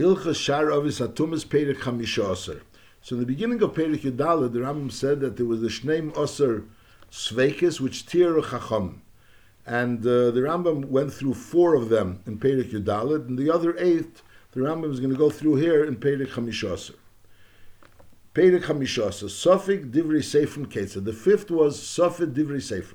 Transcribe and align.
Aser. 0.00 0.34
So 3.02 3.14
in 3.14 3.20
the 3.20 3.26
beginning 3.26 3.62
of 3.62 3.74
Perek 3.74 4.00
Yudala, 4.00 4.50
the 4.50 4.60
Rambam 4.60 4.90
said 4.90 5.20
that 5.20 5.36
there 5.36 5.44
was 5.44 5.60
the 5.60 5.68
Shneim 5.68 6.18
Aser 6.18 6.64
Sveikis, 7.10 7.80
which 7.80 8.06
Tir 8.06 8.40
Chacham. 8.40 9.02
And 9.66 10.00
uh, 10.00 10.30
the 10.30 10.40
Rambam 10.40 10.86
went 10.86 11.12
through 11.12 11.34
four 11.34 11.74
of 11.74 11.90
them 11.90 12.22
in 12.26 12.38
Perek 12.38 12.72
Yudalad, 12.72 13.28
and 13.28 13.38
the 13.38 13.50
other 13.50 13.76
eight, 13.78 14.22
the 14.52 14.60
Rambam 14.60 14.90
is 14.90 15.00
going 15.00 15.12
to 15.12 15.18
go 15.18 15.28
through 15.28 15.56
here 15.56 15.84
in 15.84 15.96
Perek 15.96 16.28
Chamishaser. 16.28 16.94
Perek 18.34 18.62
Chamishaser, 18.62 19.24
Sofik 19.24 19.90
Divri 19.90 20.20
Seifrim 20.20 20.66
Ketzah. 20.66 21.04
The 21.04 21.12
fifth 21.12 21.50
was 21.50 21.78
Sofik 21.78 22.32
Divri 22.32 22.56
Seifrim. 22.56 22.94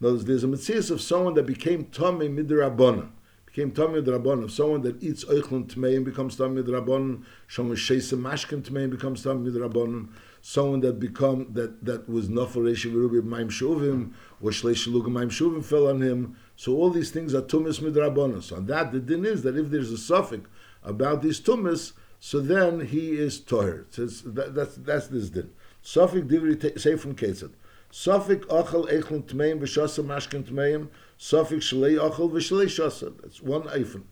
Now, 0.00 0.16
there's 0.16 0.44
a 0.44 0.48
mitzvah 0.48 0.94
of 0.94 1.02
someone 1.02 1.34
that 1.34 1.46
became 1.46 1.84
Tomei 1.84 2.34
Midrabona 2.34 3.10
became 3.54 3.70
Tamid 3.70 4.04
Rabbanon. 4.04 4.50
Someone 4.50 4.82
that 4.82 5.00
eats 5.02 5.24
Eichlin 5.26 5.66
Tmeim 5.66 6.04
becomes 6.04 6.36
Tamid 6.36 6.64
Rabbanon. 6.64 7.22
Someone 7.48 7.76
Sheisa 7.76 8.18
Mashkin 8.18 8.62
Tmeim 8.62 8.90
becomes 8.90 9.24
Tamid 9.24 9.54
Rabbanon. 9.54 10.08
Someone 10.42 10.80
that 10.80 10.98
become 10.98 11.52
that 11.52 11.84
that 11.84 12.08
was 12.08 12.28
Nafal 12.28 12.64
Reishi 12.64 12.92
Verubi 12.92 13.22
Maim 13.22 13.48
Shuvim 13.48 14.12
or 14.42 14.50
Shleish 14.50 14.88
Lugim 14.88 15.12
Maim 15.12 15.30
Shuvim 15.30 15.64
fell 15.64 15.88
on 15.88 16.02
him. 16.02 16.36
So 16.56 16.74
all 16.74 16.90
these 16.90 17.12
things 17.12 17.32
are 17.32 17.42
Tumis 17.42 17.80
Midrabanon. 17.80 18.42
So 18.42 18.56
on 18.56 18.66
that, 18.66 18.90
the 18.90 18.98
din 18.98 19.24
is 19.24 19.42
that 19.44 19.56
if 19.56 19.70
there's 19.70 19.92
a 19.92 19.98
suffix 19.98 20.48
about 20.82 21.22
these 21.22 21.40
Tumis, 21.40 21.92
so 22.18 22.40
then 22.40 22.80
he 22.86 23.12
is 23.12 23.38
Torah. 23.38 23.84
So 23.90 24.06
that, 24.06 24.54
that's 24.54 24.74
that's 24.76 25.06
this 25.06 25.30
din. 25.30 25.50
Suffix 25.80 26.26
Divri 26.26 26.98
from 26.98 27.14
Ketzad. 27.14 27.52
Suffix 27.90 28.44
Achal 28.46 28.90
Eichlin 28.90 29.22
Tmeim 29.22 29.60
V'Shasa 29.60 30.04
Mashkin 30.04 30.42
Tmeim 30.42 30.88
Sofik 31.24 31.62
shlei 31.62 31.96
ochel 31.96 32.30
vishlei 32.30 32.66
shosa. 32.68 33.10
That's 33.22 33.40
one 33.40 33.62
eifen. 33.62 34.02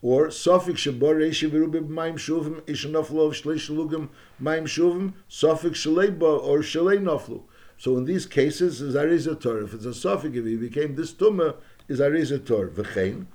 Or, 0.00 0.28
Sofik 0.28 0.78
shabor 0.78 1.16
reishi 1.16 1.50
viru 1.50 1.70
bib 1.70 1.90
maim 1.90 2.16
shuvim, 2.16 2.62
ish 2.66 2.86
noflo 2.86 3.26
of 3.26 3.34
shlei 3.34 3.56
shlugim 3.56 4.08
maim 4.40 4.64
shuvim, 4.64 5.12
Sofik 5.28 5.74
shlei 5.74 6.18
bo, 6.18 6.38
or 6.38 6.60
shlei 6.60 6.96
noflu. 6.96 7.42
So 7.76 7.98
in 7.98 8.06
these 8.06 8.24
cases, 8.24 8.80
is 8.80 8.94
a 8.94 9.06
reza 9.06 9.34
tor. 9.34 9.60
If 9.60 9.74
it's 9.74 9.84
a 9.84 9.90
Sofik, 9.90 10.34
if 10.34 10.46
he 10.46 10.56
became 10.56 10.94
this 10.94 11.12
tumor, 11.12 11.56
is 11.88 12.00
a 12.00 12.10
reza 12.10 12.38
tor. 12.38 12.68
V'chein, 12.68 13.26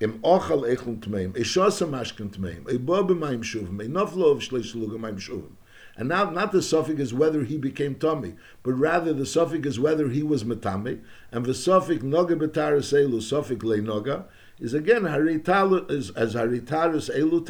im 0.00 0.18
ochel 0.20 0.64
eichel 0.74 0.98
tmeim, 0.98 1.36
ish 1.36 1.58
osa 1.58 1.84
mashkan 1.84 2.34
tmeim, 2.34 2.72
ibo 2.72 3.02
bib 3.02 3.18
maim 3.18 3.42
shuvim, 3.42 3.82
ish 3.82 3.88
noflo 3.88 4.32
of 4.32 4.38
shlei 4.38 4.64
shlugim 4.64 5.00
maim 5.00 5.18
shuvim. 5.18 5.57
And 5.98 6.08
now, 6.08 6.30
not 6.30 6.52
the 6.52 6.62
suffix 6.62 7.00
is 7.00 7.12
whether 7.12 7.42
he 7.42 7.58
became 7.58 7.96
tummy, 7.96 8.34
but 8.62 8.74
rather 8.74 9.12
the 9.12 9.26
suffix 9.26 9.66
is 9.66 9.80
whether 9.80 10.08
he 10.08 10.22
was 10.22 10.44
matami. 10.44 11.00
And 11.32 11.44
the 11.44 11.54
suffix 11.54 12.04
noga 12.04 12.38
betaris 12.38 12.92
elu, 12.92 13.20
suffix 13.20 13.64
le 13.64 13.78
noga, 13.78 14.26
is 14.60 14.74
again 14.74 15.02
harital 15.02 15.90
is 15.90 16.10
as 16.10 16.36
haritaris 16.36 17.10
elu. 17.10 17.44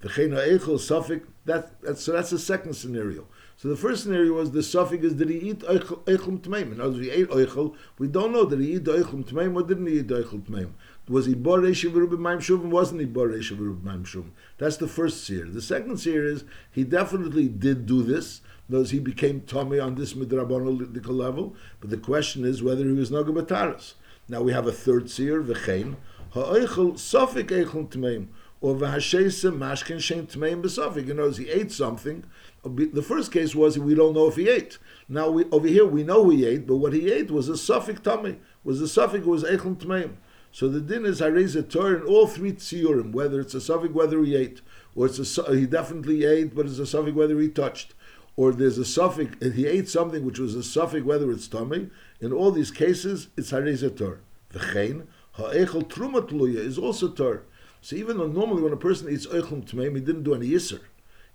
The 0.00 0.08
chena 0.10 0.46
echel 0.46 0.78
suffix. 0.78 1.26
That, 1.46 1.80
that's 1.80 2.02
so 2.02 2.12
that's 2.12 2.28
the 2.28 2.38
second 2.38 2.74
scenario. 2.74 3.26
So 3.56 3.68
the 3.68 3.76
first 3.76 4.02
scenario 4.02 4.34
was 4.34 4.50
the 4.50 4.62
suffix 4.62 5.02
is 5.04 5.14
did 5.14 5.30
he 5.30 5.38
eat 5.38 5.60
eichel 5.60 6.40
tmeim? 6.40 6.72
In 6.72 6.80
other 6.82 6.90
words, 6.90 7.04
he 7.06 7.10
ate 7.10 7.30
eichel. 7.30 7.74
We 7.98 8.08
don't 8.08 8.32
know 8.32 8.44
did 8.44 8.60
he 8.60 8.74
eat 8.74 8.84
eichel 8.84 9.24
tmeim 9.24 9.54
or 9.54 9.62
didn't 9.62 9.86
he 9.86 10.00
eat 10.00 10.08
eichel 10.08 10.42
tmeim. 10.42 10.72
Was 11.06 11.26
he 11.26 11.34
bor 11.34 11.60
reish 11.60 11.84
v'rubim 11.90 12.38
shuvim? 12.38 12.70
Wasn't 12.70 12.98
he 12.98 13.06
bor 13.06 13.28
reish 13.28 13.52
v'rubim 13.54 14.04
shuvim? 14.04 14.30
That's 14.56 14.78
the 14.78 14.88
first 14.88 15.24
seer. 15.24 15.44
The 15.44 15.60
second 15.60 15.98
seer 15.98 16.24
is 16.24 16.44
he 16.70 16.82
definitely 16.82 17.48
did 17.48 17.84
do 17.84 18.02
this. 18.02 18.40
Those 18.70 18.90
he 18.90 19.00
became 19.00 19.42
Tommy 19.42 19.78
on 19.78 19.96
this 19.96 20.14
midrabonal 20.14 21.06
level. 21.06 21.54
But 21.80 21.90
the 21.90 21.98
question 21.98 22.46
is 22.46 22.62
whether 22.62 22.84
he 22.84 22.92
was 22.92 23.10
nagabataris. 23.10 23.94
Now 24.28 24.40
we 24.40 24.52
have 24.52 24.66
a 24.66 24.72
third 24.72 25.10
seer, 25.10 25.42
v'chein 25.42 25.96
ha'eichel 26.32 26.94
sofik 26.94 27.48
eichel 27.48 27.86
tmeim 27.88 28.28
or 28.62 28.74
v'hashesa 28.74 29.54
mashkin 29.54 29.98
shein 29.98 30.26
tmeim 30.26 30.62
b'sofik. 30.62 31.06
You 31.06 31.12
know, 31.12 31.30
he 31.30 31.50
ate 31.50 31.70
something. 31.70 32.24
The 32.64 33.02
first 33.02 33.30
case 33.30 33.54
was 33.54 33.78
we 33.78 33.94
don't 33.94 34.14
know 34.14 34.26
if 34.26 34.36
he 34.36 34.48
ate. 34.48 34.78
Now 35.06 35.28
we, 35.28 35.44
over 35.52 35.68
here 35.68 35.84
we 35.84 36.02
know 36.02 36.30
he 36.30 36.46
ate, 36.46 36.66
but 36.66 36.76
what 36.76 36.94
he 36.94 37.12
ate 37.12 37.30
was 37.30 37.50
a 37.50 37.58
suffix 37.58 38.00
tummy. 38.00 38.38
Was 38.64 38.80
a 38.80 38.88
suffix 38.88 39.26
was 39.26 39.44
eichel 39.44 39.76
tmeim. 39.76 40.14
So 40.54 40.68
the 40.68 40.80
din 40.80 41.04
is 41.04 41.20
hareza 41.20 41.68
Torah 41.68 41.96
in 41.96 42.06
all 42.06 42.28
three 42.28 42.52
tziurim, 42.52 43.10
whether 43.10 43.40
it's 43.40 43.54
a 43.54 43.60
suffix 43.60 43.92
whether 43.92 44.22
he 44.22 44.36
ate, 44.36 44.60
or 44.94 45.06
it's 45.06 45.36
a 45.36 45.56
he 45.56 45.66
definitely 45.66 46.24
ate, 46.24 46.54
but 46.54 46.66
it's 46.66 46.78
a 46.78 46.86
suffix 46.86 47.12
whether 47.16 47.40
he 47.40 47.48
touched, 47.48 47.92
or 48.36 48.52
there's 48.52 48.78
a 48.78 48.84
suffix 48.84 49.34
he 49.56 49.66
ate 49.66 49.88
something 49.88 50.24
which 50.24 50.38
was 50.38 50.54
a 50.54 50.62
suffix 50.62 51.04
whether 51.04 51.32
it's 51.32 51.48
tummy. 51.48 51.90
In 52.20 52.32
all 52.32 52.52
these 52.52 52.70
cases, 52.70 53.26
it's 53.36 53.50
hareza 53.50 53.96
Torah. 53.96 54.20
V'chein 54.52 55.08
ha'echel 55.32 55.88
trumat 55.88 56.28
luya 56.28 56.60
is 56.60 56.78
also 56.78 57.08
Torah. 57.08 57.42
So 57.80 57.96
even 57.96 58.18
though 58.18 58.28
normally 58.28 58.62
when 58.62 58.72
a 58.72 58.76
person 58.76 59.10
eats 59.10 59.26
eichel 59.26 59.68
tmeim, 59.68 59.96
he 59.96 60.00
didn't 60.02 60.22
do 60.22 60.34
any 60.34 60.50
yisr. 60.50 60.82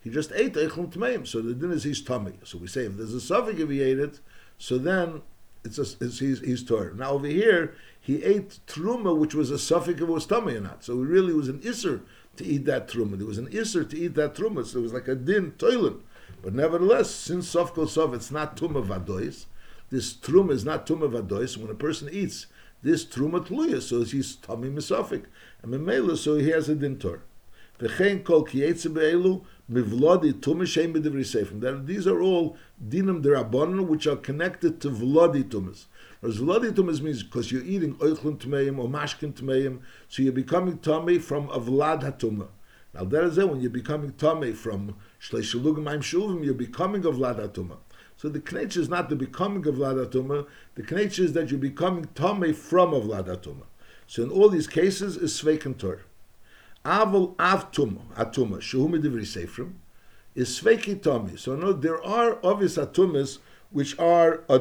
He 0.02 0.10
just 0.10 0.32
ate 0.32 0.54
eichel 0.54 0.94
tmeim. 0.94 1.28
So 1.28 1.42
the 1.42 1.54
din 1.54 1.74
is 1.74 1.84
he's 1.84 2.02
tummy. 2.02 2.40
So 2.46 2.58
we 2.58 2.68
say 2.68 2.86
if 2.86 2.96
there's 2.96 3.14
a 3.14 3.20
suffix 3.20 3.60
if 3.60 3.70
he 3.70 3.82
ate 3.82 4.00
it, 4.00 4.22
so 4.58 4.78
then 4.78 5.24
it's, 5.66 5.78
a, 5.78 5.82
it's 6.00 6.20
he's, 6.20 6.40
he's 6.40 6.64
Torah. 6.64 6.96
Now 6.96 7.12
over 7.12 7.28
here, 7.28 7.76
he 8.10 8.24
ate 8.24 8.60
truma, 8.66 9.16
which 9.16 9.36
was 9.36 9.52
a 9.52 9.60
suffix 9.60 10.02
of 10.02 10.10
his 10.10 10.26
tummy 10.26 10.56
or 10.56 10.62
not. 10.62 10.84
So 10.84 10.94
it 10.94 11.06
really 11.06 11.32
was 11.32 11.48
an 11.48 11.60
isser 11.60 12.02
to 12.38 12.44
eat 12.44 12.66
that 12.66 12.88
truma. 12.88 13.16
There 13.20 13.28
was 13.28 13.38
an 13.38 13.50
isser 13.50 13.88
to 13.88 13.96
eat 13.96 14.16
that 14.16 14.34
truma. 14.34 14.66
So 14.66 14.80
it 14.80 14.82
was 14.82 14.94
like 14.94 15.08
a 15.08 15.14
din 15.14 15.52
toilet. 15.60 15.98
But 16.42 16.56
nevertheless, 16.56 17.12
since 17.12 17.48
sof 17.48 17.76
kol 17.76 17.86
sof, 17.86 18.16
it's 18.16 18.32
not 18.32 18.58
tuma 18.58 18.84
vadois. 18.84 19.46
This 19.92 20.12
truma 20.12 20.54
is 20.54 20.66
not 20.66 20.88
tuma 20.88 21.08
vadois. 21.08 21.56
When 21.56 21.70
a 21.70 21.76
person 21.76 22.10
eats 22.12 22.48
this 22.82 23.06
truma 23.06 23.46
tluya, 23.46 23.80
so 23.80 24.04
he's 24.04 24.38
tummy 24.38 24.72
misafik. 24.72 25.26
And 25.62 25.72
memela, 25.72 26.18
so 26.18 26.34
he 26.40 26.50
has 26.50 26.68
a 26.68 26.74
din 26.74 26.98
tor. 26.98 27.22
V'chein 27.80 28.24
be'elu. 28.92 29.46
These 31.86 32.08
are 32.08 32.22
all 32.22 32.58
dinim 32.84 33.22
derabanan 33.24 33.86
which 33.86 34.08
are 34.08 34.16
connected 34.16 34.82
to 34.82 34.90
vlodi 34.90 35.44
tumas. 35.44 35.86
Means 36.22 37.24
because 37.24 37.52
you're 37.52 37.64
eating 37.64 37.96
oichlin 37.96 38.38
tmeim 38.38 38.78
or 38.78 38.90
mashkin 38.90 39.34
tmeim, 39.34 39.80
so 40.10 40.22
you're 40.22 40.34
becoming 40.34 40.78
tummy 40.80 41.18
from 41.18 41.50
a 41.50 41.60
vlad 41.60 42.02
hatuma. 42.02 42.48
Now 42.94 43.06
that 43.06 43.24
is 43.24 43.38
it. 43.38 43.50
When 43.50 43.62
you're 43.62 43.70
becoming 43.70 44.12
tummy 44.14 44.52
from 44.52 44.96
shleishalugim 45.22 45.90
aim 45.92 46.02
shuvim, 46.02 46.44
you're 46.44 46.54
becoming 46.54 47.06
a 47.06 47.12
vlad 47.12 47.40
hatuma. 47.40 47.78
So 48.18 48.28
the 48.28 48.40
knetch 48.40 48.76
is 48.76 48.90
not 48.90 49.08
the 49.08 49.16
becoming 49.16 49.66
of 49.66 49.76
hatuma. 49.76 50.46
The 50.76 50.84
knetch 50.84 51.20
is 51.20 51.32
that 51.34 51.52
you're 51.52 51.60
becoming 51.60 52.10
tummy 52.16 52.52
from 52.52 52.94
a 52.94 53.00
vlad 53.00 53.28
hatuma. 53.28 53.64
So 54.06 54.24
in 54.24 54.30
all 54.30 54.50
these 54.50 54.68
cases, 54.68 55.16
is 55.16 55.40
sveiken 55.42 55.78
torah. 55.78 56.02
Aval 56.84 57.36
av 57.40 57.72
tuma, 57.72 58.02
atuma, 58.16 58.58
shehu 58.58 58.90
medivri 58.90 59.22
seifrim, 59.22 59.74
is 60.36 60.60
sveiki 60.60 61.02
tummy. 61.02 61.38
So 61.38 61.56
no, 61.56 61.72
there 61.72 62.04
are 62.04 62.40
obvious 62.44 62.78
atumas 62.78 63.38
which 63.72 63.98
are 64.00 64.44
a 64.50 64.60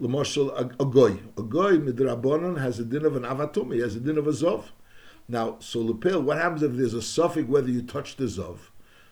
L'moshel 0.00 0.50
a 0.58 0.84
goy. 0.86 1.18
A 1.36 1.42
goy 1.42 1.76
midrabonon 1.76 2.58
has 2.58 2.78
a 2.78 2.84
din 2.84 3.04
of 3.04 3.16
an 3.16 3.22
avatum. 3.24 3.74
He 3.74 3.80
has 3.80 3.96
a 3.96 4.00
din 4.00 4.16
of 4.16 4.26
a 4.26 4.30
zov. 4.30 4.70
Now, 5.28 5.58
so 5.60 5.84
lepil, 5.84 6.22
what 6.22 6.38
happens 6.38 6.62
if 6.62 6.72
there's 6.72 6.94
a 6.94 7.02
suffix 7.02 7.46
whether 7.46 7.68
you 7.68 7.82
touch 7.82 8.16
the 8.16 8.24
zov? 8.24 8.56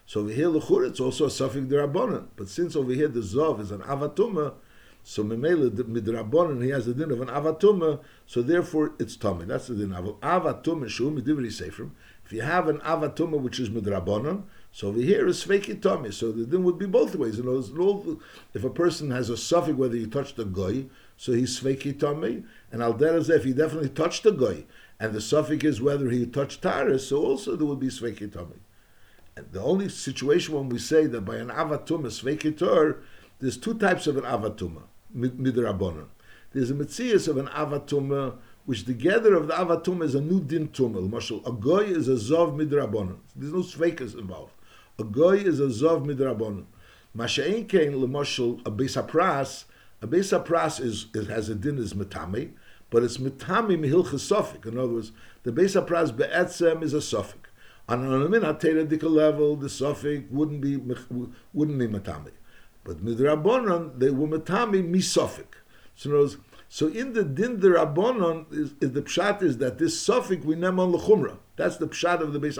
So 0.06 0.20
over 0.20 0.30
here, 0.30 0.48
l'chur, 0.48 0.88
it's 0.88 0.98
also 0.98 1.26
a 1.26 1.30
suffix 1.30 1.66
drabonon. 1.66 2.28
But 2.36 2.48
since 2.48 2.74
over 2.74 2.92
here 2.92 3.08
the 3.08 3.20
zov 3.20 3.60
is 3.60 3.70
an 3.70 3.80
avatuma, 3.80 4.54
so 5.02 5.22
memela 5.22 5.68
midrabonon 5.70 6.64
he 6.64 6.70
has 6.70 6.88
a 6.88 6.94
din 6.94 7.10
of 7.10 7.20
an 7.20 7.28
avatuma, 7.28 8.00
so 8.24 8.40
therefore 8.40 8.92
it's 8.98 9.14
tummy. 9.14 9.44
That's 9.44 9.66
the 9.66 9.74
din. 9.74 9.92
Of 9.92 10.18
avatuma 10.20 10.88
shu 10.88 11.10
midivri 11.10 11.48
seifrim. 11.48 11.90
If 12.24 12.32
you 12.32 12.40
have 12.40 12.66
an 12.66 12.78
avatuma 12.78 13.38
which 13.38 13.60
is 13.60 13.68
midrabonon, 13.68 14.44
so 14.78 14.86
over 14.86 15.00
here 15.00 15.26
is 15.26 15.44
Sveiki 15.44 15.82
Tommy. 15.82 16.12
So 16.12 16.30
the 16.30 16.46
din 16.46 16.62
would 16.62 16.78
be 16.78 16.86
both 16.86 17.16
ways. 17.16 17.38
You 17.38 18.22
if 18.54 18.62
a 18.62 18.70
person 18.70 19.10
has 19.10 19.28
a 19.28 19.36
suffix 19.36 19.76
whether 19.76 19.96
he 19.96 20.06
touched 20.06 20.36
the 20.36 20.44
goy, 20.44 20.84
so 21.16 21.32
he's 21.32 21.58
Sveiki 21.58 21.98
Tommy. 21.98 22.44
And 22.70 22.80
al 22.80 22.96
if 23.02 23.42
he 23.42 23.52
definitely 23.52 23.88
touched 23.88 24.22
the 24.22 24.30
goy, 24.30 24.66
and 25.00 25.12
the 25.12 25.20
suffix 25.20 25.64
is 25.64 25.82
whether 25.82 26.10
he 26.10 26.24
touched 26.26 26.62
Taris, 26.62 27.08
so 27.08 27.24
also 27.24 27.56
there 27.56 27.66
would 27.66 27.80
be 27.80 27.88
Sveiki 27.88 28.32
Tommy. 28.32 28.60
And 29.36 29.50
the 29.50 29.60
only 29.60 29.88
situation 29.88 30.54
when 30.54 30.68
we 30.68 30.78
say 30.78 31.06
that 31.06 31.22
by 31.22 31.38
an 31.38 31.48
avatuma 31.48 32.06
Sveiki 32.06 32.56
Tor, 32.56 32.98
there's 33.40 33.56
two 33.56 33.74
types 33.74 34.06
of 34.06 34.16
an 34.16 34.22
avatuma, 34.22 34.82
midrabonon. 35.12 36.06
There's 36.52 36.70
a 36.70 36.74
mitzias 36.74 37.26
of 37.26 37.36
an 37.36 37.48
avatuma, 37.48 38.36
which 38.64 38.84
together 38.84 39.34
of 39.34 39.48
the 39.48 39.54
avatuma 39.54 40.04
is 40.04 40.14
a 40.14 40.20
new 40.20 40.40
din 40.40 40.68
tumah. 40.68 41.10
Marshal, 41.10 41.44
a 41.44 41.50
goy 41.50 41.82
is 41.82 42.06
a 42.06 42.12
zov 42.12 42.54
midrabonon. 42.54 43.16
There's 43.34 43.52
no 43.52 43.62
sveikas 43.62 44.16
involved. 44.16 44.52
A 45.00 45.04
goy 45.04 45.36
is 45.36 45.60
a 45.60 45.66
zov 45.66 46.04
midrabon. 46.04 46.64
Masha'in 47.16 47.68
kein 47.68 47.92
lemoshel 47.92 48.60
a 48.66 48.70
besapras. 48.72 49.64
A 50.02 50.08
besapras 50.08 50.80
is, 50.80 51.06
is 51.14 51.28
has 51.28 51.48
a 51.48 51.54
din 51.54 51.78
is 51.78 51.94
metami, 51.94 52.50
but 52.90 53.04
it's 53.04 53.18
metami 53.18 53.78
mihilchas 53.78 54.28
sofik. 54.28 54.66
In 54.66 54.76
other 54.76 54.94
words, 54.94 55.12
the 55.44 55.52
besapras 55.52 56.16
be'etzem 56.16 56.82
is 56.82 56.94
a 56.94 56.96
sofik. 56.96 57.46
On 57.88 58.04
an 58.04 58.28
aminateradika 58.28 59.08
level, 59.08 59.54
the 59.54 59.68
sofik 59.68 60.28
wouldn't 60.32 60.60
be 60.60 60.76
wouldn't 60.76 61.78
be 61.78 61.86
metami, 61.86 62.32
but 62.82 62.98
midrabonon 62.98 64.00
they 64.00 64.10
were 64.10 64.26
metami 64.26 64.82
misofik. 64.82 65.54
So 65.94 66.10
in 66.10 66.16
other 66.16 66.22
words, 66.22 66.36
so 66.68 66.88
in 66.88 67.12
the 67.12 67.22
din 67.22 67.60
the 67.60 67.68
rabbonon 67.68 68.52
is, 68.52 68.74
is, 68.80 68.92
the 68.92 69.02
pshat 69.02 69.42
is 69.42 69.58
that 69.58 69.78
this 69.78 70.00
suffix 70.00 70.44
we 70.44 70.56
name 70.56 70.80
on 70.80 70.92
lechumra. 70.92 71.38
That's 71.54 71.76
the 71.76 71.86
pshat 71.86 72.20
of 72.20 72.32
the 72.32 72.40
Beis. 72.40 72.58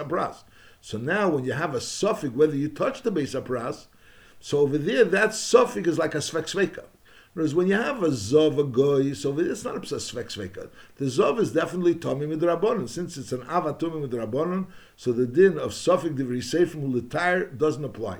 So 0.80 0.98
now 0.98 1.28
when 1.28 1.44
you 1.44 1.52
have 1.52 1.74
a 1.74 1.80
suffix, 1.80 2.34
whether 2.34 2.56
you 2.56 2.68
touch 2.68 3.02
the 3.02 3.12
Beis 3.12 3.40
Abras, 3.40 3.86
so 4.40 4.58
over 4.60 4.78
there, 4.78 5.04
that 5.04 5.34
suffix 5.34 5.88
is 5.88 5.98
like 5.98 6.14
a 6.14 6.18
svek. 6.18 6.78
Whereas 7.34 7.54
when 7.54 7.66
you 7.66 7.74
have 7.74 8.02
a 8.02 8.08
zov, 8.08 8.58
a 8.58 8.64
goy, 8.64 9.12
so 9.12 9.38
it's 9.38 9.64
not 9.64 9.76
a 9.76 9.80
svek 9.80 10.26
sveka. 10.26 10.70
The 10.96 11.04
zov 11.06 11.38
is 11.38 11.52
definitely 11.52 11.94
tommy 11.94 12.26
midrabanon. 12.26 12.88
Since 12.88 13.16
it's 13.16 13.32
an 13.32 13.42
avatumim 13.42 14.08
midrabanon, 14.08 14.66
so 14.96 15.12
the 15.12 15.26
din 15.26 15.58
of 15.58 15.74
suffix 15.74 16.14
divri 16.14 16.38
seifim 16.38 16.92
l'tire 16.92 17.46
doesn't 17.46 17.84
apply. 17.84 18.18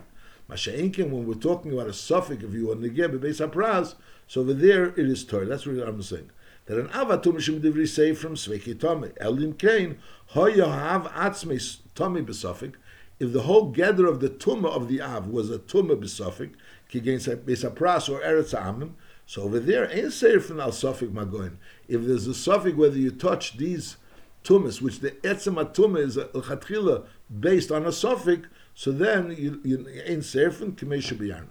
Masha'inkin, 0.51 1.11
when 1.11 1.27
we're 1.27 1.35
talking 1.35 1.73
about 1.73 1.89
a 1.89 1.93
suffix, 1.93 2.43
if 2.43 2.53
you 2.53 2.71
are 2.71 2.77
negeh 2.77 3.09
bebeis 3.09 3.47
apraz, 3.47 3.95
so 4.27 4.43
over 4.43 4.55
there 4.55 4.87
it 4.87 4.99
is 4.99 5.25
Torah. 5.25 5.47
That's 5.47 5.67
what 5.67 5.77
I'm 5.87 6.03
saying. 6.03 6.31
That 6.69 6.79
an 6.79 6.89
avatum 6.89 7.37
shim 7.37 7.61
divri 7.61 7.85
seif 7.85 8.19
from 8.19 8.35
sveki 8.35 8.79
tommy. 8.79 9.11
Elim 9.21 9.55
kain, 9.55 9.99
hoya 10.27 10.69
have 10.69 11.05
atzme 11.07 11.81
tommy 11.95 12.21
besuffic. 12.21 12.75
If 13.19 13.33
the 13.33 13.43
whole 13.43 13.71
gather 13.71 14.07
of 14.07 14.21
the 14.21 14.29
tumah 14.29 14.71
of 14.71 14.87
the 14.87 15.01
av 15.01 15.29
was 15.29 15.51
a 15.51 15.59
tumah 15.59 15.99
besuffic, 15.99 16.53
kigain 16.93 17.19
besapras 17.39 18.11
or 18.11 18.21
eretz 18.21 18.55
amim, 18.55 18.93
so 19.25 19.43
over 19.43 19.59
there, 19.59 19.91
ain't 19.91 20.09
seif 20.09 20.43
from 20.43 20.61
al 20.61 20.73
suffix 20.73 21.11
magoin. 21.11 21.57
If 21.89 22.05
there's 22.05 22.27
a 22.27 22.35
suffix, 22.35 22.77
whether 22.77 22.99
you 22.99 23.13
touch 23.13 23.57
these 23.57 23.97
tumas, 24.45 24.83
which 24.83 25.01
the 25.01 25.13
etzem 25.23 25.55
tumah 25.73 26.01
is 26.01 26.19
a 26.19 27.05
based 27.41 27.73
on 27.73 27.87
a 27.87 27.93
suffix, 27.93 28.47
so 28.75 28.93
then 28.93 29.35
you, 29.37 29.61
you 29.65 29.89
ain't 30.05 30.23
seifin 30.23 30.73
kamesha 30.73 31.17
b'yarn. 31.17 31.47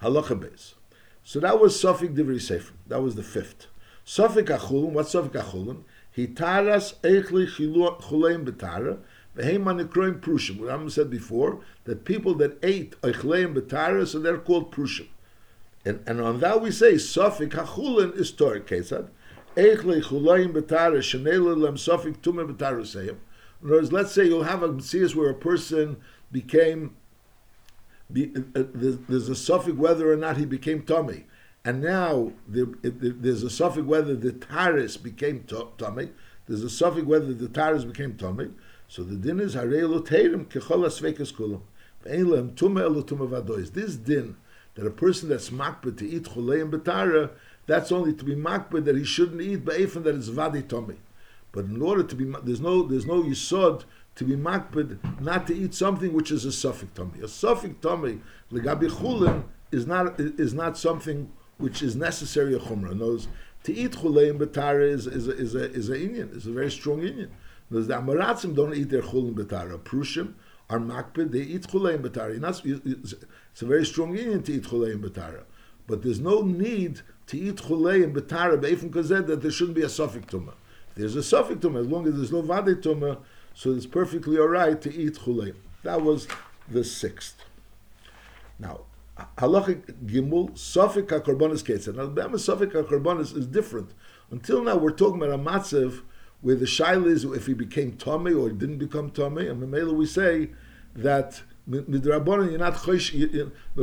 Halacha 0.00 0.40
base. 0.40 0.74
So 1.26 1.40
that 1.40 1.58
was 1.58 1.74
Safik 1.74 2.14
Divri 2.14 2.40
Sefer. 2.40 2.74
That 2.86 3.02
was 3.02 3.14
the 3.14 3.22
fifth. 3.22 3.66
Safik 4.06 4.48
Achulun, 4.48 4.90
what's 4.90 5.14
Safik 5.14 5.30
Achulun? 5.30 5.84
Hitaras 6.14 6.94
Eichli 7.00 7.48
Chuleim 7.48 8.44
Betara, 8.44 8.98
Vehema 9.34 9.82
Nekroim 9.82 10.20
Prushim. 10.20 10.60
What 10.60 10.68
I 10.68 10.88
said 10.88 11.08
before, 11.08 11.60
that 11.84 12.04
people 12.04 12.34
that 12.34 12.58
ate 12.62 13.00
Eichleim 13.00 13.54
Betara, 13.54 14.06
so 14.06 14.18
they're 14.18 14.36
called 14.36 14.70
Prushim. 14.70 15.08
And, 15.86 16.00
and 16.06 16.20
on 16.20 16.40
that 16.40 16.60
we 16.60 16.70
say, 16.70 16.94
Safik 16.94 17.52
Achulun 17.52 18.14
is 18.18 18.30
Torah 18.30 18.60
Kesad. 18.60 19.08
Eichli 19.56 20.04
Chuleim 20.04 20.52
Betara, 20.52 20.98
Shenele 20.98 21.56
Lem 21.56 21.76
Safik 21.76 22.18
Tume 22.18 22.46
Betara 22.46 22.82
Seyim. 22.82 23.16
In 23.62 23.68
other 23.68 23.76
words, 23.76 23.92
let's 23.92 24.12
say 24.12 24.26
you'll 24.26 24.44
have 24.44 24.62
a 24.62 24.70
Messias 24.70 25.16
where 25.16 25.30
a 25.30 25.34
person 25.34 25.96
became, 26.30 26.94
be, 28.12 28.32
uh, 28.36 28.60
uh, 28.60 28.64
there's, 28.74 28.98
there's, 29.08 29.28
a 29.28 29.34
suffix 29.34 29.76
whether 29.76 30.12
or 30.12 30.16
not 30.16 30.36
he 30.36 30.44
became 30.44 30.82
tummy. 30.82 31.24
And 31.64 31.82
now 31.82 32.32
it, 32.52 33.22
there's 33.22 33.42
a 33.42 33.50
suffix 33.50 33.86
whether 33.86 34.14
the 34.14 34.32
taris 34.32 35.02
became 35.02 35.44
tummy. 35.78 36.10
There's 36.46 36.62
a 36.62 36.70
suffix 36.70 37.06
whether 37.06 37.32
the 37.32 37.48
taris 37.48 37.86
became 37.86 38.16
tummy. 38.16 38.50
So 38.88 39.02
the 39.02 39.16
din 39.16 39.40
is 39.40 39.54
harei 39.54 39.82
terim 40.06 40.46
kechol 40.46 40.86
asvekas 40.86 41.32
kulam. 41.32 41.62
This 43.72 43.96
din 43.96 44.36
that 44.74 44.86
a 44.86 44.90
person 44.90 45.28
that's 45.30 45.50
makbet 45.50 45.96
to 45.98 46.08
eat 46.08 46.24
chulei 46.24 46.60
and 46.60 46.72
betara, 46.72 47.30
that's 47.66 47.90
only 47.90 48.12
to 48.12 48.24
be 48.24 48.34
makbet 48.34 48.84
that 48.84 48.96
he 48.96 49.04
shouldn't 49.04 49.40
eat 49.40 49.64
be'efin 49.64 50.02
that 50.04 50.14
is 50.14 50.28
vadi 50.28 50.62
tummy. 50.62 50.96
But 51.52 51.64
in 51.66 51.80
order 51.80 52.02
to 52.02 52.14
be, 52.14 52.24
there's 52.42 52.60
no 52.60 52.82
there's 52.82 53.06
no 53.06 53.22
yisod 53.22 53.84
to 54.16 54.24
be 54.24 54.36
makbid 54.36 54.98
not 55.20 55.46
to 55.46 55.54
eat 55.54 55.74
something 55.74 56.12
which 56.12 56.30
is 56.30 56.44
a 56.44 56.52
suffix 56.52 56.92
tummy. 56.94 57.20
A 57.22 57.28
suffix 57.28 57.74
tummy 57.80 58.20
legabi 58.52 58.88
chulin 58.88 59.44
is 59.72 59.86
not 59.86 60.18
is 60.18 60.54
not 60.54 60.78
something 60.78 61.30
which 61.58 61.82
is 61.82 61.96
necessary 61.96 62.54
a 62.54 62.58
chumrah. 62.58 62.96
Knows 62.96 63.28
to 63.64 63.74
eat 63.74 63.92
chulei 63.92 64.30
and 64.30 64.40
betara 64.40 64.88
is 64.88 65.06
is 65.06 65.28
a, 65.28 65.32
is 65.32 65.54
a 65.54 65.70
is 65.72 65.88
a 65.90 66.00
Indian 66.00 66.30
is 66.30 66.46
a 66.46 66.52
very 66.52 66.70
strong 66.70 67.02
Indian. 67.02 67.30
Knows 67.70 67.88
the 67.88 67.94
Amaratzim 67.94 68.54
don't 68.54 68.74
eat 68.74 68.90
their 68.90 69.02
chulin 69.02 69.34
betara. 69.34 69.78
Prushim 69.78 70.34
are 70.70 70.78
makbid 70.78 71.32
they 71.32 71.40
eat 71.40 71.62
chulei 71.62 71.94
and 71.94 72.04
betara. 72.04 72.34
It's 73.52 73.62
a 73.62 73.66
very 73.66 73.84
strong 73.84 74.16
Indian 74.16 74.42
to 74.44 74.52
eat 74.52 74.64
chulei 74.64 74.92
and 74.92 75.02
betara. 75.02 75.44
But 75.86 76.02
there's 76.02 76.20
no 76.20 76.42
need 76.42 77.00
to 77.26 77.38
eat 77.38 77.56
chulei 77.56 78.04
and 78.04 78.14
betara 78.14 78.60
beifim 78.60 78.90
kazed 78.90 79.26
that 79.26 79.42
there 79.42 79.50
shouldn't 79.50 79.76
be 79.76 79.82
a 79.82 79.88
suffix 79.88 80.26
tumah. 80.26 80.54
There's 80.94 81.16
a 81.16 81.22
suffix 81.22 81.64
tumah. 81.64 81.80
As 81.80 81.88
long 81.88 82.06
as 82.06 82.14
there's 82.14 82.32
no 82.32 82.42
vade 82.42 82.82
tumah, 82.82 83.18
so 83.54 83.70
it's 83.70 83.86
perfectly 83.86 84.38
all 84.38 84.48
right 84.48 84.80
to 84.82 84.94
eat 84.94 85.14
chulei. 85.14 85.54
That 85.82 86.02
was 86.02 86.28
the 86.68 86.84
sixth. 86.84 87.36
Now, 88.58 88.80
halachic 89.38 90.06
gimel 90.06 90.56
suffix 90.58 91.12
hakorbanis 91.12 91.62
ketzah. 91.62 91.94
Now, 91.94 92.28
the 92.28 92.38
suffix 92.38 92.74
hakorbanis 92.74 93.36
is 93.36 93.46
different. 93.46 93.92
Until 94.30 94.62
now, 94.62 94.76
we're 94.76 94.90
talking 94.90 95.22
about 95.22 95.38
a 95.38 95.42
matzev 95.42 96.02
where 96.40 96.56
the 96.56 96.66
shail 96.66 97.06
is 97.06 97.24
if 97.24 97.46
he 97.46 97.54
became 97.54 97.92
tummy 97.92 98.32
or 98.32 98.50
didn't 98.50 98.78
become 98.78 99.10
tummy, 99.10 99.46
and 99.46 99.62
Mamela 99.62 99.92
we 99.92 100.06
say 100.06 100.50
that 100.94 101.42
midrabanan 101.68 102.50
you're 102.50 102.58
not 102.58 102.74
chosh. 102.74 103.12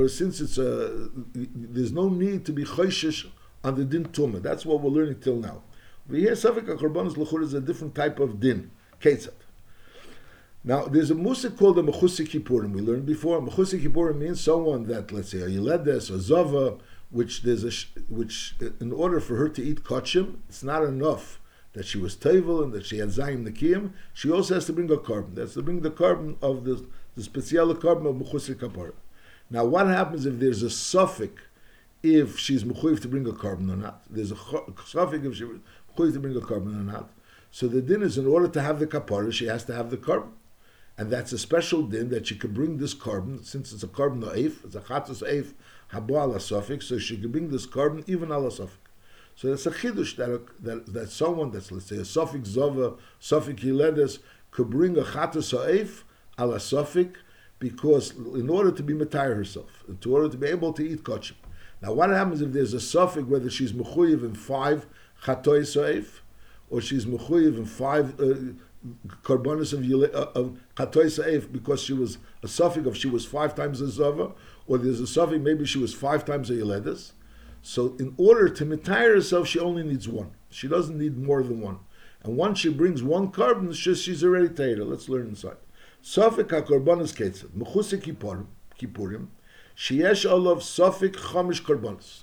Since 0.09 0.41
it's 0.41 0.57
a, 0.57 1.09
there's 1.33 1.91
no 1.91 2.09
need 2.09 2.45
to 2.45 2.51
be 2.51 2.63
choshish 2.63 3.27
on 3.63 3.75
the 3.75 3.85
din 3.85 4.05
tumah. 4.05 4.41
That's 4.41 4.65
what 4.65 4.81
we're 4.81 4.89
learning 4.89 5.19
till 5.21 5.37
now. 5.37 5.63
Here, 6.09 6.31
Safik 6.31 6.65
HaKorbanos 6.65 7.15
L'chur 7.15 7.41
is 7.41 7.53
a 7.53 7.61
different 7.61 7.95
type 7.95 8.19
of 8.19 8.39
din, 8.39 8.71
Ketzat. 8.99 9.33
Now, 10.63 10.85
there's 10.85 11.09
a 11.09 11.15
musik 11.15 11.57
called 11.57 11.79
a 11.79 11.83
Mechusi 11.83 12.27
Kippurim. 12.27 12.71
We 12.73 12.81
learned 12.81 13.05
before. 13.05 13.41
Mechusi 13.41 13.81
Kippurim 13.81 14.17
means 14.17 14.41
someone 14.41 14.83
that, 14.83 15.11
let's 15.11 15.31
say, 15.31 15.39
a 15.39 15.47
Yeledes, 15.47 16.11
a 16.11 16.19
Zava, 16.19 16.77
which 17.09 17.41
there's 17.41 17.63
a, 17.63 17.71
which, 18.09 18.55
in 18.79 18.91
order 18.91 19.19
for 19.19 19.35
her 19.35 19.49
to 19.49 19.61
eat 19.61 19.83
kachim, 19.83 20.37
it's 20.47 20.63
not 20.63 20.83
enough 20.83 21.39
that 21.73 21.85
she 21.85 21.97
was 21.97 22.15
tevel 22.15 22.63
and 22.63 22.73
that 22.73 22.85
she 22.85 22.97
had 22.97 23.09
zayim 23.09 23.47
nekiyim. 23.47 23.91
She 24.13 24.31
also 24.31 24.55
has 24.55 24.65
to 24.65 24.73
bring 24.73 24.91
a 24.91 24.97
carbon. 24.97 25.35
That's 25.35 25.53
to 25.53 25.61
bring 25.61 25.81
the 25.81 25.91
carbon 25.91 26.37
of 26.41 26.63
the 26.63 26.85
the 27.15 27.23
special 27.23 27.75
carbon 27.75 28.07
of 28.07 28.15
mechusi 28.15 28.55
kapara. 28.55 28.93
Now, 29.49 29.65
what 29.65 29.87
happens 29.87 30.25
if 30.25 30.39
there's 30.39 30.63
a 30.63 30.69
suffix 30.69 31.41
if 32.01 32.39
she's 32.39 32.63
mechuyev 32.63 33.01
to 33.01 33.07
bring 33.07 33.27
a 33.27 33.33
carbon 33.33 33.69
or 33.69 33.75
not? 33.75 34.03
There's 34.09 34.31
a 34.31 34.37
suffix 34.85 35.25
if 35.25 35.37
she's 35.37 35.47
she 35.97 36.11
to 36.13 36.19
bring 36.19 36.37
a 36.37 36.41
carbon 36.41 36.75
or 36.75 36.93
not. 36.93 37.09
So 37.51 37.67
the 37.67 37.81
din 37.81 38.01
is 38.01 38.17
in 38.17 38.27
order 38.27 38.47
to 38.47 38.61
have 38.61 38.79
the 38.79 38.87
kapara, 38.87 39.33
she 39.33 39.47
has 39.47 39.65
to 39.65 39.73
have 39.73 39.89
the 39.89 39.97
carbon. 39.97 40.31
And 41.01 41.09
that's 41.09 41.31
a 41.31 41.39
special 41.39 41.81
din 41.81 42.09
that 42.09 42.27
she 42.27 42.35
could 42.35 42.53
bring 42.53 42.77
this 42.77 42.93
carbon, 42.93 43.43
since 43.43 43.73
it's 43.73 43.81
a 43.81 43.87
carbon 43.87 44.21
eif, 44.21 44.63
it's 44.63 44.75
a 44.75 44.81
chatos 44.81 45.27
eif, 45.27 45.55
habo 45.91 46.11
ala 46.11 46.39
suffix, 46.39 46.85
so 46.85 46.99
she 46.99 47.17
could 47.17 47.31
bring 47.31 47.49
this 47.49 47.65
carbon 47.65 48.03
even 48.05 48.31
ala 48.31 48.51
suffix. 48.51 48.77
So 49.35 49.49
that's 49.49 49.65
a 49.65 49.71
chidush 49.71 50.15
that, 50.17 50.47
that, 50.63 50.93
that 50.93 51.09
someone 51.09 51.49
that's, 51.49 51.71
let's 51.71 51.87
say, 51.87 51.95
a 51.95 52.05
suffix 52.05 52.49
zova, 52.49 52.99
suffix 53.19 53.63
yiledes, 53.63 54.19
could 54.51 54.69
bring 54.69 54.95
a 54.95 55.01
chatos 55.01 55.57
eif 55.57 56.03
ala 56.39 56.59
suffix, 56.59 57.19
because 57.57 58.11
in 58.11 58.47
order 58.47 58.71
to 58.71 58.83
be 58.83 58.93
matire 58.93 59.35
herself, 59.35 59.83
in 59.87 59.97
order 60.07 60.29
to 60.29 60.37
be 60.37 60.45
able 60.45 60.71
to 60.71 60.87
eat 60.87 61.03
kachim. 61.03 61.33
Now, 61.81 61.93
what 61.93 62.11
happens 62.11 62.43
if 62.43 62.53
there's 62.53 62.75
a 62.75 62.79
suffix, 62.79 63.25
whether 63.25 63.49
she's 63.49 63.73
mechuyev 63.73 64.23
in 64.23 64.35
five 64.35 64.85
chatoy 65.23 65.61
soif, 65.61 66.19
or 66.69 66.79
she's 66.79 67.07
mechuyev 67.07 67.57
in 67.57 67.65
five 67.65 68.19
uh, 68.19 68.53
karbonis 69.23 69.73
of, 69.73 70.15
uh, 70.15 70.39
of 70.39 70.57
chatoy 70.75 71.51
because 71.51 71.81
she 71.81 71.93
was 71.93 72.17
a 72.43 72.47
suffix 72.47 72.87
of 72.87 72.97
she 72.97 73.07
was 73.07 73.25
five 73.25 73.55
times 73.55 73.81
a 73.81 73.89
zava, 73.89 74.31
or 74.67 74.77
there's 74.77 74.99
a 74.99 75.07
suffix 75.07 75.39
maybe 75.41 75.65
she 75.65 75.77
was 75.77 75.93
five 75.93 76.25
times 76.25 76.49
a 76.49 76.53
yeledis. 76.53 77.11
So 77.61 77.95
in 77.99 78.13
order 78.17 78.49
to 78.49 78.65
retire 78.65 79.13
herself, 79.13 79.47
she 79.47 79.59
only 79.59 79.83
needs 79.83 80.07
one. 80.07 80.31
She 80.49 80.67
doesn't 80.67 80.97
need 80.97 81.17
more 81.17 81.43
than 81.43 81.61
one. 81.61 81.79
And 82.23 82.35
once 82.35 82.59
she 82.59 82.69
brings 82.69 83.03
one 83.03 83.31
carbon, 83.31 83.71
just 83.71 84.03
she's 84.03 84.23
already 84.23 84.49
tater. 84.49 84.83
Let's 84.83 85.09
learn 85.09 85.27
inside. 85.27 85.57
Safik 86.03 86.49
ha-korbanos 86.49 87.15
ketzad, 87.15 87.49
mechusik 87.49 88.01
kippurim, 88.79 89.27
sheyesh 89.75 90.29
olav 90.29 90.59
safik 90.59 91.13
chamish 91.13 91.61
korbanos. 91.61 92.21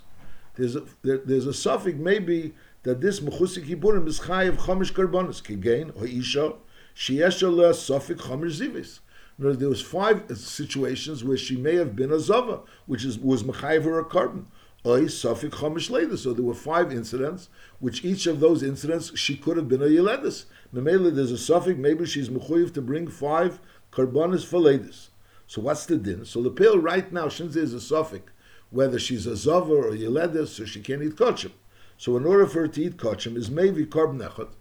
There's 0.55 0.75
a, 0.75 0.83
there, 1.01 1.19
there's 1.19 1.47
a 1.47 1.53
suffix 1.53 1.97
maybe 1.97 2.53
that 2.83 3.01
this 3.01 3.19
mechusik 3.19 3.67
kibburim 3.67 4.07
is 4.07 4.21
chayiv 4.21 4.57
chamish 4.57 4.93
karbonis 4.93 5.41
kigain 5.43 5.91
or 5.99 6.07
isha 6.07 6.53
sheyesha 6.95 7.53
le 7.53 7.69
sofik 7.71 8.17
chamish 8.17 8.59
zivis. 8.59 8.99
There 9.37 9.69
was 9.69 9.81
five 9.81 10.25
situations 10.37 11.23
where 11.23 11.37
she 11.37 11.55
may 11.55 11.75
have 11.75 11.95
been 11.95 12.11
a 12.11 12.19
zava, 12.19 12.61
which 12.85 13.05
is 13.05 13.17
was 13.17 13.43
mechayiv 13.43 13.85
or 13.85 13.99
a 13.99 14.05
carbon. 14.05 14.47
Oy 14.85 15.03
sofik 15.03 15.51
chamish 15.51 15.89
later. 15.89 16.15
So 16.15 16.33
there 16.33 16.43
were 16.43 16.53
five 16.53 16.91
incidents, 16.91 17.49
which 17.79 18.05
each 18.05 18.27
of 18.27 18.39
those 18.39 18.63
incidents 18.63 19.17
she 19.17 19.35
could 19.35 19.57
have 19.57 19.67
been 19.67 19.81
a 19.81 19.85
yeledis. 19.85 20.45
Memela, 20.73 21.13
there's 21.13 21.31
a 21.31 21.37
suffix. 21.37 21.77
Maybe 21.77 22.05
she's 22.05 22.29
mechuyev 22.29 22.73
to 22.73 22.81
bring 22.81 23.07
five 23.07 23.59
karbonis 23.91 24.45
for 24.45 24.59
ladies. 24.59 25.09
So 25.47 25.61
what's 25.61 25.85
the 25.85 25.97
din? 25.97 26.25
So 26.25 26.41
the 26.43 26.51
pill 26.51 26.79
right 26.79 27.11
now, 27.11 27.27
since 27.27 27.55
there's 27.55 27.73
a 27.73 27.81
suffix, 27.81 28.31
whether 28.69 28.99
she's 28.99 29.25
a 29.25 29.35
zava 29.35 29.73
or 29.73 29.89
a 29.89 29.97
yeledis, 29.97 30.47
so 30.49 30.63
she 30.65 30.81
can't 30.81 31.01
eat 31.01 31.15
kachim. 31.15 31.51
So 31.99 32.15
in 32.15 32.25
order 32.25 32.45
for 32.45 32.61
her 32.61 32.67
to 32.69 32.81
eat 32.81 32.95
kachim 32.95 33.35
is 33.35 33.51
maybe 33.51 33.85
carbon 33.85 34.19
echad. 34.19 34.51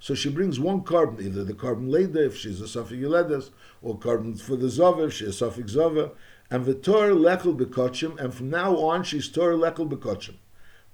So 0.00 0.14
she 0.14 0.30
brings 0.30 0.58
one 0.58 0.82
carbon, 0.82 1.26
either 1.26 1.44
the 1.44 1.52
carbon 1.52 1.90
leda 1.90 2.24
if 2.24 2.38
she's 2.38 2.62
a 2.62 2.66
suffix 2.66 2.98
yuledes, 2.98 3.50
or 3.82 3.98
carbon 3.98 4.34
for 4.34 4.56
the 4.56 4.70
zava 4.70 5.04
if 5.04 5.12
she's 5.12 5.28
a 5.28 5.32
suffix 5.34 5.72
zava, 5.72 6.12
and 6.50 6.64
the 6.64 6.72
Torah 6.72 7.14
lekel 7.14 7.54
bekachim, 7.54 8.18
and 8.18 8.32
from 8.32 8.48
now 8.48 8.78
on 8.78 9.04
she's 9.04 9.28
Torah 9.28 9.58
lekel 9.58 9.86
bekachim. 9.86 10.36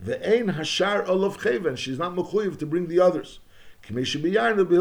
The 0.00 0.20
ein 0.28 0.48
hashar 0.48 1.08
olav 1.08 1.38
cheven, 1.38 1.78
she's 1.78 2.00
not 2.00 2.16
mechuyev 2.16 2.58
to 2.58 2.66
bring 2.66 2.88
the 2.88 2.98
others. 2.98 3.38
Even 3.88 4.02
though 4.02 4.72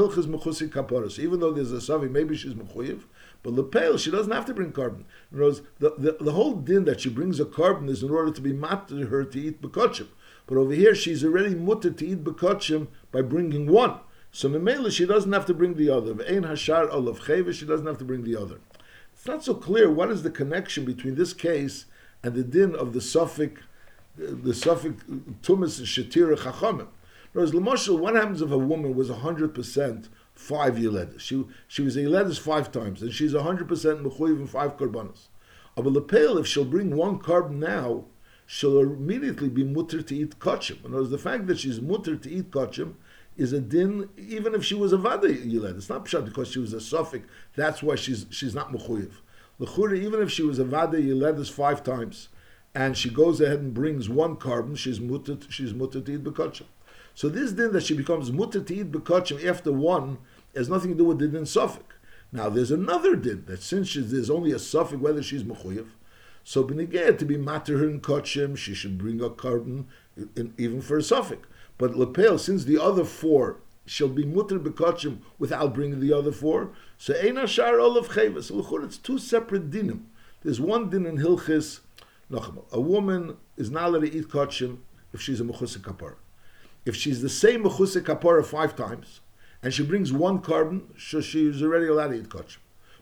there's 1.52 1.72
a 1.72 1.76
savi, 1.76 2.10
maybe 2.10 2.36
she's 2.36 2.56
mechuyev, 2.56 3.04
but 3.44 3.54
lepel 3.54 4.00
she 4.00 4.10
doesn't 4.10 4.32
have 4.32 4.48
to 4.48 4.56
bring 4.56 4.72
carbon. 4.72 5.06
In 5.32 5.38
other 5.38 5.46
words, 5.46 5.62
the, 5.78 5.94
the, 6.00 6.18
the 6.20 6.32
whole 6.32 6.56
din 6.56 6.86
that 6.86 7.02
she 7.02 7.10
brings 7.10 7.40
a 7.40 7.46
carbon 7.46 7.90
is 7.90 8.02
in 8.02 8.10
order 8.10 8.32
to 8.32 8.42
be 8.42 8.54
mat 8.54 8.88
to 8.88 9.06
her 9.06 9.24
to 9.24 9.40
eat 9.40 9.62
bekachim. 9.62 10.08
But 10.52 10.58
over 10.58 10.74
here, 10.74 10.94
she's 10.94 11.24
already 11.24 11.56
mutter 11.56 11.92
to 11.92 12.06
eat 12.06 12.26
bekachim 12.26 12.88
by 13.10 13.22
bringing 13.22 13.68
one. 13.68 14.02
So 14.34 14.50
memela 14.50 14.92
she 14.92 15.06
doesn't 15.06 15.32
have 15.32 15.46
to 15.46 15.54
bring 15.54 15.76
the 15.76 15.90
other. 15.90 16.12
Ein 16.28 16.44
hashar 16.44 16.94
olav 16.94 17.22
chayve, 17.22 17.54
she 17.54 17.66
doesn't 17.66 17.88
have 17.88 18.00
to 18.00 18.04
bring 18.04 18.26
the 18.26 18.36
other. 18.36 18.60
It's 19.14 19.26
not 19.26 19.46
so 19.46 19.54
clear 19.54 19.90
what 19.90 20.12
is 20.12 20.24
the 20.24 20.30
connection 20.30 20.84
between 20.84 21.16
this 21.16 21.32
case 21.32 21.86
and 22.22 22.36
the 22.36 22.44
din 22.44 22.76
of 22.76 22.92
the 22.92 23.00
suffix, 23.00 23.62
the 24.18 24.54
suffix 24.54 25.02
tumas 25.42 25.80
shetira 25.84 26.36
chachamim. 26.38 26.88
Whereas 27.32 27.54
Lamoshel, 27.54 27.98
what 27.98 28.16
happens 28.16 28.42
if 28.42 28.52
a 28.52 28.58
woman 28.58 28.94
was 28.94 29.10
hundred 29.10 29.56
percent 29.56 30.10
five 30.36 30.76
Yeledis? 30.76 31.22
She 31.22 31.46
she 31.70 31.82
was 31.82 31.96
a 31.96 32.02
Yeledis 32.02 32.38
five 32.38 32.74
times, 32.74 33.02
and 33.02 33.14
she's 33.14 33.34
hundred 33.34 33.70
percent 33.70 34.04
mechuyev 34.04 34.42
in 34.42 34.48
five 34.48 34.76
korbanos. 34.76 35.30
But 35.78 35.86
Lepel, 35.86 36.38
if 36.38 36.46
she'll 36.46 36.66
bring 36.66 36.94
one 36.94 37.20
carbon 37.20 37.62
now, 37.62 38.04
she'll 38.52 38.80
immediately 38.80 39.48
be 39.48 39.64
mutter 39.64 40.02
to 40.02 40.14
eat 40.14 40.38
kachim. 40.38 40.84
In 40.84 40.88
other 40.88 41.04
words, 41.04 41.10
the 41.10 41.18
fact 41.18 41.48
that 41.48 41.58
she's 41.58 41.80
mutter 41.80 42.18
to 42.18 42.30
eat 42.30 42.52
kachim 42.52 42.96
is 43.38 43.54
a 43.54 43.62
din, 43.62 44.10
even 44.18 44.54
if 44.54 44.66
she 44.66 44.76
was 44.76 44.92
a 44.92 44.98
vada 44.98 45.34
Yeled. 45.34 45.78
It's 45.78 45.88
not 45.88 46.04
pshat 46.04 46.26
because 46.26 46.50
she 46.50 46.60
was 46.60 46.74
a 46.74 46.82
suffix. 46.82 47.26
That's 47.56 47.82
why 47.82 47.96
she's 47.96 48.26
she's 48.30 48.54
not 48.54 48.74
mechuyev. 48.74 49.14
L'chura, 49.58 49.98
even 49.98 50.22
if 50.22 50.30
she 50.30 50.44
was 50.44 50.60
a 50.60 50.66
vada 50.66 50.98
Yeledis 50.98 51.50
five 51.50 51.82
times, 51.82 52.28
and 52.76 52.98
she 52.98 53.10
goes 53.10 53.40
ahead 53.40 53.60
and 53.60 53.74
brings 53.74 54.10
one 54.10 54.36
carbon, 54.36 54.76
she's 54.76 55.00
mutter 55.00 55.38
she's 55.48 55.74
mutter 55.74 56.02
to 56.02 56.14
eat 56.14 56.26
bekachim. 56.26 56.66
So 57.16 57.30
this 57.30 57.54
din 57.54 57.72
that 57.72 57.84
she 57.84 57.96
becomes 57.96 58.34
mutter 58.34 58.62
to 58.62 58.76
eat 58.76 58.92
bekachim 58.92 59.46
after 59.46 59.72
one 59.72 60.18
has 60.54 60.68
nothing 60.68 60.92
to 60.92 60.98
do 60.98 61.06
with 61.06 61.20
the 61.20 61.30
din 61.30 61.46
suffix. 61.46 61.96
Now 62.34 62.50
there's 62.50 62.72
another 62.72 63.16
din 63.16 63.46
that 63.48 63.64
since 63.64 63.94
there's 63.94 64.30
only 64.30 64.52
a 64.52 64.60
suffix 64.60 65.02
whether 65.02 65.24
she's 65.24 65.44
mechuyev, 65.44 65.88
so 66.44 66.64
beniged 66.64 67.18
to 67.20 67.26
be 67.26 67.38
matter 67.38 67.88
in 67.88 68.02
kachim, 68.02 68.58
she 68.58 68.74
should 68.74 68.98
bring 68.98 69.22
a 69.22 69.30
carbon 69.30 69.88
even 70.58 70.82
for 70.82 70.98
a 70.98 71.04
suffix. 71.04 71.48
But 71.78 71.96
lepel, 71.96 72.38
since 72.38 72.66
the 72.66 72.82
other 72.82 73.04
four 73.04 73.58
shall 73.86 74.08
be 74.08 74.24
mutter 74.24 74.60
bekachim 74.60 75.20
without 75.40 75.74
bringing 75.74 76.00
the 76.00 76.14
other 76.14 76.32
four, 76.32 76.72
so 76.98 77.14
ein 77.16 77.38
ashar 77.38 77.80
olav 77.80 78.10
chayvas. 78.10 78.44
So 78.46 78.84
it's 78.84 78.98
two 78.98 79.18
separate 79.18 79.72
dinim. 79.72 80.02
There's 80.44 80.62
one 80.62 80.90
din 80.90 81.06
in 81.06 81.18
hilchis. 81.18 81.80
A 82.72 82.80
woman 82.80 83.38
is 83.58 83.70
not 83.70 83.90
allowed 83.90 84.02
to 84.02 84.18
eat 84.18 84.30
kachim 84.30 84.78
if 85.14 85.22
she's 85.22 85.42
a 85.42 85.44
mechusik 85.44 85.82
kapara. 85.82 86.16
If 86.86 86.96
she's 86.96 87.22
the 87.22 87.30
same 87.30 87.64
mechusik 87.64 88.04
kapara 88.04 88.46
five 88.46 88.76
times, 88.76 89.22
and 89.64 89.74
she 89.74 89.84
brings 89.84 90.14
one 90.14 90.40
carbon, 90.40 90.94
so 90.98 91.22
she's 91.22 91.62
already 91.62 91.88
allowed 91.88 92.10
to 92.10 92.16
eat 92.16 92.30
kachim. 92.30 92.58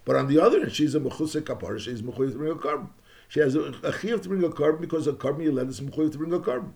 But 0.05 0.15
on 0.15 0.27
the 0.27 0.39
other 0.39 0.59
hand, 0.59 0.73
she's 0.73 0.95
a 0.95 0.99
mechusik 0.99 1.41
kapara, 1.41 1.79
she's 1.79 2.01
a 2.01 2.55
carbon. 2.55 2.89
She 3.29 3.39
has 3.39 3.55
a, 3.55 3.61
a 3.61 3.91
chiyuv 3.93 4.23
to 4.23 4.29
bring 4.29 4.43
a 4.43 4.51
carbon 4.51 4.81
because 4.81 5.07
a 5.07 5.13
carbon 5.13 5.43
you 5.43 5.51
let 5.51 5.67
is 5.67 5.79
mechuyev 5.79 6.11
to 6.11 6.17
bring 6.17 6.33
a 6.33 6.39
carbon. 6.39 6.73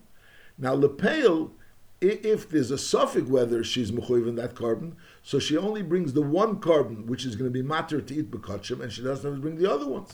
Now 0.57 0.75
lepel, 0.75 1.51
if 1.99 2.47
there's 2.47 2.69
a 2.69 2.77
suffix 2.77 3.27
whether 3.27 3.63
she's 3.63 3.91
mechuyev 3.91 4.29
in 4.29 4.35
that 4.35 4.55
carbon, 4.55 4.95
so 5.23 5.39
she 5.39 5.57
only 5.57 5.81
brings 5.81 6.13
the 6.13 6.21
one 6.21 6.59
carbon 6.59 7.07
which 7.07 7.25
is 7.25 7.35
going 7.35 7.51
to 7.51 7.53
be 7.53 7.63
matter 7.63 7.99
to 7.99 8.13
eat 8.13 8.29
bekachim, 8.29 8.81
and 8.81 8.93
she 8.93 9.01
doesn't 9.01 9.25
have 9.25 9.35
to 9.35 9.41
bring 9.41 9.57
the 9.57 9.69
other 9.69 9.87
ones. 9.87 10.13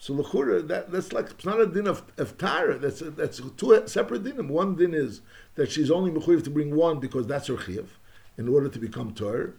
So 0.00 0.14
lechura, 0.14 0.66
that, 0.66 0.90
that's 0.90 1.12
like 1.12 1.30
it's 1.30 1.44
not 1.44 1.60
a 1.60 1.66
din 1.66 1.86
of, 1.86 2.02
of 2.18 2.36
tara. 2.36 2.76
That's 2.76 3.00
a, 3.00 3.10
that's 3.10 3.40
two 3.56 3.86
separate 3.86 4.24
dinim. 4.24 4.48
One 4.48 4.74
din 4.74 4.92
is 4.92 5.20
that 5.54 5.70
she's 5.70 5.90
only 5.90 6.10
mechuyev 6.10 6.42
to 6.44 6.50
bring 6.50 6.74
one 6.74 6.98
because 6.98 7.28
that's 7.28 7.46
her 7.46 7.54
chiyuv 7.54 7.86
in 8.36 8.48
order 8.48 8.68
to 8.68 8.78
become 8.80 9.14
Torah. 9.14 9.52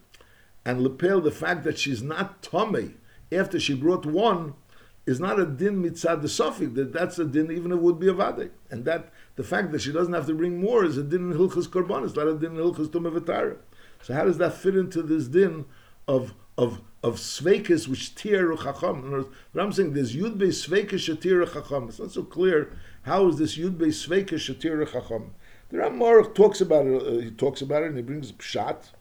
And 0.66 0.82
lepel, 0.82 1.22
the 1.22 1.32
fact 1.32 1.64
that 1.64 1.80
she's 1.80 2.04
not 2.04 2.44
tummy 2.44 2.96
after 3.32 3.62
she 3.62 3.76
brought 3.76 4.06
one 4.06 4.56
is 5.06 5.20
not 5.20 5.40
a 5.40 5.46
din 5.46 5.82
mitzad 5.84 6.22
the 6.22 6.30
suffix, 6.30 6.74
that 6.74 6.94
that's 6.94 7.18
a 7.20 7.26
din 7.26 7.52
even 7.52 7.72
if 7.72 7.78
it 7.78 7.82
would 7.82 8.00
be 8.00 8.08
a 8.08 8.14
vade. 8.14 8.52
And 8.70 8.86
that 8.86 9.12
the 9.36 9.44
fact 9.44 9.72
that 9.72 9.82
she 9.82 9.92
doesn't 9.92 10.14
have 10.14 10.28
to 10.28 10.34
bring 10.34 10.62
more 10.62 10.86
is 10.86 10.98
a 10.98 11.04
din 11.04 11.32
in 11.32 11.38
hilchas 11.38 11.68
korban, 11.68 12.06
it's 12.06 12.16
not 12.16 12.28
a 12.28 12.36
din 12.36 12.52
in 12.52 12.58
hilchas 12.58 12.88
tumah 12.88 13.58
So 14.02 14.14
how 14.14 14.26
does 14.26 14.38
that 14.38 14.54
fit 14.54 14.76
into 14.76 15.02
this 15.02 15.28
din 15.28 15.66
of 16.08 16.34
of 16.58 16.82
of 17.04 17.16
sveikis 17.16 17.88
which 17.88 18.14
tir 18.14 18.56
chacham? 18.56 19.28
But 19.54 19.64
I'm 19.64 19.72
saying 19.72 19.94
there's 19.94 20.16
yud 20.16 20.38
be 20.38 20.48
sveikis 20.48 21.10
shatir 21.10 21.52
chacham. 21.52 21.90
It's 21.90 22.00
not 22.00 22.12
so 22.12 22.24
clear 22.24 22.78
how 23.04 23.28
is 23.28 23.38
this 23.38 23.58
yud 23.58 23.78
be 23.78 23.88
sveikis 23.88 24.54
shatir 24.54 24.86
chacham. 24.92 25.34
The 25.70 25.78
Ramar 25.78 26.24
talks 26.34 26.62
about 26.62 26.86
it. 26.86 27.02
Uh, 27.02 27.22
he 27.22 27.32
talks 27.32 27.62
about 27.62 27.84
it 27.84 27.88
and 27.88 27.98
he 27.98 28.04
brings 28.04 28.32
pshat. 28.34 28.92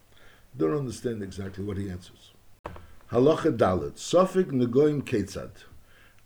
Don't 0.56 0.76
understand 0.76 1.22
exactly 1.22 1.64
what 1.64 1.76
he 1.76 1.90
answers. 1.90 2.30
Halacha 3.12 3.56
dalet 3.56 3.94
sofik 3.94 4.46
negoim 4.46 5.02
ketzad. 5.02 5.50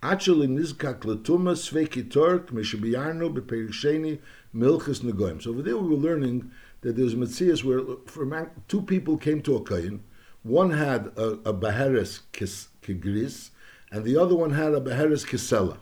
Actually, 0.05 0.45
nizkak 0.47 0.99
letuma 0.99 1.55
sveki 1.55 2.11
tork 2.11 2.51
mishabiyarno 2.51 3.35
beperisheni 3.35 4.19
milchus 4.55 4.99
negoim. 4.99 5.41
So 5.41 5.49
over 5.49 5.63
there 5.63 5.75
we 5.77 5.89
were 5.89 5.95
learning 5.95 6.51
that 6.81 6.95
there's 6.95 7.15
Matthias 7.15 7.63
where 7.63 7.81
for 8.05 8.51
two 8.67 8.83
people 8.83 9.17
came 9.17 9.41
to 9.41 9.55
a 9.55 9.63
kain. 9.63 10.03
One 10.43 10.69
had 10.69 11.07
a, 11.17 11.39
a 11.45 11.53
beheres 11.53 12.21
kigris, 12.33 13.49
and 13.91 14.05
the 14.05 14.15
other 14.15 14.35
one 14.35 14.51
had 14.51 14.75
a 14.75 14.79
beheres 14.79 15.25
kisela. 15.25 15.79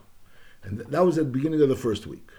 And 0.62 0.78
that 0.78 1.04
was 1.04 1.18
at 1.18 1.26
the 1.26 1.30
beginning 1.30 1.60
of 1.60 1.68
the 1.68 1.76
first 1.76 2.06
week. 2.06 2.30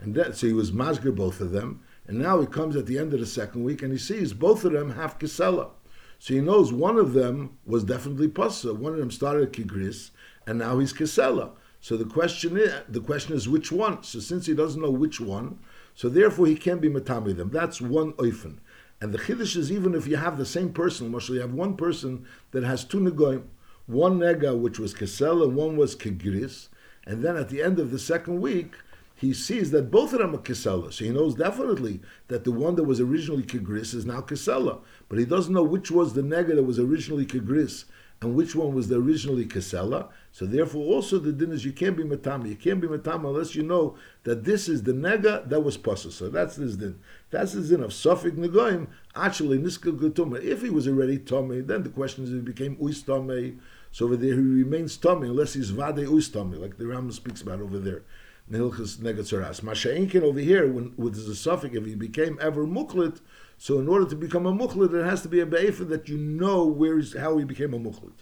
And 0.00 0.16
that, 0.16 0.36
so 0.36 0.48
he 0.48 0.52
was 0.52 0.72
masger 0.72 1.14
both 1.14 1.40
of 1.40 1.52
them. 1.52 1.84
And 2.08 2.18
now 2.18 2.40
he 2.40 2.46
comes 2.48 2.74
at 2.74 2.86
the 2.86 2.98
end 2.98 3.14
of 3.14 3.20
the 3.20 3.26
second 3.26 3.62
week 3.62 3.82
and 3.82 3.92
he 3.92 3.98
sees 3.98 4.32
both 4.32 4.64
of 4.64 4.72
them 4.72 4.90
have 4.94 5.20
kisela. 5.20 5.70
So 6.18 6.34
he 6.34 6.40
knows 6.40 6.72
one 6.72 6.96
of 6.96 7.12
them 7.12 7.56
was 7.64 7.84
definitely 7.84 8.26
pasa. 8.26 8.74
One 8.74 8.94
of 8.94 8.98
them 8.98 9.12
started 9.12 9.52
kigris, 9.52 10.10
and 10.46 10.58
now 10.58 10.78
he's 10.78 10.92
kisela. 10.92 11.52
So 11.80 11.96
the 11.96 12.04
question 12.04 12.56
is, 12.56 12.72
the 12.88 13.00
question 13.00 13.34
is 13.34 13.48
which 13.48 13.72
one. 13.72 14.02
So 14.02 14.20
since 14.20 14.46
he 14.46 14.54
doesn't 14.54 14.80
know 14.80 14.90
which 14.90 15.20
one, 15.20 15.58
so 15.94 16.08
therefore 16.08 16.46
he 16.46 16.54
can't 16.54 16.80
be 16.80 16.90
matami 16.90 17.36
them. 17.36 17.50
That's 17.50 17.80
one 17.80 18.12
oifen. 18.14 18.58
And 19.00 19.14
the 19.14 19.18
chiddush 19.18 19.56
is 19.56 19.72
even 19.72 19.94
if 19.94 20.06
you 20.06 20.16
have 20.16 20.36
the 20.36 20.44
same 20.44 20.72
person, 20.72 21.10
Moshe, 21.10 21.30
you 21.30 21.40
have 21.40 21.54
one 21.54 21.76
person 21.76 22.26
that 22.50 22.64
has 22.64 22.84
two 22.84 23.00
negoim, 23.00 23.44
one 23.86 24.18
nega 24.18 24.58
which 24.58 24.78
was 24.78 24.92
kisela, 24.92 25.44
and 25.44 25.56
one 25.56 25.76
was 25.76 25.96
kigris, 25.96 26.68
and 27.06 27.24
then 27.24 27.36
at 27.36 27.48
the 27.48 27.62
end 27.62 27.78
of 27.78 27.90
the 27.90 27.98
second 27.98 28.40
week 28.40 28.74
he 29.20 29.34
sees 29.34 29.70
that 29.70 29.90
both 29.90 30.14
of 30.14 30.20
them 30.20 30.34
are 30.34 30.38
Kisela. 30.38 30.90
So 30.90 31.04
he 31.04 31.10
knows 31.10 31.34
definitely 31.34 32.00
that 32.28 32.44
the 32.44 32.52
one 32.52 32.74
that 32.76 32.84
was 32.84 33.00
originally 33.00 33.42
Kigris 33.42 33.94
is 33.94 34.06
now 34.06 34.22
Kisela. 34.22 34.80
But 35.10 35.18
he 35.18 35.26
doesn't 35.26 35.52
know 35.52 35.62
which 35.62 35.90
was 35.90 36.14
the 36.14 36.22
nega 36.22 36.54
that 36.54 36.62
was 36.62 36.78
originally 36.78 37.26
Kigris 37.26 37.84
and 38.22 38.34
which 38.34 38.54
one 38.54 38.74
was 38.74 38.88
the 38.88 38.96
originally 38.96 39.46
Kisela. 39.46 40.08
So 40.30 40.44
therefore 40.44 40.84
also 40.84 41.18
the 41.18 41.32
din 41.32 41.52
is 41.52 41.64
you 41.64 41.72
can't 41.72 41.96
be 41.96 42.04
Matama. 42.04 42.48
You 42.48 42.54
can't 42.54 42.80
be 42.80 42.86
Matama 42.86 43.28
unless 43.28 43.54
you 43.54 43.62
know 43.62 43.96
that 44.24 44.44
this 44.44 44.68
is 44.68 44.82
the 44.82 44.92
nega 44.92 45.48
that 45.48 45.60
was 45.60 45.78
Pasa. 45.78 46.12
So 46.12 46.28
that's 46.28 46.56
this 46.56 46.76
din. 46.76 47.00
That's 47.30 47.52
the 47.52 47.62
din 47.62 47.82
of 47.82 47.90
Sufik 47.90 48.36
Negoim. 48.36 48.88
Actually, 49.16 49.58
Niska 49.58 49.98
Gutuma. 49.98 50.42
If 50.42 50.60
he 50.60 50.68
was 50.68 50.86
already 50.86 51.18
Tomei, 51.18 51.66
then 51.66 51.82
the 51.82 51.88
question 51.88 52.24
is 52.24 52.30
he 52.30 52.40
became 52.40 52.76
Uis 52.76 53.02
Tomei. 53.02 53.58
So 53.90 54.04
over 54.04 54.16
there 54.16 54.34
he 54.34 54.40
remains 54.40 54.98
Tomei 54.98 55.30
unless 55.30 55.54
he's 55.54 55.70
Vade 55.70 56.06
Uis 56.06 56.28
Tomei, 56.28 56.60
like 56.60 56.76
the 56.76 56.84
Rambam 56.84 57.12
speaks 57.14 57.40
about 57.40 57.60
over 57.60 57.78
there. 57.78 58.02
Nilchus 58.50 58.98
Negatzoras. 58.98 59.62
Masha'inkin 59.62 60.22
over 60.22 60.40
here, 60.40 60.70
when 60.70 60.92
with 60.96 61.14
the 61.14 61.34
suffix, 61.34 61.74
if 61.74 61.86
he 61.86 61.94
became 61.94 62.36
ever 62.42 62.66
muklit, 62.66 63.20
so 63.62 63.78
in 63.78 63.88
order 63.88 64.06
to 64.06 64.16
become 64.16 64.46
a 64.46 64.52
muklit, 64.54 64.94
it 64.94 65.04
has 65.04 65.20
to 65.20 65.28
be 65.28 65.40
a 65.40 65.44
be'efa 65.44 65.86
that 65.90 66.08
you 66.08 66.16
know 66.16 66.64
where 66.64 66.98
is, 66.98 67.14
how 67.14 67.36
he 67.36 67.44
became 67.44 67.74
a 67.74 67.78
muklit. 67.78 68.14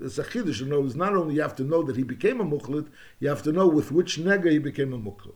It's 0.00 0.18
a. 0.18 0.24
You 0.32 0.66
know, 0.66 0.82
not 0.82 1.16
only 1.16 1.34
you 1.34 1.42
have 1.42 1.56
to 1.56 1.64
know 1.64 1.82
that 1.82 1.96
he 1.96 2.04
became 2.04 2.40
a 2.40 2.44
muklit, 2.44 2.86
you 3.18 3.28
have 3.28 3.42
to 3.42 3.50
know 3.50 3.66
with 3.66 3.90
which 3.90 4.18
nega 4.18 4.52
he 4.52 4.58
became 4.58 4.92
a 4.92 4.98
muklit. 4.98 5.34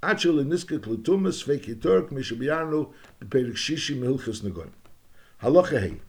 Achel 0.00 0.44
niske 0.44 0.78
klutumas 0.78 1.42
feki 1.42 1.82
turk 1.82 2.10
mishabiyanu 2.10 2.92
beperik 3.20 3.56
shishi 3.56 3.98
mehilchus 3.98 4.42
negoim. 4.42 4.70
Halacha 5.42 5.80
hei. 5.80 6.00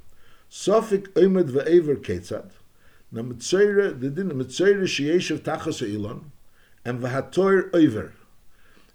Sofik 0.51 1.07
oimed 1.13 1.49
ve'ever 1.49 1.95
ketzad. 1.95 2.51
Na 3.11 3.23
mitzayre, 3.23 3.99
the 3.99 4.11
din 4.11 4.29
mitzayre 4.29 4.83
sheyeshev 4.83 5.39
tachas 5.39 5.81
ilon 5.81 6.31
and 6.85 6.99
v'hator 6.99 7.73
over. 7.73 8.13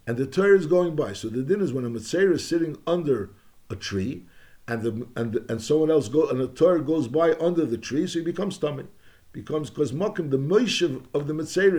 And 0.06 0.16
the 0.16 0.26
Torah 0.26 0.56
is 0.56 0.66
going 0.66 0.94
by. 0.94 1.12
So 1.12 1.28
the 1.28 1.42
din 1.42 1.60
is 1.60 1.72
when 1.72 1.84
a 1.84 1.90
Mitzera 1.90 2.34
is 2.34 2.46
sitting 2.46 2.78
under 2.86 3.30
a 3.70 3.76
tree, 3.76 4.24
and 4.68 4.82
the 4.82 5.06
and 5.16 5.36
and 5.48 5.62
someone 5.62 5.90
else 5.90 6.08
go 6.08 6.28
and 6.28 6.40
a 6.40 6.48
Torah 6.48 6.82
goes 6.82 7.08
by 7.08 7.34
under 7.34 7.64
the 7.64 7.78
tree, 7.78 8.06
so 8.06 8.18
he 8.18 8.24
becomes 8.24 8.58
tummy. 8.58 8.84
Becomes 9.32 9.70
because 9.70 9.92
makim 9.92 10.30
the 10.30 10.38
moishiv 10.38 11.04
of 11.12 11.26
the 11.26 11.34
Mitzera 11.34 11.78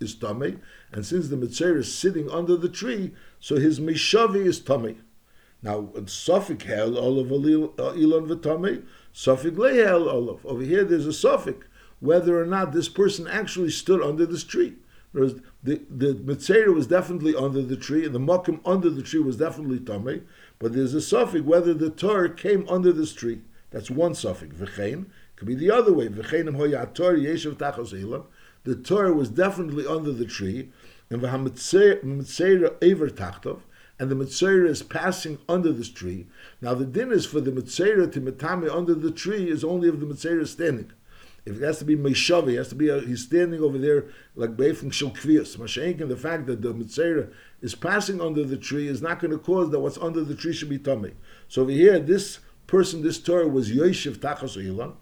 is, 0.00 0.14
tummy, 0.14 0.58
and 0.92 1.06
since 1.06 1.28
the 1.28 1.36
Mitzera 1.36 1.78
is 1.78 1.94
sitting 1.94 2.30
under 2.30 2.56
the 2.56 2.68
tree, 2.68 3.12
so 3.38 3.56
his 3.56 3.80
mishavi 3.80 4.46
is 4.46 4.60
tummy. 4.60 4.98
Now, 5.62 5.90
in 5.94 6.06
Sofik 6.06 6.62
hell 6.62 6.98
olav 6.98 7.30
ilon 7.30 7.78
uh, 7.78 8.34
v'tamei, 8.34 8.84
Sofik 9.14 9.56
lehel 9.56 10.12
olav. 10.12 10.44
Over 10.44 10.62
here, 10.62 10.84
there's 10.84 11.06
a 11.06 11.10
Sofik 11.10 11.62
whether 12.02 12.40
or 12.40 12.46
not 12.46 12.72
this 12.72 12.88
person 12.88 13.28
actually 13.28 13.70
stood 13.70 14.02
under 14.02 14.26
this 14.26 14.42
tree. 14.42 14.74
Whereas 15.12 15.36
the 15.62 15.80
the 15.88 16.14
Mitzera 16.14 16.74
was 16.74 16.86
definitely 16.88 17.36
under 17.36 17.62
the 17.62 17.76
tree, 17.76 18.04
and 18.04 18.14
the 18.14 18.18
Mokim 18.18 18.60
under 18.64 18.90
the 18.90 19.02
tree 19.02 19.20
was 19.20 19.36
definitely 19.36 19.78
Tameh, 19.78 20.22
But 20.62 20.74
there's 20.74 20.94
a 20.94 21.00
suffix 21.00 21.44
whether 21.44 21.74
the 21.74 21.90
Torah 21.90 22.32
came 22.32 22.68
under 22.68 22.92
this 22.92 23.12
tree. 23.12 23.40
That's 23.72 23.90
one 23.90 24.14
suffix. 24.14 24.54
V'chein 24.54 25.06
could 25.34 25.48
be 25.48 25.56
the 25.56 25.72
other 25.72 25.92
way. 25.92 26.06
V'cheinim 26.06 26.54
hoya 26.54 26.88
Torah 26.94 27.18
yeshav 27.18 27.54
tachos. 27.54 28.24
The 28.62 28.76
Torah 28.76 29.12
was 29.12 29.28
definitely 29.28 29.88
under 29.88 30.12
the 30.12 30.24
tree, 30.24 30.70
and 31.10 31.20
v'hamitzeira 31.20 32.76
ever 32.80 33.08
tachtov, 33.08 33.62
and 33.98 34.08
the 34.08 34.14
mitzera 34.14 34.68
is 34.68 34.84
passing 34.84 35.38
under 35.48 35.72
this 35.72 35.88
tree. 35.88 36.28
Now 36.60 36.74
the 36.74 36.86
din 36.86 37.10
is 37.10 37.26
for 37.26 37.40
the 37.40 37.50
mitzera 37.50 38.12
to 38.12 38.20
metame 38.20 38.72
under 38.72 38.94
the 38.94 39.10
tree 39.10 39.50
is 39.50 39.64
only 39.64 39.88
if 39.88 39.98
the 39.98 40.06
mitzera 40.06 40.42
is 40.42 40.52
standing. 40.52 40.92
If 41.44 41.56
it 41.56 41.62
has 41.62 41.78
to 41.80 41.84
be 41.84 41.96
Meishavi, 41.96 42.56
has 42.56 42.68
to 42.68 42.76
be 42.76 42.88
a, 42.88 43.00
he's 43.00 43.24
standing 43.24 43.60
over 43.60 43.76
there 43.76 44.04
like 44.36 44.56
Beifing 44.56 44.92
Shel 44.92 45.10
Kvias. 45.10 45.56
Mashenkin, 45.56 46.08
the 46.08 46.16
fact 46.16 46.46
that 46.46 46.62
the 46.62 46.72
Mitzera 46.72 47.32
is 47.60 47.74
passing 47.74 48.20
under 48.20 48.44
the 48.44 48.56
tree 48.56 48.86
is 48.86 49.02
not 49.02 49.18
going 49.18 49.32
to 49.32 49.38
cause 49.38 49.70
that 49.70 49.80
what's 49.80 49.98
under 49.98 50.22
the 50.22 50.36
tree 50.36 50.52
should 50.52 50.68
be 50.68 50.78
tummy. 50.78 51.14
So 51.48 51.62
over 51.62 51.72
here, 51.72 51.98
this 51.98 52.38
person, 52.68 53.02
this 53.02 53.18
Torah 53.18 53.48
was 53.48 53.72
Yoshev 53.72 54.18
Tachas 54.18 54.56
Ilan. 54.56 54.94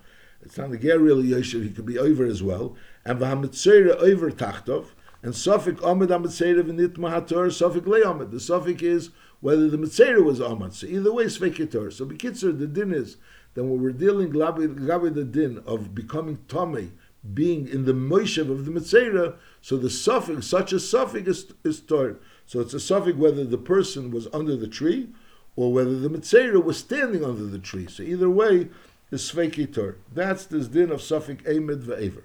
It's 0.43 0.57
not 0.57 0.71
the 0.71 0.79
Ger 0.79 0.99
really 0.99 1.29
Yoshev, 1.29 1.63
he 1.63 1.71
could 1.71 1.85
be 1.85 1.99
over 1.99 2.25
as 2.25 2.43
well. 2.43 2.75
And 3.05 3.21
Vahamitzera 3.21 3.97
over 3.97 4.31
Tachtov. 4.31 4.87
And 5.23 5.35
Sufik 5.35 5.83
Ahmed 5.85 6.09
Amitzera 6.09 6.63
V'nit 6.63 6.95
Mahator, 6.95 7.49
Sufik 7.49 7.87
Le. 7.87 8.25
The 8.25 8.39
Sufik 8.39 8.83
is 8.83 9.11
whether 9.41 9.69
the 9.69 9.79
Mitzera 9.79 10.23
was 10.23 10.41
Ahmed. 10.41 10.75
So 10.75 10.87
either 10.87 11.13
way, 11.13 11.25
Sveikitor. 11.25 11.93
So 11.93 12.07
Bekitzer, 12.07 12.57
the 12.59 12.67
din 12.67 12.93
is 12.93 13.17
then 13.55 13.69
when 13.69 13.83
we're 13.83 13.91
dealing 13.91 14.33
with 14.33 15.15
the 15.15 15.25
din 15.25 15.63
of 15.67 15.95
becoming 15.95 16.39
Tomei, 16.49 16.91
being 17.35 17.69
in 17.69 17.85
the 17.85 17.93
Moshev 17.93 18.51
of 18.51 18.65
the 18.65 18.71
Mitzera, 18.71 19.37
so 19.61 19.77
the 19.77 19.91
suffix, 19.91 20.47
such 20.47 20.73
a 20.73 20.81
suffix 20.81 21.29
is, 21.29 21.53
is 21.65 21.81
Torah. 21.81 22.17
So 22.47 22.61
it's 22.61 22.75
a 22.75 22.81
suffix 22.81 23.19
whether 23.19 23.45
the 23.45 23.59
person 23.59 24.11
was 24.11 24.29
under 24.33 24.57
the 24.57 24.69
tree 24.69 25.09
or 25.57 25.73
whether 25.73 25.99
the 25.99 26.09
Mitzera 26.09 26.63
was 26.63 26.79
standing 26.79 27.25
under 27.25 27.45
the 27.45 27.59
tree. 27.59 27.87
So 27.87 28.03
either 28.03 28.31
way 28.31 28.69
is 29.11 29.23
Sveiki 29.31 29.73
Torah. 29.73 29.97
That's 30.13 30.47
this 30.47 30.69
din 30.69 30.91
of 30.91 31.03
suffix 31.03 31.45
Amid 31.47 31.83
Ve'ever. 31.83 32.25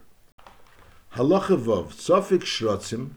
Halacha 1.15 1.59
Vav, 1.59 1.93
suffix 1.93 2.45
Shrotzim, 2.45 3.11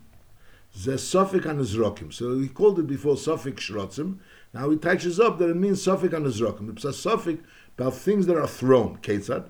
ze 0.79 0.97
suffix 0.97 1.45
Anizrokim. 1.45 2.13
So 2.13 2.37
we 2.37 2.49
called 2.49 2.79
it 2.79 2.87
before 2.87 3.17
suffix 3.17 3.65
Shrotzim. 3.65 4.19
Now 4.55 4.71
he 4.71 4.77
touches 4.77 5.19
up 5.19 5.39
that 5.39 5.51
it 5.51 5.57
means 5.57 5.83
suffix 5.83 6.15
Anizrokim. 6.15 6.71
It's 6.71 6.85
a 6.85 6.93
suffix 6.93 7.43
about 7.77 7.95
things 7.95 8.27
that 8.27 8.37
are 8.37 8.47
thrown. 8.47 8.99
Ketzad, 8.99 9.47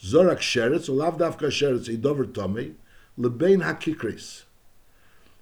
Zorak 0.00 0.38
Sheretz, 0.38 0.88
or 0.88 0.92
Lav 0.92 1.18
Davka 1.18 1.48
Sheretz, 1.48 1.88
Idover 1.88 2.24
Tomei, 2.24 2.74
Lebein 3.18 3.62
HaKikris. 3.62 4.42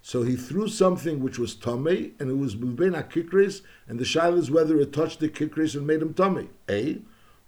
So 0.03 0.23
he 0.23 0.37
threw 0.37 0.69
something 0.69 1.21
which 1.21 1.39
was 1.39 1.55
Tomei, 1.55 2.13
and 2.21 2.31
it 2.31 2.37
was 2.37 2.57
Lebein 2.57 2.95
HaKikris, 3.03 3.63
and 3.89 3.99
the 3.99 4.05
shaila 4.05 4.39
is 4.39 4.51
whether 4.51 4.79
it 4.79 4.93
touched 4.93 5.21
the 5.21 5.29
Kikris 5.29 5.75
and 5.75 5.87
made 5.87 6.03
him 6.03 6.15
Tomei. 6.15 6.49
A. 6.69 7.01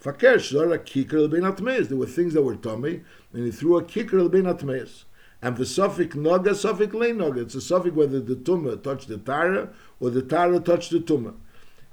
Fakesh, 0.03 0.53
Zorak 0.53 0.85
Kikr 0.85 1.29
Lebein 1.29 1.51
HaTmeis. 1.51 1.89
There 1.89 1.99
were 1.99 2.07
things 2.07 2.33
that 2.35 2.43
were 2.43 2.57
Tomei, 2.57 3.05
and 3.33 3.45
he 3.45 3.51
threw 3.51 3.77
a 3.77 3.85
Kikr 3.85 4.29
Lebein 4.29 4.53
HaTmeis. 4.53 5.05
And 5.43 5.57
the 5.57 5.67
suffix 5.67 6.15
noga, 6.15 6.55
suffix 6.55 6.95
le 6.95 7.09
noga. 7.09 7.43
It's 7.43 7.57
a 7.57 7.61
suffix 7.61 7.95
whether 7.95 8.21
the 8.21 8.37
tumah 8.37 8.83
touched 8.83 9.09
the 9.09 9.19
tara 9.19 9.71
or 10.01 10.11
the 10.11 10.23
tara 10.23 10.61
touched 10.61 10.91
the 10.91 11.01
tumah 11.01 11.35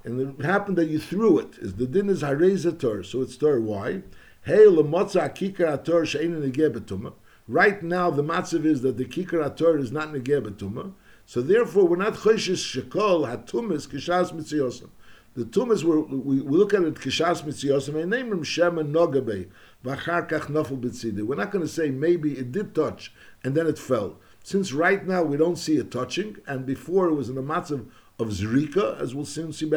and 0.03 0.39
it 0.39 0.45
happened 0.45 0.77
that 0.77 0.89
you 0.89 0.99
threw 0.99 1.39
it. 1.39 1.57
Is 1.59 1.75
the 1.75 1.85
din 1.85 2.09
is 2.09 2.21
hareza 2.23 3.05
so 3.05 3.21
it's 3.21 3.37
tor. 3.37 3.59
Why? 3.59 4.03
Hey 4.43 4.65
lemotza 4.65 5.33
kikar 5.35 5.83
ator 5.83 6.05
she'ein 6.05 6.41
negebetuma. 6.41 7.13
Right 7.47 7.81
now, 7.81 8.11
the 8.11 8.23
matzav 8.23 8.65
is 8.65 8.81
that 8.81 8.97
the 8.97 9.05
kikar 9.05 9.43
ator 9.43 9.79
is 9.79 9.91
not 9.91 10.09
negebetuma. 10.09 10.93
So 11.25 11.41
therefore, 11.41 11.87
we're 11.87 11.97
not 11.97 12.13
choishes 12.13 12.83
shekol 12.83 13.27
hatumis 13.27 13.87
kishas 13.87 14.31
mitziyosam. 14.31 14.89
The 15.35 15.45
tumas 15.45 15.83
we, 15.83 16.41
we 16.41 16.57
look 16.57 16.73
at 16.73 16.83
it 16.83 16.95
kishas 16.95 17.43
mitziyosam 17.43 18.01
and 18.01 18.09
name 18.09 18.31
him 18.31 18.43
shema 18.43 18.83
nogabe 18.83 19.49
We're 19.81 19.95
not 19.95 20.27
going 20.27 21.63
to 21.63 21.67
say 21.67 21.89
maybe 21.89 22.37
it 22.37 22.51
did 22.51 22.75
touch 22.75 23.13
and 23.43 23.55
then 23.55 23.67
it 23.67 23.77
fell. 23.77 24.17
Since 24.43 24.73
right 24.73 25.05
now 25.05 25.23
we 25.23 25.37
don't 25.37 25.57
see 25.57 25.77
it 25.77 25.91
touching, 25.91 26.37
and 26.47 26.65
before 26.65 27.07
it 27.07 27.13
was 27.13 27.29
in 27.29 27.37
a 27.37 27.43
matzav 27.43 27.87
of 28.17 28.27
Zrika, 28.29 28.99
as 28.99 29.15
we'll 29.15 29.25
soon 29.25 29.53
see. 29.53 29.69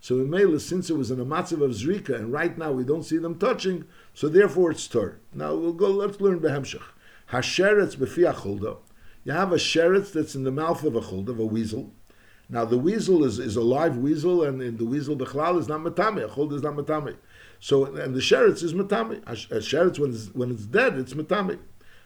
So 0.00 0.20
in 0.20 0.30
Mela, 0.30 0.58
since 0.58 0.90
it 0.90 0.96
was 0.96 1.10
in 1.10 1.20
a 1.20 1.24
matzav 1.24 1.62
of 1.62 1.70
Zrika, 1.72 2.16
and 2.16 2.32
right 2.32 2.56
now 2.56 2.72
we 2.72 2.84
don't 2.84 3.04
see 3.04 3.18
them 3.18 3.38
touching, 3.38 3.84
so 4.14 4.28
therefore 4.28 4.70
it's 4.72 4.86
Tur. 4.88 5.20
Now 5.32 5.54
we'll 5.54 5.72
go, 5.72 5.90
let's 5.90 6.20
learn 6.20 6.40
Behemshech. 6.40 6.82
Hasheretz 7.30 7.96
befi 7.96 8.32
achulda. 8.32 8.78
You 9.24 9.32
have 9.32 9.52
a 9.52 9.56
sheretz 9.56 10.12
that's 10.12 10.34
in 10.34 10.42
the 10.42 10.50
mouth 10.50 10.82
of 10.84 10.96
a 10.96 11.00
chulda, 11.00 11.28
of 11.28 11.38
a 11.38 11.46
weasel. 11.46 11.92
Now 12.48 12.64
the 12.64 12.78
weasel 12.78 13.24
is, 13.24 13.38
is 13.38 13.56
a 13.56 13.62
live 13.62 13.96
weasel, 13.96 14.42
and 14.42 14.60
in 14.60 14.76
the 14.76 14.84
weasel 14.84 15.16
bechlal 15.16 15.58
is 15.58 15.68
not 15.68 15.80
matame. 15.80 16.24
A 16.24 16.28
chulda 16.28 16.54
is 16.54 16.62
not 16.62 16.74
matame. 16.74 17.16
So 17.64 17.84
and 17.84 18.12
the 18.12 18.20
sheretz 18.20 18.64
is 18.64 18.74
matame. 18.74 19.22
A 19.22 19.34
sheretz 19.60 20.00
when 20.00 20.10
it's, 20.10 20.26
when 20.34 20.50
it's 20.50 20.66
dead, 20.66 20.98
it's 20.98 21.14
matame. 21.14 21.60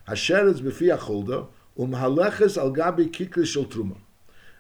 Hasheretz 0.07 0.61
befi 0.61 0.95
achulda 0.95 1.49
umhaleches 1.79 2.59
al 2.59 2.73
gabi 2.73 3.09
kikri 3.09 3.47
shel 3.47 3.65
truma 3.65 3.97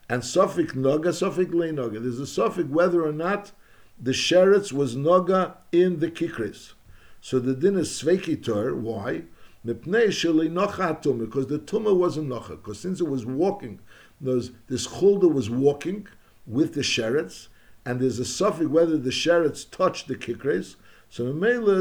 and 0.09 0.23
Sufik 0.23 0.73
Noga, 0.73 1.09
Sufik 1.09 1.53
Le 1.53 1.69
Noga. 1.69 2.01
There's 2.01 2.21
a 2.21 2.23
Sufik 2.23 2.69
whether 2.69 3.05
or 3.05 3.13
not 3.13 3.53
the 4.01 4.13
Sheretz 4.13 4.73
was 4.73 4.95
Noga 4.95 5.57
in 5.73 5.99
the 5.99 6.11
Kikris. 6.11 6.75
So 7.21 7.39
the 7.39 7.55
din 7.55 7.77
is 7.77 7.91
Sveikitor. 7.91 8.75
Why? 8.77 9.25
Because 9.65 9.87
the 9.91 11.59
Tumah 11.59 11.97
wasn't 11.97 12.29
Nocha. 12.29 12.51
Because 12.51 12.79
since 12.79 13.01
it 13.01 13.09
was 13.09 13.27
walking, 13.27 13.81
those, 14.21 14.53
this 14.69 14.87
Chulda 14.87 15.33
was 15.33 15.51
walking 15.51 16.07
with 16.47 16.75
the 16.75 16.83
Sheretz, 16.83 17.49
and 17.85 18.01
there's 18.01 18.21
a 18.21 18.25
Sufik 18.25 18.69
whether 18.69 18.97
the 18.97 19.11
Sheretz 19.11 19.69
touched 19.69 20.07
the 20.07 20.15
Kikris. 20.15 20.77
So 21.09 21.33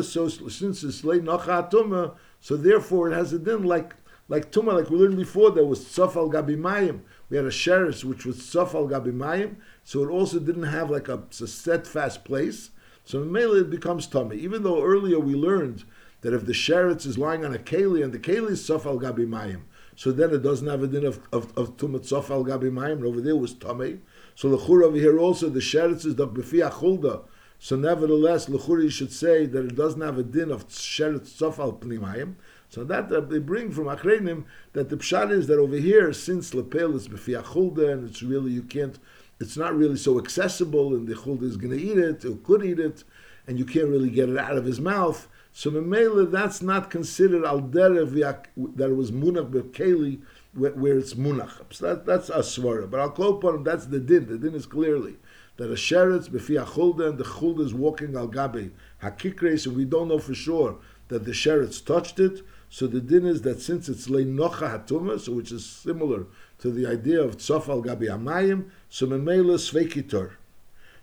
since 0.01 0.83
it's 0.83 1.03
late 1.03 1.23
Tumah, 1.23 2.15
so 2.39 2.55
therefore 2.55 3.11
it 3.11 3.15
has 3.15 3.33
a 3.33 3.39
din 3.39 3.63
like 3.63 3.95
like 4.27 4.51
Tumah, 4.51 4.73
like 4.73 4.89
we 4.89 4.97
learned 4.97 5.17
before, 5.17 5.51
there 5.51 5.65
was 5.65 5.85
Tzaf 5.85 6.15
al 6.15 6.31
Gabimayim, 6.31 7.01
we 7.29 7.37
had 7.37 7.45
a 7.45 7.49
sheretz 7.49 8.03
which 8.03 8.25
was 8.25 8.37
safal 8.37 8.89
gabimayim, 8.89 9.55
so 9.83 10.03
it 10.03 10.09
also 10.09 10.39
didn't 10.39 10.63
have 10.63 10.89
like 10.89 11.07
a, 11.07 11.23
a 11.41 11.47
steadfast 11.47 12.23
place. 12.23 12.69
So 13.03 13.23
mainly 13.23 13.61
it 13.61 13.69
becomes 13.69 14.07
tummy. 14.07 14.37
Even 14.37 14.63
though 14.63 14.83
earlier 14.83 15.19
we 15.19 15.35
learned 15.35 15.83
that 16.21 16.33
if 16.33 16.45
the 16.45 16.53
sheretz 16.53 17.05
is 17.05 17.17
lying 17.17 17.45
on 17.45 17.53
a 17.53 17.59
keli 17.59 18.03
and 18.03 18.13
the 18.13 18.19
keli 18.19 18.51
is 18.51 18.67
safal 18.67 19.01
gabimayim, 19.01 19.61
so 19.95 20.11
then 20.11 20.33
it 20.33 20.43
doesn't 20.43 20.67
have 20.67 20.83
a 20.83 20.87
din 20.87 21.05
of 21.05 21.19
of, 21.31 21.55
of 21.57 21.77
tumat 21.77 22.01
safal 22.01 22.45
gabimayim. 22.45 22.93
And 22.93 23.05
over 23.05 23.21
there 23.21 23.35
was 23.35 23.53
tummy. 23.53 23.99
So 24.35 24.49
the 24.49 24.57
chur 24.57 24.83
over 24.83 24.97
here 24.97 25.17
also 25.19 25.49
the 25.49 25.59
sheretz 25.59 26.05
is 26.05 26.15
the 26.15 26.27
befi 26.27 26.67
achulda. 26.69 27.23
So 27.59 27.75
nevertheless, 27.75 28.47
lechuri 28.47 28.91
should 28.91 29.11
say 29.11 29.45
that 29.45 29.65
it 29.65 29.75
doesn't 29.75 30.01
have 30.01 30.17
a 30.17 30.23
din 30.23 30.51
of 30.51 30.67
sheretz 30.67 31.29
safal 31.29 31.79
pnimayim. 31.79 32.35
So 32.69 32.83
that 32.83 33.11
uh, 33.11 33.21
they 33.21 33.39
bring 33.39 33.71
from 33.71 33.85
Achrenim 33.85 34.43
that 34.73 34.89
the 34.89 34.97
pshat 34.97 35.31
is 35.31 35.47
that 35.47 35.59
over 35.59 35.77
here, 35.77 36.11
since 36.13 36.53
lepel 36.53 36.95
is 36.95 37.07
b'fi 37.07 37.41
chulda 37.41 37.93
and 37.93 38.09
it's 38.09 38.21
really 38.21 38.51
you 38.51 38.63
can't, 38.63 38.99
it's 39.39 39.55
not 39.55 39.75
really 39.75 39.97
so 39.97 40.19
accessible, 40.19 40.93
and 40.93 41.07
the 41.07 41.13
chulda 41.13 41.43
is 41.43 41.57
going 41.57 41.77
to 41.77 41.81
eat 41.81 41.97
it 41.97 42.25
or 42.25 42.35
could 42.37 42.65
eat 42.65 42.79
it, 42.79 43.03
and 43.47 43.57
you 43.57 43.65
can't 43.65 43.87
really 43.87 44.09
get 44.09 44.29
it 44.29 44.37
out 44.37 44.57
of 44.57 44.65
his 44.65 44.81
mouth. 44.81 45.27
So 45.53 45.71
memela, 45.71 46.29
that's 46.29 46.61
not 46.61 46.89
considered 46.89 47.45
al 47.45 47.61
that 47.61 47.93
it 47.95 48.95
was 48.95 49.11
munach 49.11 49.51
bekeli 49.51 50.19
where 50.53 50.97
it's 50.97 51.13
munach. 51.13 51.73
So 51.73 51.87
that, 51.87 52.05
that's 52.05 52.29
a 52.29 52.39
svara. 52.39 52.89
But 52.89 52.99
I'll 52.99 53.09
call 53.09 53.37
upon 53.37 53.55
him. 53.55 53.63
That's 53.63 53.85
the 53.85 53.99
din. 53.99 54.27
The 54.27 54.37
din 54.37 54.53
is 54.53 54.65
clearly 54.65 55.15
that 55.57 55.69
a 55.69 55.75
sheretz 55.75 56.29
b'fi 56.29 56.63
chulda 56.65 57.09
and 57.09 57.17
the 57.17 57.23
chulda 57.23 57.61
is 57.61 57.73
walking 57.73 58.15
al 58.15 58.27
gabe 58.27 58.71
hakikres, 59.01 59.65
and 59.65 59.75
we 59.75 59.85
don't 59.85 60.07
know 60.07 60.19
for 60.19 60.33
sure 60.33 60.77
that 61.07 61.25
the 61.25 61.31
sheretz 61.31 61.83
touched 61.83 62.19
it. 62.19 62.41
So 62.69 62.87
the 62.87 62.99
din 62.99 63.25
is 63.25 63.43
that 63.43 63.61
since 63.61 63.87
it's 63.87 64.07
leinocha 64.07 64.85
hatuma, 64.87 65.19
so 65.19 65.33
which 65.33 65.51
is 65.51 65.65
similar 65.65 66.25
to 66.59 66.71
the 66.71 66.85
idea 66.87 67.21
of 67.21 67.37
tzof 67.37 67.69
al 67.69 67.81
gabi 67.81 68.07
amayim, 68.07 68.69
so 68.89 69.07
memela 69.07 69.57
sveikitor. 69.57 70.31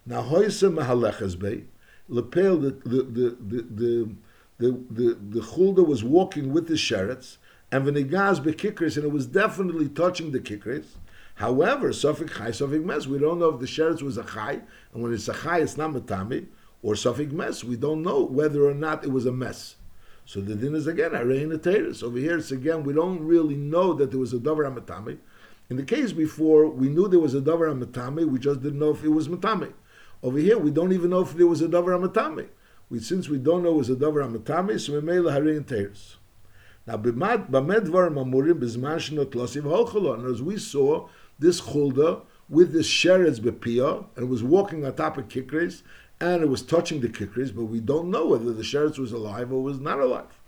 Now 0.05 0.23
hoyse 0.23 0.63
mahaleches 0.63 1.39
bei 1.39 1.65
lepel 2.09 2.61
the 2.61 2.71
the 2.85 3.03
the 3.03 3.37
the 3.41 4.09
the 4.59 4.71
the, 4.91 5.15
the 5.15 5.41
chulda 5.41 5.87
was 5.87 6.05
walking 6.05 6.53
with 6.53 6.69
the 6.69 6.75
sheretz 6.75 7.39
and 7.71 7.87
v'nigaz 7.87 8.41
bekikris 8.41 8.97
and 8.97 9.05
it 9.05 9.13
was 9.13 9.27
definitely 9.27 9.89
touching 9.89 10.33
the 10.33 10.41
kikris. 10.41 10.85
However, 11.43 11.89
Sufik 11.89 12.37
Chai, 12.37 12.51
Sufik 12.51 12.85
Mes, 12.85 13.09
we 13.09 13.19
don't 13.19 13.41
know 13.41 13.49
if 13.49 13.59
the 13.59 13.67
sheretz 13.67 14.01
was 14.01 14.17
a 14.17 14.23
Chai, 14.23 14.61
and 14.95 15.03
when 15.03 15.13
it's 15.13 15.27
a 15.27 15.35
Chai, 15.35 15.59
it's 15.59 15.77
not 15.77 15.91
Matami, 15.91 16.47
or 16.83 16.95
Sufik 16.95 17.33
Mes, 17.33 17.65
we 17.65 17.75
don't 17.75 18.01
know 18.01 18.23
whether 18.23 18.65
or 18.65 18.75
not 18.75 19.03
it 19.03 19.11
was 19.11 19.27
a 19.27 19.33
mess. 19.33 19.75
So 20.25 20.41
the 20.41 20.55
din 20.55 20.77
is 20.77 20.87
again 20.87 21.11
Arein 21.11 21.61
Teres. 21.61 22.05
Over 22.05 22.19
here, 22.19 22.39
it's 22.39 22.53
again 22.53 22.85
we 22.85 22.93
don't 22.93 23.19
really 23.25 23.57
know 23.57 23.93
that 23.93 24.13
there 24.13 24.21
was 24.21 24.33
a 24.33 24.39
davar 24.39 24.73
matami. 24.73 25.19
In 25.69 25.77
the 25.77 25.83
case 25.83 26.13
before, 26.13 26.69
we 26.69 26.89
knew 26.89 27.09
there 27.09 27.19
was 27.19 27.35
a 27.35 27.41
davar 27.41 27.77
matami, 27.77 28.25
We 28.25 28.39
just 28.39 28.63
didn't 28.63 28.79
know 28.79 28.91
if 28.91 29.03
it 29.03 29.09
was 29.09 29.27
matami. 29.27 29.73
Over 30.23 30.39
here, 30.39 30.59
we 30.59 30.71
don't 30.71 30.93
even 30.93 31.11
know 31.11 31.23
if 31.23 31.35
there 31.35 31.49
was 31.49 31.61
a 31.61 31.67
davar 31.67 31.99
amatami. 31.99 32.51
We, 32.89 33.01
since 33.01 33.29
we 33.29 33.39
don't 33.39 33.65
know 33.65 33.71
it 33.71 33.79
was 33.79 33.91
a 33.91 33.97
davar 33.97 34.33
matami, 34.33 34.79
so 34.79 34.93
we 34.93 35.01
made 35.01 35.23
Arein 35.23 35.67
Teres. 35.67 36.19
Now, 36.87 36.97
b'med 36.97 37.49
dvar 37.49 38.13
mamurim 38.13 38.61
b'zman. 38.61 40.31
As 40.31 40.43
we 40.43 40.59
saw, 40.59 41.09
this 41.43 41.61
chulda 41.61 42.23
with 42.49 42.73
this 42.73 42.89
sheretz 42.89 43.41
bepia 43.41 44.07
and 44.17 44.29
was 44.29 44.43
walking 44.43 44.85
on 44.85 44.95
top 44.95 45.19
of 45.19 45.29
kikres 45.29 45.83
and 46.21 46.43
it 46.43 46.49
was 46.49 46.63
touching 46.63 47.01
the 47.01 47.09
kikres, 47.09 47.55
but 47.55 47.65
we 47.65 47.81
don't 47.81 48.11
know 48.11 48.27
whether 48.29 48.53
the 48.53 48.63
sheretz 48.63 48.99
was 48.99 49.11
alive 49.11 49.53
or 49.53 49.61
was 49.63 49.81
not 49.81 49.99
alive. 49.99 50.39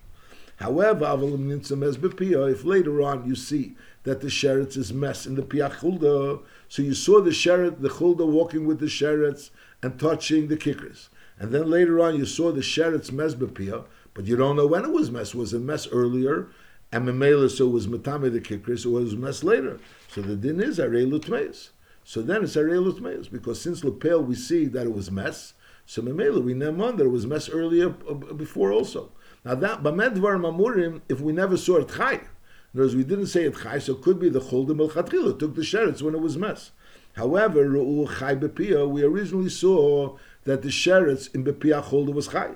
However, 0.56 1.16
if 1.18 2.64
later 2.64 3.02
on 3.02 3.26
you 3.26 3.34
see 3.34 3.76
that 4.04 4.20
the 4.20 4.28
sheretz 4.28 4.76
is 4.76 4.92
mess 4.92 5.26
in 5.26 5.34
the 5.34 5.42
piach 5.42 5.78
chulda, 5.78 6.40
so 6.68 6.82
you 6.82 6.94
saw 6.94 7.20
the 7.20 7.30
sheret, 7.30 7.80
the 7.80 7.88
chulda 7.88 8.24
walking 8.24 8.66
with 8.66 8.78
the 8.78 8.86
sheretz 8.86 9.50
and 9.82 9.98
touching 9.98 10.46
the 10.46 10.56
kikres, 10.56 11.08
and 11.40 11.50
then 11.50 11.68
later 11.68 12.00
on 12.00 12.16
you 12.16 12.24
saw 12.24 12.52
the 12.52 12.60
sheretz 12.60 13.10
mess 13.10 13.34
bepia, 13.34 13.84
but 14.14 14.26
you 14.26 14.36
don't 14.36 14.54
know 14.54 14.66
when 14.66 14.84
it 14.84 14.92
was 14.92 15.10
mess. 15.10 15.34
Was 15.34 15.52
it 15.52 15.58
mess 15.58 15.88
earlier? 15.88 16.46
And 16.94 17.08
Memela, 17.08 17.50
so 17.50 17.66
was 17.66 17.88
Matame 17.88 18.30
the 18.30 18.40
Kikris, 18.40 18.86
or 18.86 18.90
was 18.90 19.16
mess 19.16 19.42
later? 19.42 19.80
So 20.06 20.22
the 20.22 20.36
din 20.36 20.60
is 20.60 20.78
Arei 20.78 21.04
Lutmeis. 21.04 21.70
So 22.04 22.22
then 22.22 22.44
it's 22.44 22.54
Arei 22.54 22.78
Lutmeis, 22.78 23.28
because 23.28 23.60
since 23.60 23.82
Lepel 23.82 24.22
we 24.22 24.36
see 24.36 24.66
that 24.66 24.86
it 24.86 24.94
was 24.94 25.10
mess, 25.10 25.54
so 25.86 26.02
Memela 26.02 26.40
we 26.40 26.54
know 26.54 26.70
that 26.92 27.04
it 27.04 27.08
was 27.08 27.26
mess 27.26 27.48
earlier 27.48 27.96
uh, 28.08 28.14
before 28.14 28.70
also. 28.70 29.10
Now 29.44 29.56
that 29.56 29.82
Bamedvar 29.82 30.38
Mamurim, 30.38 31.00
if 31.08 31.20
we 31.20 31.32
never 31.32 31.56
saw 31.56 31.78
it 31.78 31.88
Chai, 31.88 32.12
in 32.12 32.20
other 32.20 32.84
words, 32.84 32.94
we 32.94 33.02
didn't 33.02 33.26
say 33.26 33.42
it 33.42 33.56
Chai, 33.60 33.80
so 33.80 33.94
it 33.94 34.02
could 34.02 34.20
be 34.20 34.28
the 34.28 34.40
Choldim 34.40 34.78
El 34.78 35.34
took 35.34 35.56
the 35.56 35.62
sheretz 35.62 36.00
when 36.00 36.14
it 36.14 36.20
was 36.20 36.36
mess. 36.36 36.70
However, 37.14 37.68
Ru'u 37.68 38.20
Chai 38.20 38.36
Bepia, 38.36 38.88
we 38.88 39.02
originally 39.02 39.50
saw 39.50 40.16
that 40.44 40.62
the 40.62 40.68
sheretz 40.68 41.34
in 41.34 41.42
Bepia 41.42 41.82
Cholda 41.82 42.12
was 42.12 42.28
Chai. 42.28 42.52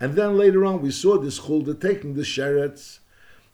And 0.00 0.16
then 0.16 0.36
later 0.36 0.64
on, 0.64 0.82
we 0.82 0.90
saw 0.90 1.16
this 1.16 1.38
Cholda 1.38 1.80
taking 1.80 2.14
the 2.14 2.22
sheretz 2.22 2.98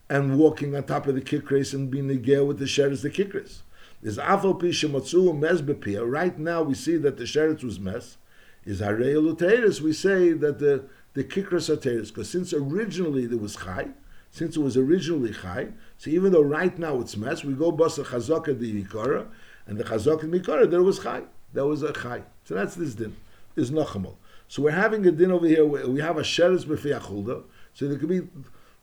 and 0.09 0.37
walking 0.39 0.75
on 0.75 0.83
top 0.83 1.07
of 1.07 1.15
the 1.15 1.21
kikres 1.21 1.73
and 1.73 1.91
being 1.91 2.07
negel 2.07 2.47
with 2.47 2.59
the 2.59 2.65
sheretz, 2.65 3.01
the 3.01 3.09
kikres. 3.09 3.59
Is 4.01 4.17
afal 4.17 4.59
pishamatzu 4.59 5.37
mes 5.37 5.61
bepia. 5.61 6.09
Right 6.09 6.37
now, 6.39 6.63
we 6.63 6.73
see 6.73 6.97
that 6.97 7.17
the 7.17 7.25
sheretz 7.25 7.63
was 7.63 7.79
mess. 7.79 8.17
Is 8.65 8.81
harei 8.81 9.81
We 9.81 9.93
say 9.93 10.31
that 10.33 10.59
the 10.59 10.85
the 11.13 11.23
kikras 11.23 11.69
are 11.69 11.75
teres 11.75 12.09
because 12.09 12.29
since 12.29 12.53
originally 12.53 13.25
there 13.25 13.37
was 13.37 13.55
chai, 13.55 13.89
since 14.31 14.55
it 14.55 14.61
was 14.61 14.77
originally 14.77 15.33
chai, 15.33 15.69
so 15.97 16.09
even 16.09 16.31
though 16.31 16.41
right 16.41 16.77
now 16.77 16.99
it's 16.99 17.17
mess, 17.17 17.43
we 17.43 17.53
go 17.53 17.71
basa 17.71 18.05
chazaka 18.05 18.57
the 18.57 18.83
mikara, 18.83 19.27
and 19.67 19.77
the 19.77 19.83
chazaka 19.83 20.21
the 20.21 20.39
mikara 20.39 20.69
there 20.69 20.83
was 20.83 20.99
chai, 20.99 21.23
there 21.53 21.65
was 21.65 21.83
a 21.83 21.93
chai. 21.93 22.23
So 22.45 22.55
that's 22.55 22.75
this 22.75 22.95
din. 22.95 23.15
Is 23.55 23.71
nachamal. 23.71 24.15
So 24.47 24.63
we're 24.63 24.71
having 24.71 25.05
a 25.05 25.11
din 25.11 25.31
over 25.31 25.47
here. 25.47 25.65
we 25.65 25.99
have 25.99 26.17
a 26.17 26.21
sheretz 26.21 26.65
b'fei 26.65 27.43
So 27.73 27.87
there 27.87 27.97
could 27.97 28.09
be 28.09 28.21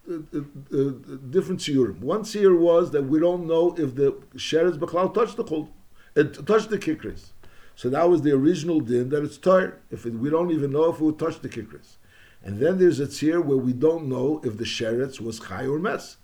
uh, 0.08 0.38
uh, 0.38 0.78
uh, 0.78 0.90
different 1.30 1.60
shiurim. 1.60 2.00
One 2.00 2.22
shiur 2.22 2.58
was 2.58 2.90
that 2.92 3.02
we 3.02 3.18
don't 3.20 3.46
know 3.46 3.74
if 3.76 3.94
the 3.94 4.12
sheretz 4.36 4.78
b'chlal 4.78 5.12
touched 5.12 5.36
the 5.36 5.44
chuld, 5.44 5.68
it 6.14 6.46
touched 6.46 6.70
the 6.70 6.78
kikris. 6.78 7.30
So 7.74 7.90
that 7.90 8.08
was 8.08 8.22
the 8.22 8.32
original 8.32 8.80
din 8.80 9.10
that 9.10 9.22
it's 9.22 9.36
tired. 9.36 9.78
If 9.90 10.06
it, 10.06 10.14
we 10.14 10.30
don't 10.30 10.50
even 10.50 10.72
know 10.72 10.90
if 10.90 10.96
it 10.96 11.02
would 11.02 11.18
touch 11.18 11.40
the 11.40 11.48
kikris. 11.48 11.96
And 12.42 12.58
then 12.60 12.78
there's 12.78 13.00
a 13.00 13.06
tzir 13.06 13.44
where 13.44 13.56
we 13.58 13.72
don't 13.72 14.08
know 14.08 14.40
if 14.44 14.56
the 14.56 14.64
sheretz 14.64 15.20
was 15.20 15.40
chai 15.40 15.66
or 15.66 15.78
mess. 15.78 16.16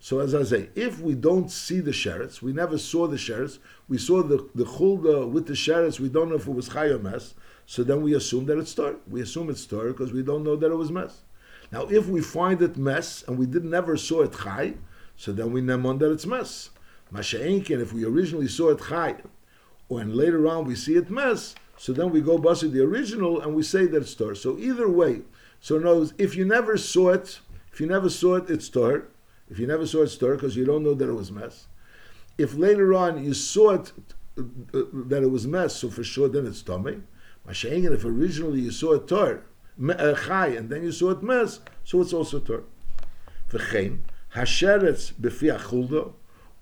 So 0.00 0.20
as 0.20 0.34
I 0.34 0.44
say, 0.44 0.68
if 0.74 1.00
we 1.00 1.14
don't 1.14 1.50
see 1.50 1.80
the 1.80 1.90
sheretz, 1.90 2.42
we 2.42 2.52
never 2.52 2.78
saw 2.78 3.06
the 3.06 3.16
sheretz, 3.16 3.58
we 3.88 3.98
saw 3.98 4.22
the, 4.22 4.48
the 4.54 4.64
chulda 4.64 5.28
with 5.28 5.46
the 5.46 5.54
sheretz, 5.54 5.98
we 5.98 6.08
don't 6.08 6.28
know 6.28 6.36
if 6.36 6.46
it 6.46 6.54
was 6.54 6.68
chai 6.68 6.86
or 6.86 6.98
mess, 6.98 7.34
so 7.66 7.82
then 7.82 8.02
we 8.02 8.14
assume 8.14 8.46
that 8.46 8.58
it's 8.58 8.74
tar. 8.74 8.96
We 9.08 9.20
assume 9.22 9.50
it's 9.50 9.66
tar 9.66 9.88
because 9.88 10.12
we 10.12 10.22
don't 10.22 10.44
know 10.44 10.56
that 10.56 10.70
it 10.70 10.74
was 10.74 10.90
mess. 10.90 11.22
Now, 11.70 11.82
if 11.82 12.08
we 12.08 12.20
find 12.20 12.62
it 12.62 12.76
mess 12.76 13.22
and 13.26 13.38
we 13.38 13.46
did 13.46 13.64
never 13.64 13.96
saw 13.96 14.22
it 14.22 14.32
chai, 14.42 14.74
so 15.16 15.32
then 15.32 15.52
we 15.52 15.60
nemon 15.60 15.98
that 15.98 16.12
it's 16.12 16.26
mess. 16.26 16.70
Masha'inkin, 17.12 17.80
if 17.80 17.92
we 17.92 18.04
originally 18.04 18.48
saw 18.48 18.70
it 18.70 18.80
chai, 18.88 19.16
and 19.90 20.14
later 20.14 20.46
on 20.46 20.66
we 20.66 20.74
see 20.74 20.96
it 20.96 21.10
mess, 21.10 21.54
so 21.76 21.92
then 21.92 22.10
we 22.10 22.20
go 22.20 22.38
bust 22.38 22.70
the 22.72 22.82
original 22.82 23.40
and 23.40 23.54
we 23.54 23.62
say 23.62 23.86
that 23.86 24.02
it's 24.02 24.14
tar. 24.14 24.34
So 24.34 24.58
either 24.58 24.88
way, 24.88 25.22
so 25.60 25.80
words, 25.80 26.12
if 26.18 26.34
you 26.34 26.44
never 26.44 26.76
saw 26.76 27.10
it, 27.10 27.40
if 27.72 27.80
you 27.80 27.86
never 27.86 28.10
saw 28.10 28.36
it, 28.36 28.50
it's 28.50 28.68
tar. 28.68 29.04
If 29.48 29.58
you 29.58 29.66
never 29.66 29.86
saw 29.86 30.02
it, 30.02 30.16
tar 30.18 30.34
because 30.34 30.56
you 30.56 30.64
don't 30.64 30.82
know 30.82 30.94
that 30.94 31.08
it 31.08 31.12
was 31.12 31.30
mess. 31.30 31.68
If 32.36 32.54
later 32.54 32.94
on 32.94 33.24
you 33.24 33.32
saw 33.32 33.74
it 33.74 33.92
uh, 34.38 34.42
that 35.06 35.22
it 35.22 35.30
was 35.30 35.46
mess, 35.46 35.76
so 35.76 35.88
for 35.88 36.02
sure 36.04 36.28
then 36.28 36.46
it's 36.46 36.62
tummy. 36.62 37.02
Masha'inkin, 37.46 37.94
if 37.94 38.04
originally 38.04 38.60
you 38.60 38.70
saw 38.72 38.94
it 38.94 39.12
uh, 39.12 39.36
chai, 39.78 40.48
and 40.48 40.70
then 40.70 40.82
you 40.82 40.92
saw 40.92 41.10
it 41.10 41.22
mes, 41.22 41.60
so 41.84 42.00
it's 42.00 42.12
also 42.12 42.40
tor. 42.40 42.64
V'chein, 43.50 44.00
hasheretz 44.34 45.12
b'fi 45.14 45.56
achulda, 45.56 46.12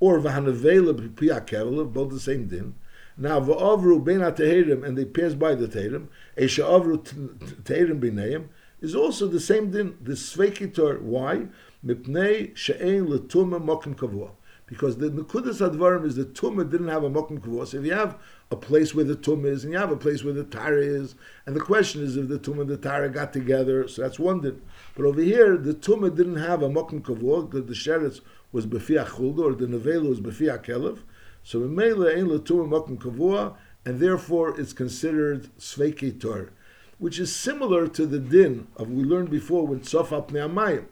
or 0.01 0.21
v'hanavela 0.21 0.93
b'fi 0.93 1.29
akevela, 1.29 1.93
both 1.93 2.11
the 2.11 2.21
same 2.21 2.47
din. 2.47 2.75
Now 3.17 3.41
v'avru 3.41 4.05
ben 4.05 4.21
tehirim, 4.21 4.85
and 4.85 4.97
they 4.97 5.05
pass 5.05 5.35
by 5.35 5.55
the 5.55 5.67
tehirim, 5.67 6.09
esha 6.37 6.65
avru 6.65 7.03
tehirim 7.63 8.01
b'neim, 8.01 8.49
is 8.81 8.95
also 8.95 9.27
the 9.27 9.41
same 9.41 9.71
din, 9.71 9.97
the 10.01 10.13
sveikitor. 10.13 11.01
Why? 11.01 11.47
Mipnei 11.85 12.57
she'ein 12.57 13.07
l'tumah 13.07 13.63
mokim 13.63 13.97
kavua 13.97 14.31
because 14.67 14.99
the 14.99 15.11
Nekudas 15.11 15.67
Advarim 15.67 16.05
is 16.05 16.17
the 16.17 16.25
Tumah 16.25 16.69
didn't 16.69 16.89
have 16.89 17.05
a 17.05 17.11
mokim 17.11 17.39
Mokum 17.39 17.41
Kavos. 17.41 17.75
If 17.75 17.85
you 17.85 17.93
have 17.93 18.19
a 18.51 18.57
place 18.57 18.95
where 18.95 19.05
the 19.05 19.17
Tumah 19.17 19.47
is 19.47 19.65
and 19.65 19.73
you 19.73 19.79
have 19.79 19.91
a 19.91 19.97
place 19.97 20.23
where 20.23 20.33
the 20.33 20.45
Tara 20.45 20.81
is, 20.81 21.17
and 21.47 21.57
the 21.57 21.61
question 21.61 22.03
is 22.03 22.17
if 22.17 22.29
the 22.29 22.39
Tumah 22.39 22.63
and 22.63 22.71
the 22.71 22.77
Tara 22.77 23.09
got 23.09 23.33
together, 23.33 23.89
so 23.89 24.03
that's 24.03 24.19
one 24.19 24.41
din. 24.41 24.63
But 24.95 25.05
over 25.05 25.21
here, 25.21 25.57
the 25.57 25.75
Tumah 25.75 26.15
didn't 26.15 26.37
have 26.37 26.63
a 26.63 26.69
Mokum 26.69 27.01
Kavos 27.01 27.51
because 27.51 27.67
the 27.67 27.75
Sheretz 27.75 28.21
was 28.53 28.67
Befia 28.67 29.05
Chulda 29.05 29.41
or 29.41 29.55
the 29.55 29.67
Nevela 29.67 30.09
was 30.09 30.21
Befia 30.21 30.65
Kelev. 30.65 31.01
So 31.43 31.59
Mele 31.61 32.09
Ein 32.09 32.29
Tumah 32.29 32.69
Mokum 32.69 32.99
Kavua, 32.99 33.57
and 33.85 33.99
therefore 33.99 34.59
it's 34.59 34.73
considered 34.73 35.49
Sveiki 35.59 36.21
Tor, 36.21 36.51
which 36.99 37.19
is 37.19 37.35
similar 37.35 37.89
to 37.89 38.07
the 38.07 38.19
din 38.21 38.69
of 38.77 38.91
we 38.91 39.03
learned 39.03 39.31
before 39.31 39.67
when 39.67 39.81
Tzofap 39.81 40.29
Ne'amayim. 40.29 40.87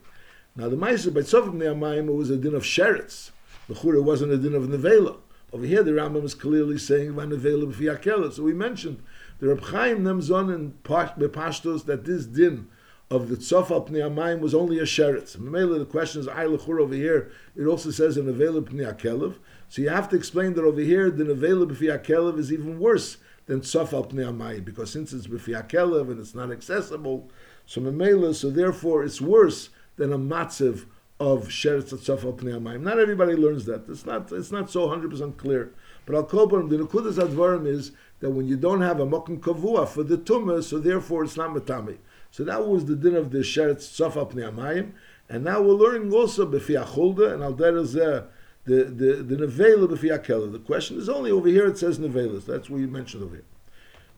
Now 0.57 0.67
the 0.67 0.75
Ma'aseh 0.75 1.13
by 1.13 1.21
Tzofap 1.21 1.53
Ne'amayim 1.53 2.13
was 2.13 2.29
a 2.29 2.37
din 2.37 2.53
of 2.53 2.63
Sheretz. 2.63 3.31
The 3.69 3.75
Chura 3.75 4.03
wasn't 4.03 4.33
a 4.33 4.37
din 4.37 4.55
of 4.55 4.63
Nevela. 4.63 5.17
Over 5.55 5.67
here, 5.67 5.83
the 5.83 5.91
Rambam 5.91 6.25
is 6.25 6.33
clearly 6.33 6.77
saying 6.77 7.11
about 7.11 7.29
Nevela 7.29 7.71
b'fiakela. 7.71 8.33
So 8.33 8.43
we 8.43 8.51
mentioned 8.51 9.01
the 9.39 9.47
Reb 9.47 9.61
Chaim 9.61 9.99
Nemzon 9.99 10.53
in 10.53 10.73
Bepashtos 10.83 11.85
that 11.85 12.03
this 12.03 12.25
din 12.25 12.67
of 13.09 13.29
the 13.29 13.37
Tzofal 13.37 13.87
Pnei 13.87 14.37
was 14.41 14.53
only 14.53 14.79
a 14.79 14.83
sheretz. 14.83 15.37
Memela, 15.37 15.79
the 15.79 15.85
question 15.85 16.19
is, 16.19 16.27
I 16.27 16.43
Lechur 16.43 16.81
over 16.81 16.93
here, 16.93 17.31
it 17.55 17.63
also 17.67 17.89
says 17.89 18.17
in 18.17 18.25
Nevela 18.25 18.63
Pnei. 18.63 19.35
So 19.69 19.81
you 19.81 19.87
have 19.87 20.09
to 20.09 20.17
explain 20.17 20.55
that 20.55 20.65
over 20.65 20.81
here, 20.81 21.09
the 21.09 21.23
Nevela 21.23 21.71
B'fi 21.71 22.03
Akelev 22.03 22.37
is 22.37 22.51
even 22.51 22.77
worse 22.77 23.15
than 23.45 23.61
Tzofal 23.61 24.11
Pnei 24.11 24.65
because 24.65 24.91
since 24.91 25.13
it's 25.13 25.27
B'fi 25.27 25.63
Akelev 25.65 26.11
and 26.11 26.19
it's 26.19 26.35
not 26.35 26.51
accessible, 26.51 27.29
so 27.65 27.79
Memela, 27.79 28.35
so 28.35 28.49
therefore 28.49 29.05
it's 29.05 29.21
worse 29.21 29.69
than 29.95 30.11
a 30.11 30.19
matziv 30.19 30.85
of 31.19 31.47
sheretz 31.47 31.93
atzaf 31.93 32.25
al 32.25 32.33
pnei 32.33 32.81
Not 32.81 32.99
everybody 32.99 33.35
learns 33.35 33.65
that. 33.65 33.87
It's 33.87 34.05
not. 34.05 34.31
It's 34.31 34.51
not 34.51 34.69
so 34.69 34.89
hundred 34.89 35.11
percent 35.11 35.37
clear. 35.37 35.71
But 36.05 36.15
al 36.15 36.25
kolpon 36.25 36.69
the 36.69 36.77
nekudas 36.77 37.17
advarim 37.17 37.65
is 37.65 37.91
that 38.19 38.31
when 38.31 38.47
you 38.47 38.57
don't 38.57 38.81
have 38.81 38.99
a 38.99 39.05
mokum 39.05 39.39
kavua 39.39 39.87
for 39.87 40.03
the 40.03 40.17
tumah, 40.17 40.63
so 40.63 40.77
therefore 40.77 41.23
it's 41.23 41.37
not 41.37 41.51
matami. 41.51 41.97
So 42.31 42.43
that 42.43 42.67
was 42.67 42.85
the 42.85 42.95
din 42.95 43.15
of 43.15 43.31
the 43.31 43.39
sheretz 43.39 43.89
atzaf 43.89 44.17
al 44.17 44.25
pnei 44.27 44.91
and 45.29 45.43
now 45.43 45.61
we're 45.61 45.73
learning 45.73 46.13
also 46.13 46.45
befi 46.45 46.83
achulda 46.83 47.33
and 47.33 47.41
al 47.41 47.53
the 47.53 48.27
the 48.65 48.83
the 48.83 49.35
nevela 49.35 49.87
befi. 49.87 50.51
The 50.51 50.59
question 50.59 50.97
is 50.97 51.07
only 51.07 51.31
over 51.31 51.47
here. 51.47 51.67
It 51.67 51.77
says 51.77 51.97
nevelas. 51.97 52.45
That's 52.45 52.69
what 52.69 52.81
you 52.81 52.87
mentioned 52.87 53.23
over 53.23 53.35
here. 53.35 53.45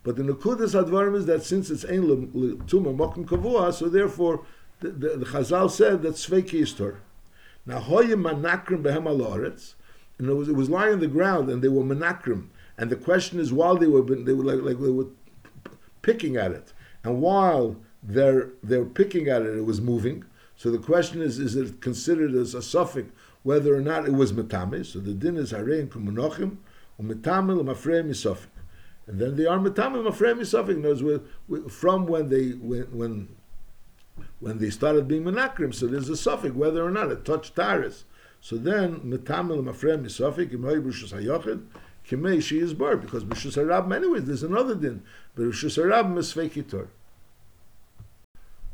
But 0.01 0.15
the 0.15 0.23
nekudas 0.23 0.73
advarim 0.73 1.15
is 1.15 1.27
that 1.27 1.43
since 1.43 1.69
it's 1.69 1.83
ein 1.83 2.01
tumah 2.01 2.95
mokum 2.95 3.25
kavua, 3.25 3.71
so 3.71 3.87
therefore 3.87 4.43
the, 4.79 4.89
the, 4.91 5.25
Chazal 5.25 5.69
said 5.71 6.01
that 6.03 6.15
Sveiki 6.15 6.61
is 6.61 6.73
Torah. 6.73 6.99
Now, 7.65 7.79
Hoyim 7.79 8.21
Manakrim 8.23 8.83
Behem 8.83 9.03
Aloretz, 9.03 9.73
and 10.17 10.29
it 10.29 10.33
was, 10.33 10.49
it 10.49 10.55
was 10.55 10.69
lying 10.69 10.93
on 10.93 10.99
the 10.99 11.07
ground, 11.07 11.49
and 11.49 11.61
they 11.61 11.67
were 11.67 11.83
Manakrim. 11.83 12.47
And 12.77 12.89
the 12.89 12.95
question 12.95 13.39
is, 13.39 13.51
while 13.51 13.75
they 13.75 13.87
were, 13.87 14.01
they 14.01 14.33
were 14.33 14.43
like, 14.43 14.61
like 14.61 14.79
they 14.79 14.89
were 14.89 15.07
picking 16.01 16.37
at 16.37 16.51
it, 16.51 16.73
and 17.03 17.21
while 17.21 17.77
they're 18.03 18.49
they're 18.63 18.85
picking 18.85 19.27
at 19.27 19.41
it, 19.41 19.57
it 19.57 19.65
was 19.65 19.81
moving. 19.81 20.23
So 20.55 20.71
the 20.71 20.77
question 20.77 21.21
is, 21.21 21.39
is 21.39 21.55
it 21.55 21.81
considered 21.81 22.33
as 22.33 22.53
a 22.53 22.61
suffix 22.61 23.11
whether 23.43 23.75
or 23.75 23.81
not 23.81 24.07
it 24.07 24.13
was 24.13 24.31
metame? 24.31 24.85
So 24.85 24.99
the 24.99 25.13
din 25.13 25.37
is 25.37 25.51
harein 25.51 25.87
kumunachim 25.87 26.57
umetame 27.01 27.59
lemafreim 27.59 28.09
misafik, 28.09 28.47
and 29.07 29.19
then 29.19 29.35
they 29.35 29.45
are 29.45 29.57
metame 29.57 30.03
lemafreim 30.03 30.39
misafik. 30.39 30.77
Knows 30.77 31.21
from 31.71 32.05
when 32.05 32.29
they 32.29 32.51
when 32.51 32.83
when 32.97 33.36
when 34.39 34.59
they 34.59 34.69
started 34.69 35.07
being 35.07 35.23
menakrim, 35.23 35.73
so 35.73 35.87
there's 35.87 36.09
a 36.09 36.17
suffix 36.17 36.53
whether 36.53 36.85
or 36.85 36.91
not 36.91 37.11
it 37.11 37.25
touched 37.25 37.55
taris. 37.55 38.03
So 38.39 38.57
then 38.57 38.99
metamil 38.99 39.63
mafrem 39.63 40.03
misafik 40.05 40.51
imay 40.51 40.81
b'rishus 40.81 41.13
hayochid 41.13 41.63
kimei 42.07 42.41
she 42.41 42.59
is 42.59 42.73
bar 42.73 42.95
because 42.95 43.23
b'rishus 43.23 43.57
harab 43.57 43.93
anyways 43.93 44.25
there's 44.25 44.43
another 44.43 44.75
din 44.75 45.03
but 45.35 45.43
b'rishus 45.43 45.81
harab 45.83 46.13
misfekitor. 46.13 46.87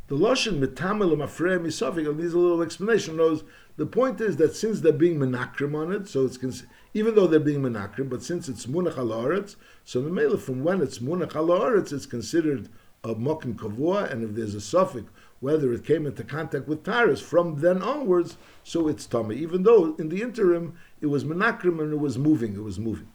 The 0.08 0.16
lashon 0.18 0.60
metamil 0.60 1.16
mafrem 1.16 1.62
misafik 1.62 2.10
and 2.10 2.20
these 2.20 2.34
a 2.34 2.38
little 2.38 2.62
explanation 2.62 3.16
knows 3.16 3.44
the 3.78 3.86
point 3.86 4.22
is 4.22 4.38
that 4.38 4.56
since 4.56 4.82
they're 4.82 4.92
being 4.92 5.18
menakrim 5.18 5.76
on 5.76 5.92
it, 5.92 6.08
so 6.08 6.26
it's 6.26 6.64
even 6.94 7.16
though 7.16 7.26
they're 7.26 7.40
being 7.40 7.62
menakrim, 7.62 8.10
but 8.10 8.22
since 8.22 8.48
it's 8.48 8.68
munach 8.68 8.98
al 8.98 9.48
so 9.84 10.02
Mamela, 10.02 10.40
from 10.40 10.64
when 10.64 10.82
it's 10.82 11.00
munach 11.00 11.36
al 11.36 11.52
it's 11.78 12.06
considered 12.06 12.70
a 13.04 13.16
mokim 13.16 13.56
kavua, 13.56 14.12
and 14.12 14.24
if 14.24 14.36
there's 14.36 14.54
a 14.54 14.62
suffix, 14.62 15.10
whether 15.44 15.74
it 15.74 15.84
came 15.84 16.06
into 16.06 16.24
contact 16.24 16.70
with 16.70 16.84
taris 16.84 17.22
from 17.22 17.60
then 17.60 17.82
onwards, 17.82 18.38
so 18.64 18.88
it's 18.88 19.06
tummy. 19.06 19.36
Even 19.36 19.64
though 19.64 19.94
in 19.96 20.08
the 20.08 20.22
interim 20.22 20.74
it 21.02 21.08
was 21.08 21.26
menakrim 21.26 21.82
and 21.82 21.92
it 21.92 22.00
was 22.00 22.18
moving, 22.18 22.56
it 22.56 22.64
was 22.64 22.80
moving. 22.80 23.10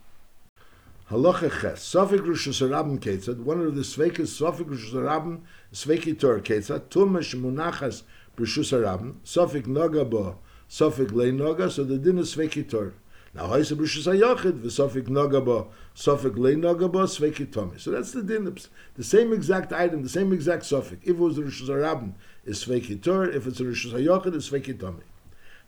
Halacha 1.11 1.51
ches, 1.63 1.83
Sofik 1.83 2.27
Rosh 2.27 2.49
Hashanah 2.49 2.99
Ketzad, 2.99 3.39
one 3.39 3.63
of 3.63 3.75
the 3.75 3.81
Sveikas, 3.81 4.29
Sofik 4.29 4.69
Rosh 4.69 4.93
Hashanah, 4.93 5.41
Sveiki 5.73 6.21
Tor 6.21 6.41
Ketzad, 6.41 6.91
Tumash 6.91 7.35
Munachas 7.35 8.03
Rosh 8.37 8.59
Hashanah, 8.59 9.15
Sofik 9.25 9.65
Noga 9.65 10.05
Bo, 10.05 10.37
Sofik 10.69 11.13
Le 11.13 11.33
Noga, 11.33 11.71
so 11.71 11.83
the 11.83 11.97
din 11.97 12.19
is 12.19 12.37
Sveiki 12.37 12.69
Tor. 12.69 12.93
Now, 13.39 13.47
Haisa 13.51 13.79
Rosh 13.79 14.05
Hashanah, 14.05 14.65
Sofik 14.65 15.07
Noga 15.07 15.45
Bo, 15.45 15.69
Sofik 15.95 16.37
Le 16.37 16.57
Noga 16.57 16.91
Bo, 16.91 17.05
Sveiki 17.05 17.49
Tomi. 17.53 17.79
So 17.79 17.93
that's 17.93 18.11
the 18.11 18.21
din, 18.21 18.53
the 18.97 19.05
same 19.05 19.33
exact 19.33 19.73
item, 19.73 20.03
the 20.03 20.09
same 20.09 20.33
exact 20.33 20.65
Sofik. 20.65 20.99
If 21.03 21.11
it 21.11 21.19
was 21.19 21.39
Rosh 21.39 21.63
Hashanah, 21.63 22.15
it's 22.45 22.65
Sveiki 22.65 23.01
Tor, 23.01 23.31
if 23.31 23.47
it's 23.47 23.61
Rosh 23.61 23.87
Hashanah, 23.87 24.35
it's 24.35 24.51
Sveiki 24.51 24.77
Tomi. 24.77 25.05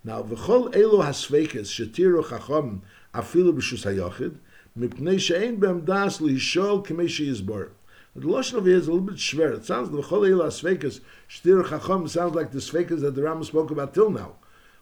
Now, 0.03 0.21
V'chol 0.25 0.75
Elo 0.75 1.05
HaSveikas, 1.05 1.69
Shetiru 1.71 2.29
Chacham, 2.29 2.83
Afilu 3.15 3.55
Rosh 3.55 3.75
Hashanah, 3.75 4.35
mipnei 4.77 5.21
she'ein 5.21 5.61
bem 5.61 5.85
das 5.85 6.19
lishol 6.19 6.85
k'mei 6.85 7.09
she'yizbor. 7.09 7.69
The 8.17 8.27
Lashon 8.27 8.55
over 8.55 8.69
here 8.69 8.79
is 8.79 8.89
a 8.89 8.91
little 8.91 9.07
bit 9.07 9.15
shver. 9.15 9.55
It 9.55 9.65
sounds, 9.65 9.91
the 9.91 9.99
Chol 9.99 10.29
Eila 10.29 10.49
Sveikas, 10.49 11.03
Shtir 11.29 11.69
Chacham, 11.69 12.09
sounds 12.09 12.35
like 12.35 12.51
the 12.51 12.59
Sveikas 12.59 13.03
that 13.03 13.15
the 13.15 13.23
Rambam 13.23 13.45
spoke 13.45 13.71
about 13.71 13.95
till 13.95 14.11
now. 14.11 14.33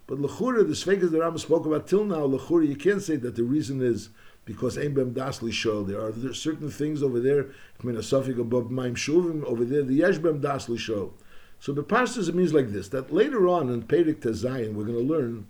But 0.09 0.21
Lechura, 0.21 0.67
the 0.67 0.73
Sveikas 0.73 1.11
the 1.11 1.19
Rambam 1.19 1.39
spoke 1.39 1.67
about 1.67 1.87
till 1.87 2.03
now, 2.03 2.27
Lechura, 2.27 2.67
you 2.67 2.77
can't 2.77 3.03
say 3.03 3.17
that 3.17 3.37
the 3.37 3.45
reason 3.45 3.83
is 3.83 4.09
because 4.47 4.79
Ein 4.79 4.95
Bem 4.95 5.13
Das 5.13 5.41
Lishol. 5.41 5.87
There 5.87 6.01
are 6.01 6.35
certain 6.35 6.71
things 6.71 7.03
over 7.03 7.21
there, 7.21 7.49
mean, 7.85 7.95
above 7.97 8.71
Maim 8.71 8.95
Shuvim, 8.95 9.45
over 9.45 9.67
there, 9.67 9.83
the 9.83 9.95
Yesh 9.95 10.17
Bem 10.17 10.41
Das 10.41 10.67
Lishol. 10.67 11.13
So 11.61 11.73
the 11.73 11.83
pastors 11.83 12.27
it 12.27 12.35
means 12.35 12.55
like 12.55 12.73
this, 12.73 12.89
that 12.89 13.13
later 13.13 13.47
on 13.49 13.69
in 13.69 13.83
Perik 13.83 14.21
Tezayin, 14.21 14.73
we're 14.73 14.85
going 14.85 15.07
to 15.07 15.15
learn 15.15 15.47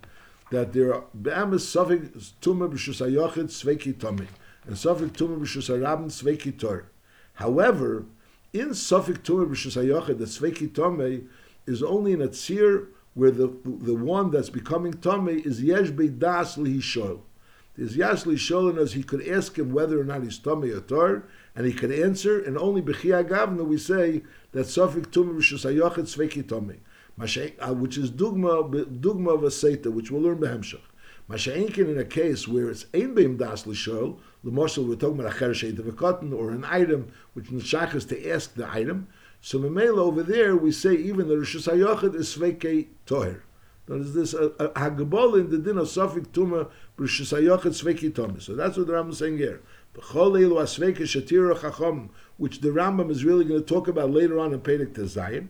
that 0.51 0.73
there 0.73 0.93
are 0.93 1.05
be'amas 1.13 1.63
safik 1.63 2.11
tuma 2.41 2.69
b'shus 2.69 2.99
hayochid 2.99 3.45
sveiki 3.45 3.97
tomi 3.97 4.27
and 4.65 4.75
safik 4.75 5.11
tuma 5.11 5.39
b'shus 5.39 5.69
harabim 5.69 6.07
sveiki 6.07 6.59
tor. 6.59 6.85
However, 7.35 8.05
in 8.51 8.69
safik 8.69 9.19
tuma 9.19 9.47
b'shus 9.47 9.81
hayochid, 9.81 10.17
the 10.17 10.25
sveiki 10.25 10.73
tomi 10.73 11.21
is 11.65 11.81
only 11.83 12.13
in 12.13 12.21
a 12.21 12.27
tzir 12.27 12.87
where 13.19 13.31
the 13.31 13.47
the 13.65 13.95
one 13.95 14.31
that's 14.31 14.49
becoming 14.49 14.93
tomi 14.93 15.41
is 15.45 15.61
yesh 15.61 15.89
das 15.89 16.57
lihishol. 16.57 17.19
There's 17.75 17.97
yesh 17.97 18.23
lihishol 18.23 18.77
as 18.77 18.93
he 18.93 19.03
could 19.03 19.27
ask 19.27 19.59
him 19.59 19.73
whether 19.73 19.99
or 19.99 20.05
not 20.05 20.23
he's 20.23 20.37
tomi 20.37 20.71
or 20.71 20.81
tor, 20.81 21.25
and 21.55 21.65
he 21.65 21.73
could 21.73 21.91
answer, 21.91 22.41
and 22.41 22.57
only 22.57 22.81
b'chia 22.81 23.27
gavna 23.27 23.65
we 23.65 23.77
say 23.77 24.23
that 24.53 24.67
safik 24.67 25.07
tuma 25.07 25.33
b'shus 25.37 25.65
hayochid 25.69 26.07
sveiki 26.07 26.47
tomi. 26.47 26.77
Uh, 27.21 27.73
which 27.73 27.97
is 27.97 28.11
dugma 28.11 28.71
dugma 29.01 29.33
of 29.33 29.43
a 29.43 29.47
seita, 29.47 29.87
which 29.87 30.09
we'll 30.09 30.21
learn 30.21 30.37
behemshach. 30.37 30.79
Masha'inkin 31.29 31.89
in 31.89 31.97
a 31.99 32.05
case 32.05 32.47
where 32.47 32.69
it's 32.69 32.85
ein 32.93 33.13
beim 33.13 33.35
das 33.35 33.67
l'shol, 33.67 34.17
the 34.41 34.51
morsel 34.51 34.85
we're 34.85 34.95
talking 34.95 35.19
about 35.19 35.33
a 35.33 35.91
cotton 35.91 36.31
or 36.31 36.51
an 36.51 36.63
item 36.63 37.11
which 37.33 37.47
neshach 37.47 37.93
is 37.93 38.05
to 38.05 38.29
ask 38.29 38.53
the 38.55 38.65
item. 38.69 39.07
So 39.41 39.59
memela 39.59 39.99
over 39.99 40.23
there 40.23 40.55
we 40.55 40.71
say 40.71 40.93
even 40.95 41.27
the 41.27 41.35
rishus 41.35 41.71
hayochid 41.71 42.15
is 42.15 42.35
sveikei 42.35 42.87
toher. 43.05 43.41
Now 43.87 43.95
is 43.95 44.13
this 44.13 44.33
uh, 44.33 44.49
uh, 44.59 44.69
a, 44.75 44.91
a, 44.91 45.35
in 45.35 45.49
the 45.49 45.57
din 45.57 45.77
of 45.77 45.87
sofik 45.87 46.27
tuma 46.27 46.69
rishus 46.97 47.33
hayochid 47.37 47.73
sveikei 47.81 48.11
tomer. 48.11 48.41
So 48.41 48.55
that's 48.55 48.77
what 48.77 48.87
the 48.87 48.93
Rambam 48.93 49.11
is 49.11 49.17
saying 49.19 49.37
here. 49.37 49.61
Which 52.37 52.61
the 52.61 52.69
Rambam 52.69 53.09
is 53.09 53.25
really 53.25 53.43
going 53.43 53.59
to 53.59 53.65
talk 53.65 53.87
about 53.87 54.11
later 54.11 54.39
on 54.39 54.53
in 54.53 54.61
Perek 54.61 54.93
Tezayim 54.93 55.49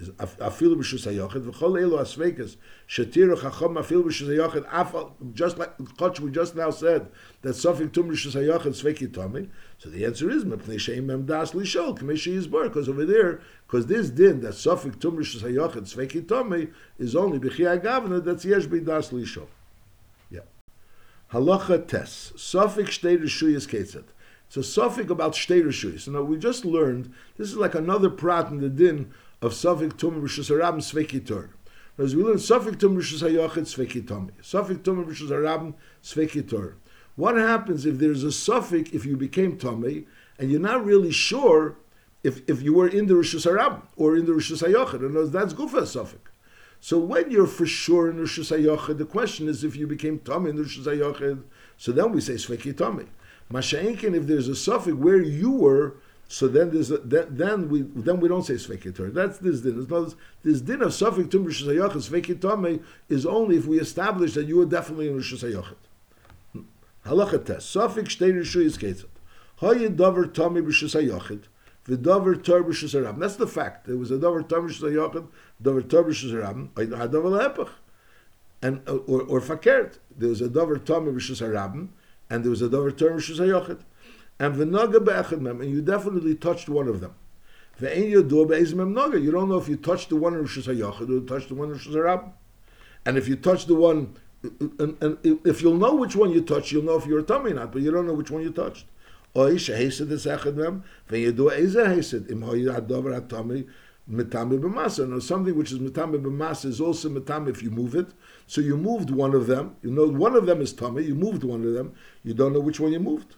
afilu 0.00 0.76
b'shus 0.76 1.06
hayochid 1.06 1.44
v'chol 1.44 1.78
elu 1.78 1.98
asveikas 2.00 2.56
shetiru 2.88 3.40
chacham 3.40 3.76
afilu 3.76 4.04
b'shus 4.04 4.28
hayochid 4.28 5.34
just 5.34 5.56
like 5.56 5.70
Koch 5.96 6.18
we 6.18 6.32
just 6.32 6.56
now 6.56 6.70
said 6.70 7.08
that 7.42 7.54
sofik 7.54 7.92
tum 7.92 8.08
b'shus 8.10 8.34
hayochid 8.34 8.74
sveiki 8.74 9.12
tomi 9.12 9.48
so 9.78 9.88
the 9.88 10.04
answer 10.04 10.28
is 10.30 10.44
mepnei 10.44 10.80
sheim 10.80 11.04
mem 11.04 11.26
das 11.26 11.52
lishol 11.52 11.96
k'meshi 11.96 12.36
yizbar 12.36 12.64
because 12.64 12.88
over 12.88 13.06
there 13.06 13.40
because 13.66 13.86
this 13.86 14.10
din 14.10 14.40
that 14.40 14.54
sofik 14.54 14.98
tum 14.98 15.16
b'shus 15.16 15.42
hayochid 15.42 15.84
sveiki 15.84 16.26
tomi 16.26 16.68
is 16.98 17.14
only 17.14 17.38
b'chi 17.38 17.64
agavna 17.64 18.22
that's 18.22 18.44
yesh 18.44 18.66
das 18.66 19.10
lishol. 19.10 19.46
Yeah. 20.28 20.40
Halacha 21.32 21.86
tes. 21.86 22.32
Sofik 22.34 22.88
shtei 22.88 23.16
rishuyas 23.16 23.68
ketzat 23.68 24.06
so 24.48 24.60
sofik 24.60 25.10
about 25.10 25.32
shtei 25.32 25.62
rishuyas. 25.62 26.06
Now 26.06 26.22
we 26.22 26.36
just 26.36 26.64
learned 26.64 27.12
this 27.36 27.48
is 27.48 27.56
like 27.56 27.74
another 27.74 28.10
prat 28.10 28.50
in 28.50 28.60
the 28.60 28.68
din 28.68 29.12
of 29.44 29.52
Safik 29.52 29.98
Tum 29.98 30.22
Rishus 30.22 30.48
Harabim 30.50 30.78
Sveki 30.78 31.24
Tor. 31.24 31.50
As 31.98 32.16
we 32.16 32.22
learn 32.22 32.36
Safik 32.36 32.80
Tum 32.80 32.96
Rishus 32.96 33.20
Hayachid 33.20 33.66
Sveki 33.66 34.08
Tomi. 34.08 34.32
Safik 34.40 34.82
Tum 34.82 35.04
Rishus 35.04 35.28
Harabim 35.28 35.74
Sveki 36.02 36.48
Tor. 36.48 36.76
What 37.14 37.36
happens 37.36 37.84
if 37.84 37.98
there's 37.98 38.24
a 38.24 38.32
suffix 38.32 38.90
if 38.92 39.04
you 39.04 39.18
became 39.18 39.58
Tomei 39.58 40.06
and 40.38 40.50
you're 40.50 40.60
not 40.60 40.82
really 40.82 41.12
sure 41.12 41.76
if, 42.22 42.40
if 42.48 42.62
you 42.62 42.72
were 42.72 42.88
in 42.88 43.06
the 43.06 43.12
Rishus 43.12 43.46
Harabim 43.46 43.82
or 43.96 44.16
in 44.16 44.24
the 44.24 44.32
Rishus 44.32 44.66
Hayachid? 44.66 45.12
Words, 45.12 45.30
that's 45.30 45.52
Gufa 45.52 45.86
suffix. 45.86 46.30
So 46.80 46.98
when 46.98 47.30
you're 47.30 47.46
for 47.46 47.66
sure 47.66 48.08
in 48.08 48.16
Rishus 48.16 48.50
Hayachid, 48.50 48.96
the 48.96 49.04
question 49.04 49.46
is 49.46 49.62
if 49.62 49.76
you 49.76 49.86
became 49.86 50.20
Tomei 50.20 50.48
in 50.48 50.56
the 50.56 50.62
Rishus 50.62 50.86
Hayachid, 50.86 51.42
so 51.76 51.92
then 51.92 52.12
we 52.12 52.22
say 52.22 52.34
Sveki 52.34 52.72
Tomei. 52.72 53.08
Masha'inkin, 53.52 54.16
if 54.16 54.26
there's 54.26 54.48
a 54.48 54.56
suffix 54.56 54.96
where 54.96 55.20
you 55.20 55.50
were, 55.50 55.96
so 56.28 56.48
then 56.48 56.70
there's 56.70 56.90
a, 56.90 56.98
then 56.98 57.68
we 57.68 57.82
then 57.82 58.18
we 58.20 58.28
don't 58.28 58.44
say 58.44 58.54
sveikitor. 58.54 59.12
That's 59.12 59.38
this 59.38 59.60
din. 59.60 59.86
This, 59.86 60.14
this 60.42 60.60
din 60.60 60.82
of 60.82 60.90
suffik 60.90 61.30
tum 61.30 61.44
rishus 61.44 61.66
hayachid 61.66 62.08
sveikitome 62.08 62.82
is 63.08 63.26
only 63.26 63.56
if 63.56 63.66
we 63.66 63.78
establish 63.78 64.34
that 64.34 64.46
you 64.46 64.56
were 64.56 64.64
definitely 64.64 65.08
in 65.08 65.18
rishus. 65.18 65.42
Halacha 67.06 67.44
test 67.44 67.74
suffik 67.74 68.06
shtei 68.06 68.32
rishu 68.32 68.64
is 68.64 68.78
ketzat. 68.78 69.06
Hayi 69.60 69.94
davar 69.94 70.24
tami 70.24 70.62
rishus. 70.62 71.42
The 71.84 71.96
davar 71.98 72.42
tor 72.42 72.62
rishus. 72.62 73.18
That's 73.18 73.36
the 73.36 73.46
fact. 73.46 73.86
There 73.86 73.96
was 73.96 74.10
a 74.10 74.16
davar 74.16 74.48
tor 74.48 74.62
rishus 74.62 74.80
hayachid, 74.80 75.28
davar 75.62 75.88
tor 75.88 76.04
rishus 76.04 76.32
harabim. 76.32 76.96
Had 76.96 77.12
davar 77.12 77.54
lepach. 77.54 77.70
And 78.62 78.80
or 78.88 79.20
or 79.22 79.40
fakert. 79.42 79.98
There 80.16 80.30
was 80.30 80.40
a 80.40 80.48
davar 80.48 80.78
tami 80.78 81.14
rishus 81.14 81.88
and 82.30 82.42
there 82.44 82.50
was 82.50 82.62
a 82.62 82.68
davar 82.68 82.96
tor 82.96 83.10
rishus 83.10 83.38
hayachid 83.38 83.80
and 84.38 84.56
mem, 84.58 85.60
and 85.60 85.70
you 85.70 85.80
definitely 85.80 86.34
touched 86.34 86.68
one 86.68 86.88
of 86.88 87.00
them. 87.00 87.14
Ve'en 87.80 88.10
yodur 88.10 88.48
be'ez 88.48 88.74
mem 88.74 88.92
naga. 88.92 89.18
You 89.18 89.30
don't 89.30 89.48
know 89.48 89.58
if 89.58 89.68
you 89.68 89.76
touched 89.76 90.08
the 90.08 90.16
one 90.16 90.34
in 90.34 90.40
Rosh 90.40 90.68
or 90.68 91.20
touched 91.20 91.48
the 91.48 91.54
one 91.54 91.70
in 91.70 91.78
Hashanah. 91.78 92.32
And 93.06 93.18
if 93.18 93.28
you 93.28 93.36
touch 93.36 93.66
the 93.66 93.74
one, 93.74 94.16
and, 94.42 94.96
and, 95.00 95.18
if 95.44 95.62
you'll 95.62 95.76
know 95.76 95.94
which 95.94 96.16
one 96.16 96.30
you 96.30 96.42
touched, 96.42 96.72
you'll 96.72 96.84
know 96.84 96.96
if 96.96 97.06
you're 97.06 97.20
a 97.20 97.24
tummy 97.24 97.52
or 97.52 97.54
not, 97.54 97.72
but 97.72 97.82
you 97.82 97.90
don't 97.90 98.06
know 98.06 98.14
which 98.14 98.30
one 98.30 98.42
you 98.42 98.50
touched. 98.50 98.86
Oy 99.36 99.54
shehesed 99.54 100.10
es 100.10 100.26
echad 100.26 100.54
mem, 100.54 100.84
yodur 101.10 101.52
eze 101.52 101.74
hesed, 101.76 102.30
im 102.30 102.42
hoy 102.42 102.60
hadover 102.62 103.20
hatami, 103.20 103.68
metame 104.10 104.58
b'masa. 104.58 105.08
Now 105.08 105.18
something 105.18 105.56
which 105.56 105.70
is 105.70 105.78
metame 105.78 106.20
b'masa 106.20 106.66
is 106.66 106.80
also 106.80 107.08
metame 107.08 107.48
if 107.48 107.62
you 107.62 107.70
move 107.70 107.94
it. 107.94 108.08
So 108.46 108.60
you 108.60 108.76
moved 108.76 109.10
one 109.10 109.34
of 109.34 109.46
them. 109.46 109.76
You 109.82 109.90
know 109.90 110.06
one 110.06 110.34
of 110.34 110.46
them 110.46 110.60
is 110.60 110.72
tummy. 110.72 111.04
You 111.04 111.14
moved 111.14 111.44
one 111.44 111.64
of 111.64 111.72
them. 111.72 111.94
You 112.22 112.34
don't 112.34 112.52
know 112.52 112.60
which 112.60 112.80
one 112.80 112.92
you 112.92 113.00
moved 113.00 113.36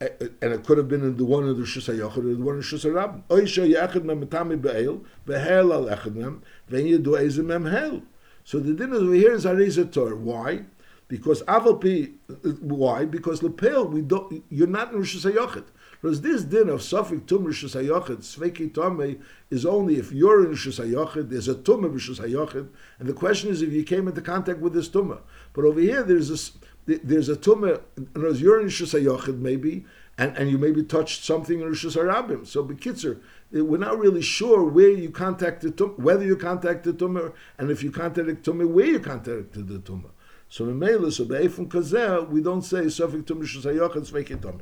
and 0.00 0.52
it 0.52 0.64
could 0.64 0.78
have 0.78 0.88
been 0.88 1.02
in 1.02 1.16
the 1.16 1.24
one 1.24 1.48
of 1.48 1.56
the 1.56 1.62
Shus 1.62 1.92
HaYochid 1.92 2.18
or 2.18 2.34
the 2.34 2.42
one 2.42 2.58
of 2.58 2.64
Shus 2.64 2.84
HaRab. 2.84 3.22
Oisha 3.28 3.66
yachid 3.66 4.04
mem 4.04 4.24
matami 4.24 4.60
be'el, 4.60 5.02
be'hel 5.24 5.72
al 5.72 5.96
echid 5.96 6.14
mem, 6.14 6.42
ve'en 6.70 6.98
yedu 6.98 7.18
ezim 7.18 7.46
mem 7.46 7.66
hel. 7.66 8.02
So 8.44 8.60
the 8.60 8.74
dinner 8.74 8.96
over 8.96 9.14
here 9.14 9.32
is 9.32 9.44
Ariza 9.44 9.90
Tor. 9.90 10.14
Why? 10.14 10.64
Because 11.08 11.42
Avalpi, 11.44 12.14
why? 12.60 13.04
Because 13.04 13.42
Lepel, 13.42 13.86
we 13.88 14.02
don't, 14.02 14.44
you're 14.50 14.66
not 14.66 14.92
in 14.92 15.00
Rishus 15.00 15.30
HaYochid. 15.30 15.64
Because 16.02 16.20
this 16.20 16.42
din 16.42 16.68
of 16.68 16.80
Safik 16.80 17.26
Tum 17.26 17.44
Rishus 17.44 17.74
HaYochid, 17.80 18.18
Sveki 18.18 18.70
Tomei, 18.72 19.20
is 19.50 19.64
only 19.64 19.96
if 19.96 20.12
you're 20.12 20.44
in 20.44 20.52
Rishus 20.52 20.84
HaYochid, 20.84 21.30
there's 21.30 21.48
a 21.48 21.54
Tumah 21.54 21.92
Rishus 21.92 22.20
HaYochid, 22.20 22.68
and 22.98 23.08
the 23.08 23.12
question 23.12 23.50
is 23.50 23.62
if 23.62 23.72
you 23.72 23.84
came 23.84 24.08
into 24.08 24.20
contact 24.20 24.58
with 24.58 24.74
this 24.74 24.88
Tumah. 24.88 25.20
But 25.52 25.64
over 25.64 25.80
here, 25.80 26.02
there's 26.02 26.30
a, 26.30 26.65
there's 26.86 27.28
a 27.28 27.36
tumah, 27.36 27.80
in 27.96 28.08
other 28.14 28.26
words, 28.26 28.40
you're 28.40 28.60
in 28.60 28.68
Rishus 28.68 28.98
HaYochid 28.98 29.38
maybe, 29.38 29.84
and, 30.16 30.36
and 30.36 30.50
you 30.50 30.56
maybe 30.56 30.82
touched 30.82 31.24
something 31.24 31.60
in 31.60 31.68
Rishus 31.68 31.96
HaRabim. 31.96 32.46
So, 32.46 32.64
Bekitzer, 32.64 33.18
eh, 33.54 33.60
we're 33.60 33.78
not 33.78 33.98
really 33.98 34.22
sure 34.22 34.62
where 34.62 34.90
you 34.90 35.10
contacted 35.10 35.76
tumah, 35.76 35.98
whether 35.98 36.24
you 36.24 36.36
contacted 36.36 36.98
tumah, 36.98 37.32
and 37.58 37.70
if 37.70 37.82
you 37.82 37.90
contacted 37.90 38.42
tumah, 38.42 38.68
where 38.68 38.86
you 38.86 39.00
contacted 39.00 39.68
the 39.68 39.78
tumah. 39.78 40.10
So, 40.48 40.64
Memela, 40.64 41.12
so 41.12 41.24
Be'efun 41.24 41.68
Kazeh, 41.68 42.28
we 42.28 42.40
don't 42.40 42.62
say 42.62 42.82
Sofik 42.82 43.24
Tumah 43.24 43.42
Rishus 43.42 43.64
HaYochid 43.64 44.10
Sveki 44.10 44.36
Tumah. 44.38 44.60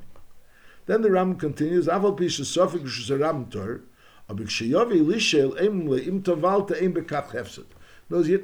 Then 0.87 1.03
the 1.03 1.11
Ram 1.11 1.37
continues, 1.37 1.87
Aval 1.87 2.19
Pisha 2.19 2.41
Sofik 2.41 2.83
Rishus 2.83 3.17
HaRabim 3.17 3.51
Tor, 3.51 3.83
aber 4.29 4.45
ksheyovi 4.45 5.05
lishel 5.05 5.61
em 5.61 5.87
le 5.87 5.99
im 5.99 6.23
tovalta 6.23 6.81
em 6.81 6.95
bekach 6.95 7.33
hefset. 7.33 7.67
Knows 8.09 8.29
you 8.29 8.39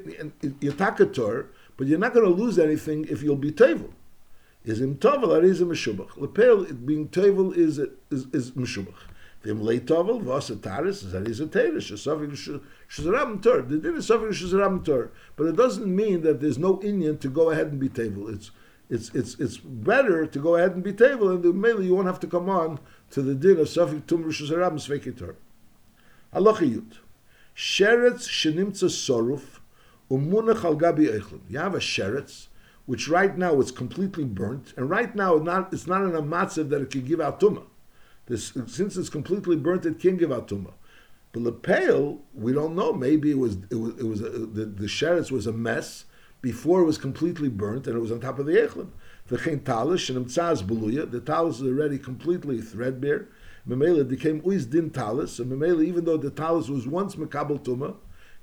but 1.81 1.89
you're 1.89 1.99
not 1.99 2.13
going 2.13 2.27
to 2.27 2.31
lose 2.31 2.59
anything 2.59 3.07
if 3.09 3.23
you'll 3.23 3.37
be 3.37 3.51
tevel. 3.51 3.91
is 4.67 4.83
im 4.83 4.97
tovel, 4.97 5.35
or 5.35 5.43
is 5.43 5.63
a 5.63 5.65
meshubach. 5.65 6.11
Lepel, 6.19 6.71
being 6.85 7.09
tovel 7.09 7.57
is, 7.57 7.79
is, 7.79 8.27
is 8.35 8.51
meshubach. 8.51 9.09
Vim 9.43 9.63
lei 9.63 9.81
tovel, 9.81 10.21
was 10.21 10.51
a 10.51 10.57
taris, 10.57 11.03
is 11.03 11.13
that 11.13 11.27
is 11.27 11.41
a 11.41 11.47
teres, 11.47 11.91
shesavik 11.91 12.61
shesarabim 12.87 13.43
tur. 13.43 13.63
The 13.63 13.79
din 13.79 13.97
is 13.97 14.11
savik 14.11 14.29
shesarabim 14.29 14.85
tur. 14.85 15.11
But 15.37 15.47
it 15.47 15.57
doesn't 15.57 15.87
mean 15.87 16.21
that 16.21 16.43
there's 16.43 16.59
no 16.59 16.83
Indian 16.83 17.17
to 17.17 17.29
go 17.31 17.49
ahead 17.49 17.69
and 17.69 17.81
be 17.81 17.89
tovel. 17.89 18.29
It's, 18.29 18.51
it's, 18.91 19.09
it's, 19.15 19.41
it's 19.41 19.57
better 19.57 20.27
to 20.27 20.39
go 20.39 20.57
ahead 20.57 20.73
and 20.73 20.85
be 20.85 20.93
tovel, 20.93 21.35
and 21.35 21.43
the 21.43 21.55
mainly 21.55 21.87
you 21.87 21.95
won't 21.95 22.09
have 22.09 22.21
to 22.21 22.27
come 22.27 22.51
on 22.51 22.79
to 23.13 23.23
the 23.23 23.35
din 23.35 23.59
of 23.59 23.69
savik 23.69 24.07
tum 24.07 24.25
shesarabim 24.25 24.75
sveki 24.75 25.17
tur. 25.17 25.35
Halachiyut. 26.35 26.99
Sheretz 27.57 28.29
shenimtza 28.29 28.91
soruf, 28.91 29.60
umunach 30.11 30.65
al 30.65 30.77
gabi 30.77 31.09
eichlin. 31.09 31.41
You 31.49 31.59
have 31.59 31.75
a 31.75 31.79
sheretz, 31.79 32.49
which 32.87 33.09
right 33.09 33.37
now 33.37 33.61
is 33.61 33.71
completely 33.71 34.25
burnt, 34.25 34.75
and 34.77 34.91
right 34.91 35.15
now 35.15 35.37
it's 35.37 35.45
not, 35.45 35.73
it's 35.73 35.87
in 35.87 35.93
a 35.93 36.23
matzav 36.23 36.71
that 36.71 36.83
it 36.83 36.91
can 36.91 37.05
give 37.05 37.21
out 37.21 37.41
tumah. 37.41 37.65
This, 38.27 38.53
since 38.67 38.97
it's 38.97 39.09
completely 39.09 39.57
burnt, 39.57 39.87
it 39.87 39.99
can 39.99 40.17
give 40.17 40.33
out 40.33 40.49
tumah. 40.49 40.73
But 41.33 41.45
the 41.45 41.53
pale, 41.53 42.21
we 42.35 42.53
don't 42.53 42.75
know. 42.75 42.93
Maybe 42.93 43.31
it 43.31 43.39
was 43.39 43.59
it 43.71 43.77
was, 43.77 43.99
it 43.99 44.05
was 44.05 44.21
a, 44.21 44.31
the 44.31 44.65
the 44.65 44.87
sheretz 44.87 45.31
was 45.31 45.47
a 45.47 45.53
mess 45.53 46.07
before 46.43 46.81
it 46.81 46.85
was 46.85 46.99
completely 46.99 47.49
burnt, 47.49 47.87
and 47.87 47.97
it 47.97 48.01
was 48.01 48.11
on 48.11 48.21
top 48.21 48.39
of 48.39 48.47
the 48.47 48.55
echlin. 48.55 48.89
The 49.29 49.39
chen 49.39 49.61
talis 49.61 50.09
and 50.11 50.27
beluya. 50.27 51.09
The 51.09 51.21
talis 51.21 51.61
is 51.61 51.69
already 51.69 51.99
completely 51.99 52.61
threadbare. 52.61 53.29
Memela 53.69 54.09
became 54.09 54.41
uis 54.41 54.69
din 54.69 54.91
talis, 54.91 55.39
and 55.39 55.53
Memela, 55.53 55.85
even 55.85 56.05
though 56.05 56.17
the 56.17 56.31
talis 56.31 56.69
was 56.69 56.89
once 56.89 57.15
mekabel 57.15 57.61
tumah, 57.61 57.95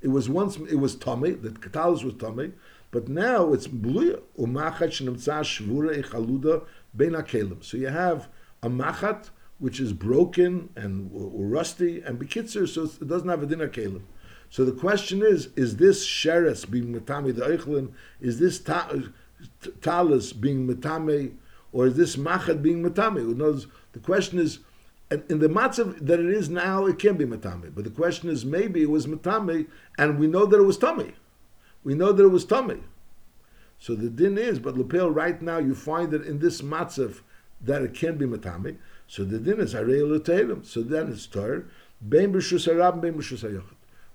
it 0.01 0.09
was 0.09 0.29
once 0.29 0.57
it 0.57 0.75
was 0.79 0.95
tummy. 0.95 1.31
The 1.31 1.51
talis 1.69 2.03
was 2.03 2.13
tummy. 2.15 2.53
But 2.91 3.09
now 3.09 3.53
it's 3.53 3.67
bluya 3.67 4.21
umachat 4.39 4.89
shenimtza 4.89 5.41
shvura 5.41 6.01
echaluda 6.01 6.65
ben 6.93 7.11
akelim. 7.11 7.63
So 7.63 7.77
you 7.77 7.87
have 7.87 8.29
a 8.63 8.69
machat 8.69 9.29
which 9.59 9.79
is 9.79 9.91
broken 9.91 10.69
and 10.75 11.09
rusty 11.13 12.01
and 12.01 12.19
bekitzer, 12.19 12.67
so 12.67 12.83
it 12.83 13.07
doesn't 13.07 13.27
have 13.27 13.43
a 13.43 13.45
dinner 13.45 13.67
kelim. 13.67 14.03
So 14.49 14.63
the 14.63 14.71
question 14.71 15.21
is: 15.21 15.49
Is 15.55 15.77
this 15.77 16.05
sheretz 16.05 16.69
being 16.69 16.93
metame 16.93 17.35
the 17.35 17.41
eichlin? 17.41 17.91
Is 18.21 18.39
this 18.39 18.59
ta- 18.59 18.93
talis 19.81 20.31
being 20.31 20.67
metame, 20.67 21.33
or 21.73 21.87
is 21.87 21.97
this 21.97 22.15
machat 22.15 22.61
being 22.61 22.83
metame? 22.83 23.21
Who 23.21 23.35
knows? 23.35 23.67
The 23.93 23.99
question 23.99 24.39
is. 24.39 24.59
In 25.09 25.39
the 25.39 25.47
matzav 25.47 26.05
that 26.05 26.19
it 26.19 26.29
is 26.29 26.49
now, 26.49 26.85
it 26.85 26.99
can 26.99 27.15
be 27.15 27.25
matame. 27.25 27.73
But 27.73 27.85
the 27.85 27.89
question 27.89 28.29
is, 28.29 28.43
maybe 28.43 28.81
it 28.81 28.89
was 28.89 29.07
matame, 29.07 29.67
and 29.97 30.19
we 30.19 30.27
know 30.27 30.45
that 30.45 30.57
it 30.57 30.63
was 30.63 30.77
tummy 30.77 31.13
we 31.87 31.95
know 31.95 32.11
that 32.11 32.21
it 32.21 32.27
was 32.27 32.43
tummy. 32.43 32.83
So 33.79 33.95
the 33.95 34.09
din 34.09 34.37
is, 34.37 34.59
but 34.59 34.77
lepel 34.77 35.09
right 35.09 35.41
now 35.41 35.57
you 35.57 35.73
find 35.73 36.11
that 36.11 36.25
in 36.25 36.39
this 36.39 36.61
matzav 36.61 37.21
that 37.61 37.81
it 37.81 37.93
can 37.93 38.17
be 38.17 38.25
matami. 38.25 38.75
So 39.07 39.23
the 39.23 39.39
din 39.39 39.61
is 39.61 39.73
l'teilim. 39.73 40.65
So 40.65 40.81
then 40.81 41.09
it's 41.09 41.27
tar 41.27 41.63
bein 42.05 42.33
b'shus 42.33 42.67
harab 42.67 42.99
bein 42.99 43.13
b'shus. 43.13 43.63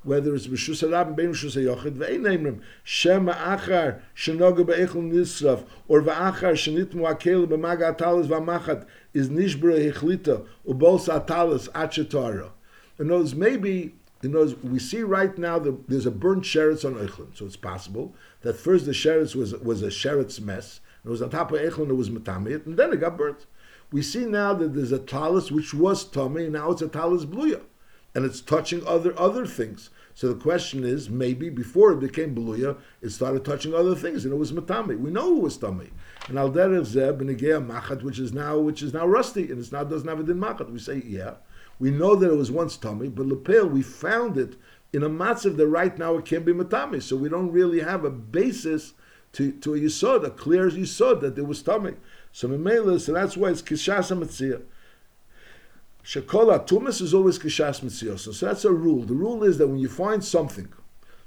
Whether 0.05 0.35
it's 0.35 0.49
b'shus 0.49 0.87
harab 0.87 1.15
bein 1.15 1.31
b'shus 1.31 1.57
hayochid 1.57 1.97
neimrim 1.97 2.61
shem 2.83 3.27
achar 3.27 4.01
shenoga 4.17 4.67
be'echel 4.67 5.03
nisraf 5.11 5.65
or 5.87 6.03
va'achar 6.03 6.55
shenitmu 6.55 7.09
akel 7.15 7.47
b'maga 7.47 7.97
atalis 7.97 8.27
v'amachat 8.27 8.87
is 9.15 9.29
nishbra 9.29 9.93
hechlita 9.93 10.45
ubos 10.67 11.09
atalis 11.09 11.69
achetara. 11.71 12.51
In 12.99 13.09
words, 13.09 13.35
maybe 13.35 13.95
in 14.23 14.33
words, 14.33 14.55
we 14.63 14.79
see 14.79 15.03
right 15.03 15.37
now 15.37 15.59
that 15.59 15.89
there's 15.89 16.07
a 16.07 16.11
burnt 16.11 16.45
sheretz 16.45 16.85
on 16.85 16.95
Eichlin, 16.95 17.37
so 17.37 17.45
it's 17.45 17.57
possible 17.57 18.15
that 18.43 18.57
first 18.57 18.87
the 18.87 18.93
sheretz 18.93 19.35
was, 19.35 19.53
was 19.55 19.83
a 19.83 19.89
sheretz 19.89 20.41
mess, 20.41 20.81
and 21.03 21.11
it 21.11 21.11
was 21.11 21.23
on 21.23 21.31
top 21.31 21.51
of 21.51 21.61
Eichlin, 21.61 21.91
it 21.91 21.95
was 21.95 22.11
matamit, 22.11 22.65
and 22.67 22.77
then 22.77 22.93
it 22.93 23.01
got 23.01 23.17
burnt. 23.17 23.47
We 23.91 24.03
see 24.03 24.25
now 24.25 24.55
that 24.55 24.75
there's 24.75 24.93
a 24.93 24.99
talis 24.99 25.51
which 25.51 25.75
was 25.75 26.05
tummy, 26.05 26.45
and 26.45 26.53
now 26.53 26.71
it's 26.71 26.83
a 26.83 26.89
talis 26.89 27.25
bluya, 27.25 27.63
and 28.15 28.25
it's 28.25 28.41
touching 28.41 28.87
other 28.87 29.19
other 29.19 29.47
things. 29.47 29.91
So 30.15 30.29
the 30.29 30.41
question 30.41 30.85
is, 30.85 31.09
maybe 31.09 31.49
before 31.49 31.93
it 31.93 32.01
became 32.01 32.35
bluya, 32.35 32.77
it 33.01 33.11
started 33.11 33.45
touching 33.45 33.75
other 33.75 33.95
things, 33.95 34.25
and 34.25 34.35
it 34.35 34.37
was 34.37 34.53
matami. 34.53 34.99
We 34.99 35.11
know 35.11 35.37
it 35.37 35.43
was 35.43 35.57
tummy. 35.57 35.91
And 36.29 36.39
al 36.39 36.51
derev 36.51 36.85
zeb 36.85 37.21
and 37.23 37.31
machat, 37.31 38.03
which 38.03 38.19
is 38.19 38.33
now 38.33 38.59
which 38.59 38.83
is 38.83 38.93
now 38.93 39.07
rusty, 39.07 39.51
and 39.51 39.59
it's 39.59 39.73
now 39.73 39.85
doesn't 39.85 40.09
have 40.09 40.21
a 40.21 40.23
din 40.23 40.39
machat. 40.39 40.71
We 40.71 40.79
say, 40.79 41.03
yeah. 41.07 41.35
We 41.79 41.91
know 41.91 42.15
that 42.15 42.31
it 42.31 42.37
was 42.37 42.51
once 42.51 42.77
tummy, 42.77 43.09
but 43.09 43.27
lepel 43.27 43.69
we 43.69 43.83
found 43.83 44.37
it 44.37 44.57
in 44.93 45.03
a 45.03 45.09
matzav 45.09 45.57
that 45.57 45.67
right 45.67 45.97
now 45.99 46.17
it 46.19 46.27
can't 46.27 46.45
be 46.45 46.53
matami. 46.53 47.03
So 47.03 47.17
we 47.17 47.29
don't 47.29 47.51
really 47.51 47.81
have 47.81 48.05
a 48.05 48.11
basis 48.11 48.93
to, 49.33 49.51
to 49.53 49.75
a 49.75 49.79
yisod, 49.79 50.25
a 50.25 50.31
clear 50.31 50.71
yisod 50.71 51.23
that 51.23 51.35
there 51.35 51.45
was 51.45 51.63
tummy. 51.63 51.95
So 52.33 52.49
memela, 52.49 53.01
so 53.01 53.15
that's 53.15 53.37
why 53.37 53.49
it's 53.49 53.63
kishas 53.63 54.17
mitzvah. 54.17 54.63
Shekola 56.05 56.67
tumas 56.67 57.01
is 57.01 57.15
always 57.15 57.39
kishas 57.39 57.83
mitzvah. 57.83 58.19
So 58.19 58.47
that's 58.47 58.65
a 58.65 58.73
rule. 58.73 59.03
The 59.03 59.15
rule 59.15 59.45
is 59.45 59.59
that 59.59 59.69
when 59.69 59.79
you 59.79 59.89
find 59.89 60.25
something 60.25 60.73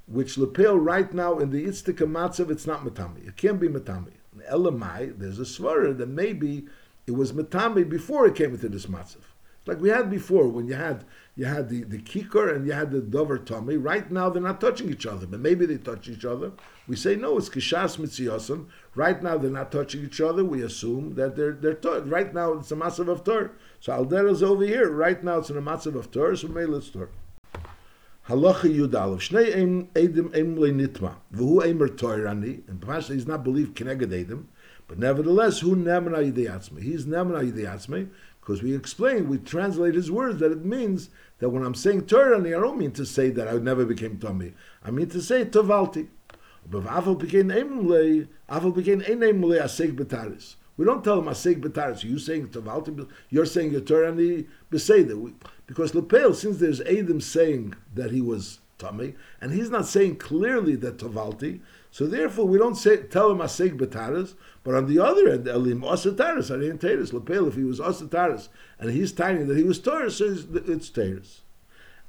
which 0.07 0.37
lepel 0.37 0.77
right 0.77 1.13
now 1.13 1.39
in 1.39 1.51
the 1.51 1.65
itztika 1.65 2.09
matzav, 2.09 2.51
it's 2.51 2.67
not 2.67 2.83
matami. 2.83 3.27
It 3.27 3.37
can't 3.37 3.59
be 3.59 3.67
matami. 3.67 4.11
Elamai, 4.51 5.17
there's 5.17 5.39
a 5.39 5.43
svara 5.43 5.97
that 5.97 6.09
maybe 6.09 6.65
it 7.07 7.11
was 7.11 7.31
matami 7.31 7.87
before 7.87 8.27
it 8.27 8.35
came 8.35 8.51
into 8.51 8.69
this 8.69 8.85
matzav 8.85 9.21
like 9.65 9.79
we 9.79 9.89
had 9.89 10.09
before 10.09 10.47
when 10.47 10.67
you 10.67 10.75
had 10.75 11.05
you 11.35 11.45
had 11.45 11.69
the, 11.69 11.83
the 11.83 11.97
kikar 11.97 12.55
and 12.55 12.65
you 12.65 12.73
had 12.73 12.91
the 12.91 13.01
dover 13.01 13.37
tummy. 13.37 13.77
Right 13.77 14.09
now 14.09 14.29
they're 14.29 14.41
not 14.41 14.61
touching 14.61 14.89
each 14.89 15.05
other, 15.05 15.25
but 15.25 15.39
maybe 15.39 15.65
they 15.65 15.77
touch 15.77 16.07
each 16.07 16.23
other. 16.23 16.51
We 16.87 16.95
say 16.95 17.15
no, 17.15 17.37
it's 17.37 17.49
kishas 17.49 17.97
mitziyosim. 17.97 18.67
Right 18.93 19.21
now 19.21 19.37
they're 19.37 19.51
not 19.51 19.71
touching 19.71 20.05
each 20.05 20.21
other. 20.21 20.45
We 20.45 20.61
assume 20.61 21.15
that 21.15 21.35
they're 21.35 21.53
they're. 21.53 22.01
Right 22.01 22.33
now 22.33 22.53
it's 22.53 22.71
a 22.71 22.75
massive 22.75 23.09
of 23.09 23.23
tor. 23.23 23.51
So 23.79 23.93
Aldera 23.93 24.31
is 24.31 24.43
over 24.43 24.63
here. 24.63 24.89
Right 24.91 25.23
now 25.23 25.39
it's 25.39 25.49
in 25.49 25.57
a 25.57 25.61
massive 25.61 25.95
of 25.95 26.11
tor. 26.11 26.35
So 26.35 26.47
may 26.47 26.65
let's 26.65 26.89
tor. 26.89 27.09
Halacha 28.29 28.73
Yudalev. 28.73 29.19
Shnei 29.19 29.87
edim 29.93 30.35
em 30.35 30.55
le 30.55 30.69
nitma. 30.69 31.15
V'hu 31.33 31.65
emer 31.65 31.89
toirani. 31.89 32.67
And 32.67 32.81
perhaps 32.81 33.09
he's 33.09 33.27
not 33.27 33.43
believed 33.43 33.75
keneged 33.75 34.07
edim. 34.07 34.45
But 34.87 34.99
nevertheless, 34.99 35.59
who 35.59 35.75
nemena 35.75 36.31
yideyatzme? 36.31 36.81
He's 36.81 37.05
nemena 37.05 37.51
yideyatzme 37.51 38.09
because 38.45 38.61
we 38.61 38.75
explain, 38.75 39.27
we 39.27 39.39
translate 39.39 39.95
his 39.95 40.11
words 40.11 40.39
that 40.39 40.51
it 40.51 40.63
means 40.63 41.09
that 41.39 41.49
when 41.49 41.63
I'm 41.63 41.73
saying 41.73 42.05
Torah, 42.05 42.37
I 42.39 42.49
don't 42.51 42.77
mean 42.77 42.91
to 42.91 43.03
say 43.03 43.31
that 43.31 43.47
I 43.47 43.53
never 43.53 43.85
became 43.85 44.19
Tommy. 44.19 44.53
I 44.83 44.91
mean 44.91 45.09
to 45.09 45.21
say 45.21 45.45
Tovalti. 45.45 46.09
We 46.71 46.81
don't 46.81 46.93
tell 51.03 51.19
him 51.19 51.25
Aseg 51.25 51.61
Betaris. 51.61 52.03
You 52.03 52.19
saying 52.19 52.49
Tovalti, 52.49 53.09
you're 53.29 53.45
saying 53.47 53.71
your 53.71 53.81
the 53.81 54.45
Beseda. 54.71 55.33
Because 55.65 55.95
Lepel, 55.95 56.35
since 56.35 56.57
there's 56.57 56.81
Adam 56.81 57.21
saying 57.21 57.73
that 57.95 58.11
he 58.11 58.21
was 58.21 58.59
Tommy, 58.77 59.15
and 59.41 59.53
he's 59.53 59.71
not 59.71 59.87
saying 59.87 60.17
clearly 60.17 60.75
that 60.75 60.97
Tovalti, 60.97 61.61
so 61.95 62.05
therefore, 62.05 62.45
we 62.45 62.57
don't 62.57 62.75
say 62.75 63.03
tell 63.03 63.31
him 63.31 63.37
asig 63.37 63.77
betaris, 63.77 64.33
but 64.65 64.75
on 64.75 64.85
the 64.85 64.99
other 64.99 65.29
end, 65.29 65.47
elim 65.47 65.79
osataris, 65.79 66.51
arein 66.51 66.77
teres 66.77 67.13
lepel. 67.13 67.47
If 67.47 67.55
he 67.55 67.63
was 67.63 67.79
osataris 67.79 68.49
and 68.77 68.91
he's 68.91 69.13
tiny 69.13 69.45
that 69.45 69.55
he 69.55 69.63
was 69.63 69.79
taurus, 69.79 70.17
so 70.17 70.25
it's 70.53 70.89
teres. 70.89 71.43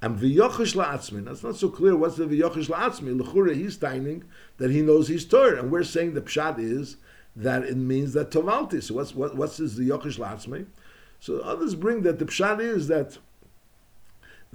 And 0.03 0.19
v'yochish 0.19 0.75
la'atzmi. 0.75 1.25
That's 1.25 1.45
not 1.45 1.55
so 1.55 1.69
clear. 1.69 1.95
What's 1.95 2.17
the 2.17 2.25
v'yochish 2.25 2.69
la'atzmi? 2.69 3.17
L'chure, 3.17 3.55
he's 3.55 3.77
tiny 3.77 4.23
that 4.57 4.73
he 4.73 4.83
knows 4.83 5.07
he's 5.07 5.25
Torah, 5.25 5.61
and 5.61 5.71
we're 5.71 5.85
saying 5.85 6.15
the 6.15 6.21
pshat 6.21 6.59
is 6.59 6.97
that 7.37 7.63
it 7.63 7.77
means 7.77 8.13
that 8.15 8.33
tovalti. 8.33 8.83
So 8.83 8.95
what's 8.95 9.15
what, 9.15 9.37
what's 9.37 9.59
this 9.59 9.77
the 9.77 9.89
yochish 9.89 10.19
la'atzmi? 10.19 10.67
So 11.21 11.39
others 11.43 11.77
bring 11.77 12.03
that 12.03 12.19
the 12.19 12.25
pshat 12.25 12.59
is 12.59 12.89
that 12.89 13.19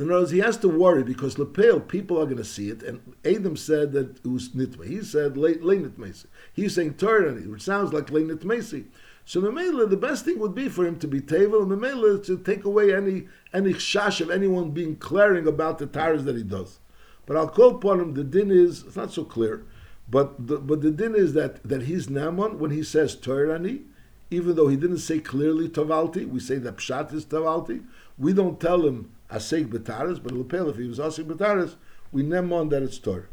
in 0.02 0.12
other 0.12 0.22
words, 0.22 0.32
he 0.32 0.40
has 0.40 0.58
to 0.58 0.68
worry 0.68 1.04
because 1.04 1.38
Lepel, 1.38 1.80
people 1.80 2.20
are 2.20 2.26
going 2.26 2.38
to 2.38 2.44
see 2.44 2.70
it. 2.70 2.82
And 2.84 3.16
Adam 3.26 3.56
said 3.56 3.92
that 3.94 4.18
it 4.18 4.28
was 4.28 4.50
Nitma. 4.50 4.88
He 4.88 5.02
said 5.04 5.38
Le 5.38 5.56
Nitmesi. 5.56 6.26
He's 6.54 6.76
saying 6.76 6.96
Torah, 6.96 7.34
which 7.34 7.62
sounds 7.62 7.94
like 7.94 8.10
Le 8.10 8.22
Nitmesi. 8.22 8.86
So 9.26 9.42
Memela, 9.42 9.90
the 9.90 9.98
best 9.98 10.26
thing 10.26 10.40
would 10.40 10.56
be 10.56 10.68
for 10.68 10.86
him 10.86 10.98
to 11.00 11.08
be 11.08 11.22
Tevel, 11.22 11.62
and 11.62 11.72
Memela 11.72 12.24
to 12.26 12.38
take 12.38 12.65
away 12.65 12.94
any 12.94 13.28
any 13.54 13.73
shash 13.73 14.19
of 14.19 14.30
anyone 14.30 14.71
being 14.71 14.96
clearing 14.96 15.48
about 15.48 15.78
the 15.78 15.86
tires 15.86 16.23
that 16.23 16.36
he 16.36 16.44
does. 16.44 16.80
But 17.25 17.38
I'll 17.38 17.48
call 17.48 17.75
upon 17.75 18.00
him, 18.00 18.13
the 18.13 18.23
din 18.23 18.52
is, 18.52 18.84
it's 18.84 18.96
not 18.96 19.13
so 19.13 19.23
clear, 19.23 19.65
but 20.10 20.48
the, 20.48 20.58
but 20.58 20.82
the 20.82 20.92
din 20.92 21.15
is 21.15 21.34
that, 21.34 21.63
that 21.63 21.84
he's 21.84 22.08
Naman 22.08 22.58
when 22.58 22.71
he 22.71 22.84
says 22.84 23.15
Torani, 23.15 23.84
even 24.32 24.56
though 24.56 24.69
he 24.69 24.77
didn't 24.77 25.00
say 25.00 25.19
clearly 25.19 25.67
Tavalti, 25.67 26.27
we 26.27 26.40
say 26.40 26.58
that 26.58 26.77
Pshat 26.77 27.13
is 27.13 27.25
Tavalti, 27.25 27.84
we 28.17 28.32
don't 28.32 28.60
tell 28.60 28.88
him 28.88 29.12
asig 29.29 29.67
betaris, 29.67 30.23
but 30.23 30.32
lepel 30.32 30.69
if 30.69 30.77
he 30.77 30.88
was 30.88 31.00
asig 31.00 31.25
betaris, 31.25 31.75
we 32.13 32.23
nem 32.23 32.52
on 32.54 32.69
that 32.69 32.82
it's 32.82 32.98
tor. 32.98 33.27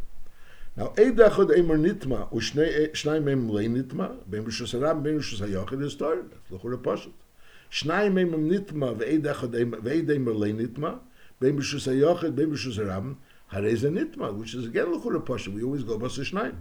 Now, 0.76 0.92
eid 0.98 1.16
echad 1.16 1.56
emer 1.56 1.78
nitma, 1.78 2.32
u 2.32 2.40
shnai 2.40 3.16
eh, 3.16 3.18
mem 3.20 3.48
lei 3.48 3.66
nitma, 3.66 4.18
ben 4.28 4.44
b'shus 4.44 4.72
haram, 4.72 5.02
ben 5.02 5.18
b'shus 5.18 5.40
hayochid 5.40 5.82
is 5.82 5.94
tor, 5.94 6.22
that's 6.22 6.50
l'chur 6.50 6.76
ha-pashut. 6.76 7.12
Shnai 7.70 8.12
mem 8.12 8.32
nitma, 8.32 8.96
ve'eid 8.96 9.22
echad 9.22 9.50
ve'eid 9.50 10.10
emer 10.10 10.34
lei 10.34 10.52
nitma, 10.52 10.98
ben 11.38 11.56
b'shus 11.56 11.86
hayochid, 11.86 12.34
ben 12.34 12.50
b'shus 12.50 12.76
haram, 12.76 13.18
harez 13.52 13.82
nitma, 13.82 14.34
which 14.34 14.54
is 14.54 14.66
again 14.66 14.92
l'chur 14.92 15.14
ha-pashut, 15.14 15.54
we 15.54 15.62
always 15.62 15.84
go 15.84 15.96
b'sa 15.98 16.28
shnai. 16.28 16.54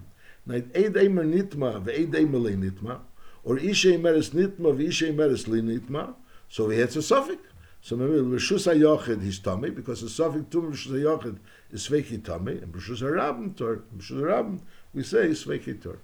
Now, 0.45 0.55
eid 0.55 0.95
emer 0.95 1.23
nitma, 1.23 1.83
ve'eid 1.83 2.15
emer 2.15 2.39
lei 2.39 2.53
nitma, 2.53 3.01
or 3.47 3.55
ishe 3.57 3.93
ey 3.93 3.97
meres 3.97 4.31
nitma 4.31 4.75
ve 4.77 4.87
ishe 4.91 5.07
ey 5.07 5.13
meres 5.19 5.47
li 5.47 5.61
nitma 5.61 6.03
so 6.49 6.67
we 6.67 6.77
had 6.77 6.89
a 6.89 7.01
sofik. 7.01 7.39
So 7.81 7.95
we 7.95 8.05
will 8.05 8.23
we 8.23 8.37
shus 8.37 8.67
a 8.67 8.75
yochid 8.75 9.21
his 9.21 9.39
tummy 9.39 9.69
because 9.69 10.03
a 10.03 10.07
sofik 10.07 10.49
tum 10.49 10.73
shus 10.73 10.91
a 10.91 11.03
yochid 11.05 11.37
is 11.71 11.87
sveki 11.87 12.23
tummy 12.23 12.57
and 12.57 12.73
shus 12.73 13.01
a 13.01 13.11
rabbin 13.11 13.53
tor 13.53 13.83
shus 13.97 14.19
a 14.21 14.25
rabbin 14.25 14.61
we 14.93 15.03
say 15.03 15.27
sveki 15.29 15.81
tor. 15.81 15.99